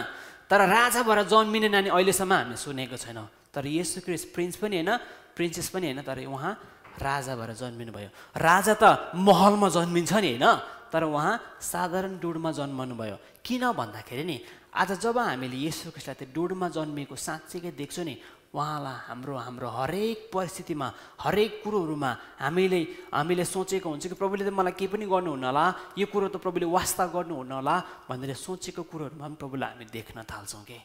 तर 0.49 0.59
राजा 0.67 1.01
भएर 1.03 1.19
जन्मिने 1.25 1.69
नानी 1.69 1.89
अहिलेसम्म 1.89 2.33
हामीले 2.33 2.57
सुनेको 2.57 2.97
छैनौँ। 2.97 3.27
तर 3.53 3.65
यसो 3.65 4.01
क्रिस 4.05 4.23
प्रिन्स 4.35 4.55
पनि 4.61 4.75
होइन 4.81 4.91
प्रिन्सेस 5.35 5.69
पनि 5.69 5.85
होइन 5.89 6.01
तर 6.01 6.19
उहाँ 6.27 6.53
राजा 7.01 7.35
भएर 7.35 7.51
जन्मिनु 7.55 7.91
भयो। 7.91 8.09
राजा 8.37 8.73
त 8.75 9.11
महलमा 9.15 9.67
जन्मिन्छ 9.69 10.13
नि 10.13 10.37
होइन? 10.37 10.45
तर 10.91 11.03
उहाँ 11.05 11.59
साधारण 11.61 12.17
डुडमा 12.19 12.51
जन्मनु 12.51 12.95
भयो। 12.95 13.17
किन 13.45 13.71
भन्दाखेरि 13.71 14.23
नि 14.23 14.37
आज 14.79 14.91
जब 15.03 15.17
हामीले 15.19 15.59
यसो 15.59 15.91
कृष्णलाई 15.91 16.15
त्यो 16.23 16.31
डुडमा 16.31 16.67
जन्मिएको 16.71 17.11
साँच्चीकै 17.11 17.75
देख्छौँ 17.75 18.05
नि 18.07 18.15
उहाँलाई 18.55 19.11
हाम्रो 19.11 19.35
हाम्रो 19.35 19.67
हरेक 19.75 20.31
परिस्थितिमा 20.31 20.87
हरेक 21.19 21.51
कुरोहरूमा 21.67 22.11
हामीले 22.39 22.79
हामीले 23.11 23.43
सोचेको 23.43 23.87
हुन्छ 23.91 24.07
कि 24.07 24.15
प्रभुले 24.15 24.47
त 24.47 24.55
मलाई 24.55 24.79
केही 24.79 24.87
पनि 24.87 25.03
गर्नुहुन्न 25.03 25.51
होला 25.51 25.65
यो 25.99 26.07
कुरो 26.07 26.31
त 26.31 26.39
प्रभुले 26.39 26.71
वास्ता 26.71 27.11
गर्नुहुन्न 27.11 27.51
होला 27.59 27.75
भनेर 28.07 28.31
सोचेको 28.39 28.87
कुरोहरूमा 28.87 29.27
पनि 29.27 29.35
प्रभुलाई 29.35 29.69
हामी 29.75 29.85
देख्न 29.91 30.23
थाल्छौँ 30.23 30.63
कि। 30.63 30.79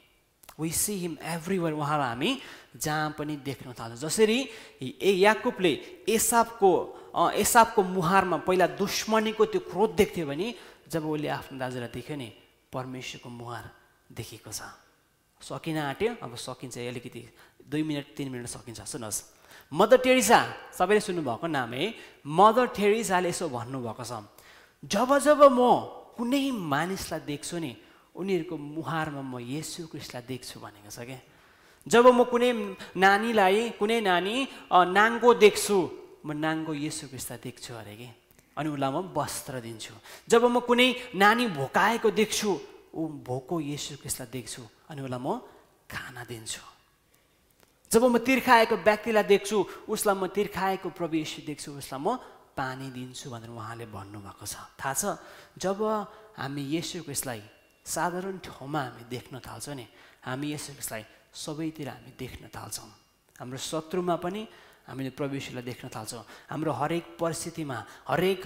वी 0.58 0.70
सी 0.74 0.94
हिम 0.98 1.14
एभ्रिवेयर 1.38 1.74
उहाँलाई 1.78 2.08
हामी 2.18 2.30
जहाँ 2.74 3.14
पनि 3.14 3.34
देख्न 3.46 3.78
थाल्छौँ। 3.78 4.10
जसरी 4.10 4.38
ए 4.82 5.10
याकुबले 5.22 5.72
एसाबको 6.10 6.70
एसाबको 7.14 7.80
मुहारमा 7.94 8.36
पहिला 8.42 8.66
दुश्मनीको 8.74 9.44
त्यो 9.54 9.60
क्रोध 9.70 9.90
देख्थ्यो 10.02 10.26
भने 10.26 10.46
जब 10.90 11.06
उसले 11.06 11.28
आफ्नो 11.38 11.58
दाजुलाई 11.62 11.94
देख्यो 11.94 12.16
नि 12.18 12.28
परमेश्वरको 12.74 13.30
मुहार 13.30 13.83
देखेको 14.10 14.52
छ। 14.52 14.62
सकिन 15.40 15.78
आँट्यो 15.78 16.10
अब 16.22 16.32
सकिन्छ 16.36 16.78
अलिकति 16.78 17.22
दुई 17.68 17.82
मिनट 17.82 18.06
तिन 18.16 18.28
मिनट 18.28 18.46
सकिन्छ। 18.46 18.80
सुन्नुहोस्। 18.84 19.18
मदर 19.72 19.98
टेरिसा 20.04 20.38
सबैले 20.72 21.00
सुन्नुभएको 21.00 21.46
नाम 21.46 21.72
है? 21.72 21.84
मदर 22.24 22.66
टेरिसाले 22.76 23.28
यसो 23.28 23.48
भन्नुभएको 23.48 24.04
छ। 24.04 24.12
जब 24.84 25.10
जब 25.18 25.40
म 25.52 25.60
कुनै 26.14 26.50
मानिसलाई 26.52 27.20
देख्छु 27.26 27.58
नि 27.58 27.72
उनीहरूको 28.14 28.56
मुहारमा 28.56 29.22
म 29.22 29.42
यसु 29.42 29.88
क्रिस्टलाई 29.90 30.22
देख्छु 30.30 30.60
भनेको 30.60 30.90
छ 30.92 31.02
क्या 31.02 31.18
जब 31.86 32.04
म 32.06 32.24
कुनै 32.30 32.50
नानीलाई 32.96 33.74
कुनै 33.80 33.98
नानी 34.00 34.34
नाङ्गो 34.70 35.30
देख्छु 35.34 35.76
म 36.24 36.32
नाङ्गो 36.38 36.72
यसु 36.78 37.08
क्रिस्टलाई 37.10 37.40
देख्छु 37.42 37.74
अरे 37.74 37.94
कि? 37.96 38.08
अनि 38.54 38.68
उसलाई 38.70 38.90
म 38.94 39.10
वस्त्र 39.10 39.60
दिन्छु। 39.60 39.94
जब 40.30 40.42
म 40.46 40.60
कुनै 40.62 40.88
नानी 41.18 41.44
भोकाएको 41.50 42.08
देख्छु 42.14 42.50
ऊ 42.94 43.02
भोको 43.26 43.60
यसु 43.60 43.98
क्रिस्टलाई 43.98 44.30
देख्छु 44.30 44.62
अनि 44.90 45.00
उसलाई 45.02 45.20
म 45.20 45.42
खाना 45.90 46.22
दिन्छु। 46.24 46.62
जब 47.90 48.02
म 48.06 48.18
तिर्खाएको 48.22 48.74
व्यक्तिलाई 48.80 49.26
देख्छु 49.26 49.56
उसलाई 49.90 50.16
म 50.16 50.26
तिर्खाएको 50.30 50.88
प्रवेश 50.94 51.46
देख्छु 51.46 51.78
उसलाई 51.82 52.00
म 52.00 52.18
पानी 52.54 52.90
दिन्छु 52.94 53.26
भनेर 53.30 53.50
उहाँले 53.50 53.86
भन्नुभएको 53.90 54.46
छ। 54.46 54.54
थाहा 54.78 54.94
छ 54.94 55.02
जब 55.58 55.78
हामी 56.38 56.62
यसु 56.74 57.02
क्रिस्टलाई 57.02 57.42
साधारण 57.82 58.38
ठाउँमा 58.40 58.80
हामी 58.80 59.02
देख्न 59.10 59.42
थाल्छौँ 59.42 59.74
नि 59.74 59.86
हामी 60.24 60.46
यसलाई 60.54 61.02
सबैतिर 61.34 61.88
हामी 61.90 62.10
देख्न 62.14 62.48
थाल्छौँ। 62.54 62.90
हाम्रो 63.42 63.58
शत्रुमा 63.58 64.16
पनि 64.22 64.42
हामीले 64.86 65.10
प्रवेशलाई 65.18 65.62
देख्न 65.62 65.90
थाल्छौँ। 65.90 66.22
हाम्रो 66.50 66.72
हरेक 66.72 67.18
परिस्थितिमा 67.18 67.78
हरेक 68.08 68.40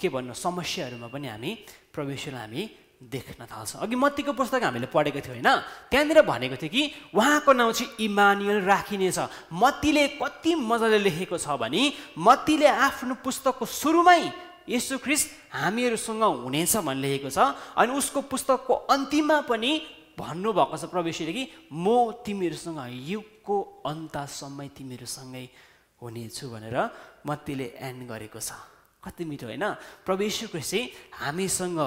के 0.00 0.08
भन्नु 0.08 0.34
समस्याहरूमा 0.34 1.08
पनि 1.10 1.26
हामी 1.28 1.50
प्रवेशलाई 1.92 2.40
हामी 2.40 2.62
देख्न 3.00 3.48
थाल्छौँ। 3.48 3.80
अघि 3.80 3.96
मत्तीको 3.96 4.32
पुस्तक 4.36 4.60
हामीले 4.60 4.86
पढेको 4.92 5.20
थियौँ 5.24 5.40
होइन? 5.40 5.48
त्यहाँनिर 5.88 6.20
भनेको 6.22 6.56
थियो 6.60 6.68
कि 6.68 6.82
उहाँको 7.16 7.52
नाउँ 7.52 7.72
चाहिँ 7.72 7.96
इमानुएल 8.04 8.60
राखिनेछ 8.68 9.18
मत्तीले 9.52 10.20
कति 10.20 10.54
मजाले 10.54 10.98
लेखेको 11.00 11.38
छ 11.40 11.56
भने 11.56 11.80
मत्तीले 12.20 12.68
आफ्नो 12.68 13.14
पुस्तकको 13.24 13.64
सुरुमै 13.64 14.20
यसु 14.68 14.98
ख्रिस्ट 15.00 15.28
हामीहरूसँग 15.56 16.22
हुनेछ 16.44 16.76
भन्ने 16.84 17.00
लेखेको 17.00 17.30
छ। 17.32 17.56
अनि 17.72 17.90
उसको 17.96 18.20
पुस्तकको 18.28 18.74
अन्तिममा 18.92 19.48
पनि 19.48 19.72
भन्नुभएको 20.20 20.76
छ 20.76 20.84
प्रवेशीले 20.92 21.32
कि 21.32 21.44
म 21.72 22.12
तिमीहरूसँग 22.20 22.84
युगको 23.08 23.56
अन्तसम्मै 23.88 24.68
तिमीहरूसँगै 24.76 25.44
हुनेछु 26.02 26.44
भनेर 26.52 26.76
मत्तीले 27.24 27.66
एन्ड 27.80 28.04
गरेको 28.04 28.40
छ। 28.40 28.52
कति 29.04 29.24
मिठो 29.24 29.46
होइन? 29.46 29.64
प्रवेश 30.04 30.36
चाहिँ 30.52 30.84
हामीसँग 31.20 31.80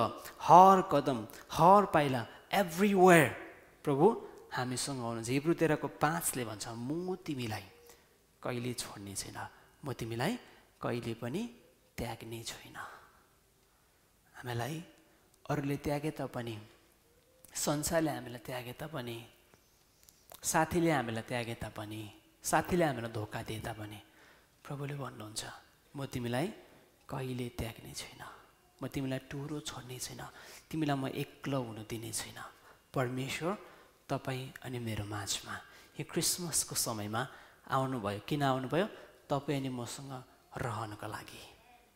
हर 0.47 0.77
कदम 0.91 1.17
हर 1.57 1.85
पाइला 1.93 2.21
एभ्रिवेयर 2.61 3.27
प्रभु 3.85 4.05
हामीसँग 4.57 4.99
हुनुहुन्छ। 4.99 5.29
हिब्रू 5.29 5.53
तेह्रको 5.53 5.87
पाँचले 6.01 6.43
भन्छ 6.49 6.65
म 6.73 7.15
तिमीलाई 7.25 7.65
कहिले 8.43 8.73
छोड्ने 8.81 9.13
छैन। 9.15 9.37
म 9.85 9.93
तिमीलाई 9.93 10.33
कहिले 10.81 11.13
पनि 11.21 11.41
त्याग्ने 11.97 12.39
छैन। 12.43 12.77
हामीलाई 14.35 14.75
अरूले 15.49 15.77
त्यागे 15.85 16.11
तापनि 16.17 16.55
संसारले 17.55 18.11
हामीलाई 18.11 18.41
त्यागे 18.47 18.73
तापनि 18.81 19.17
साथीले 20.43 20.91
हामीलाई 20.91 21.23
त्यागे 21.29 21.55
तापनि 21.61 22.01
साथीले 22.43 22.85
हामीलाई 22.85 23.11
धोका 23.13 23.41
दिए 23.47 23.59
तापनि 23.61 23.99
प्रभुले 24.65 24.95
भन्नुहुन्छ 24.97 25.41
म 25.95 26.05
तिमीलाई 26.13 26.47
कहिले 27.13 27.47
त्याग्ने 27.53 27.93
छैन। 27.93 28.21
म 28.81 28.89
तिमीलाई 28.89 29.29
टुरो 29.29 29.61
छोड्ने 29.61 29.97
छैन। 30.01 30.21
तिमीलाई 30.65 30.97
म 30.97 31.05
एक्लो 31.13 31.59
हुनु 31.61 31.85
दिने 31.85 32.09
छैन। 32.09 32.41
परमेश्वर 32.89 33.53
तपाईँ 34.09 34.65
अनि 34.65 34.79
मेरो 34.81 35.05
माझमा। 35.05 35.55
यो 36.01 36.03
क्रिसमसको 36.09 36.75
समयमा 36.75 37.21
आउनुभयो। 37.69 38.19
किन 38.25 38.43
आउनुभयो? 38.43 38.87
तपाईँ 39.29 39.57
अनि 39.61 39.69
मसँग 39.69 40.11
रहनको 40.57 41.07
लागि। 41.07 41.41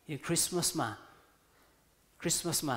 यो 0.08 0.16
क्रिसमसमा 0.22 0.88
क्रिसमसमा 2.20 2.76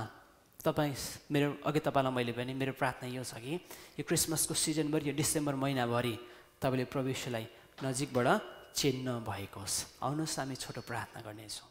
तपाईँ 0.60 0.94
मेरो 1.32 1.50
अघि 1.66 1.80
तपाईँलाई 1.80 2.14
मैले 2.14 2.34
भने 2.36 2.54
मेरो 2.54 2.74
प्रार्थना 2.76 3.08
यो 3.10 3.24
छ 3.24 3.40
कि 3.40 3.54
यो 3.98 4.04
क्रिसमसको 4.04 4.54
सिजनभरि 4.54 5.10
यो 5.10 5.14
डिसेम्बर 5.16 5.56
महिनाभरि 5.56 6.16
तपाईँले 6.62 6.86
प्रवेशलाई 6.92 7.46
नजिकबाट 7.86 8.28
चिन्न 8.76 9.26
भएको 9.26 9.60
होस् 9.62 9.78
आउनुहोस् 10.04 10.38
हामी 10.40 10.56
छोटो 10.62 10.82
प्रार्थना 10.86 11.22
गर्नेछौँ। 11.26 11.71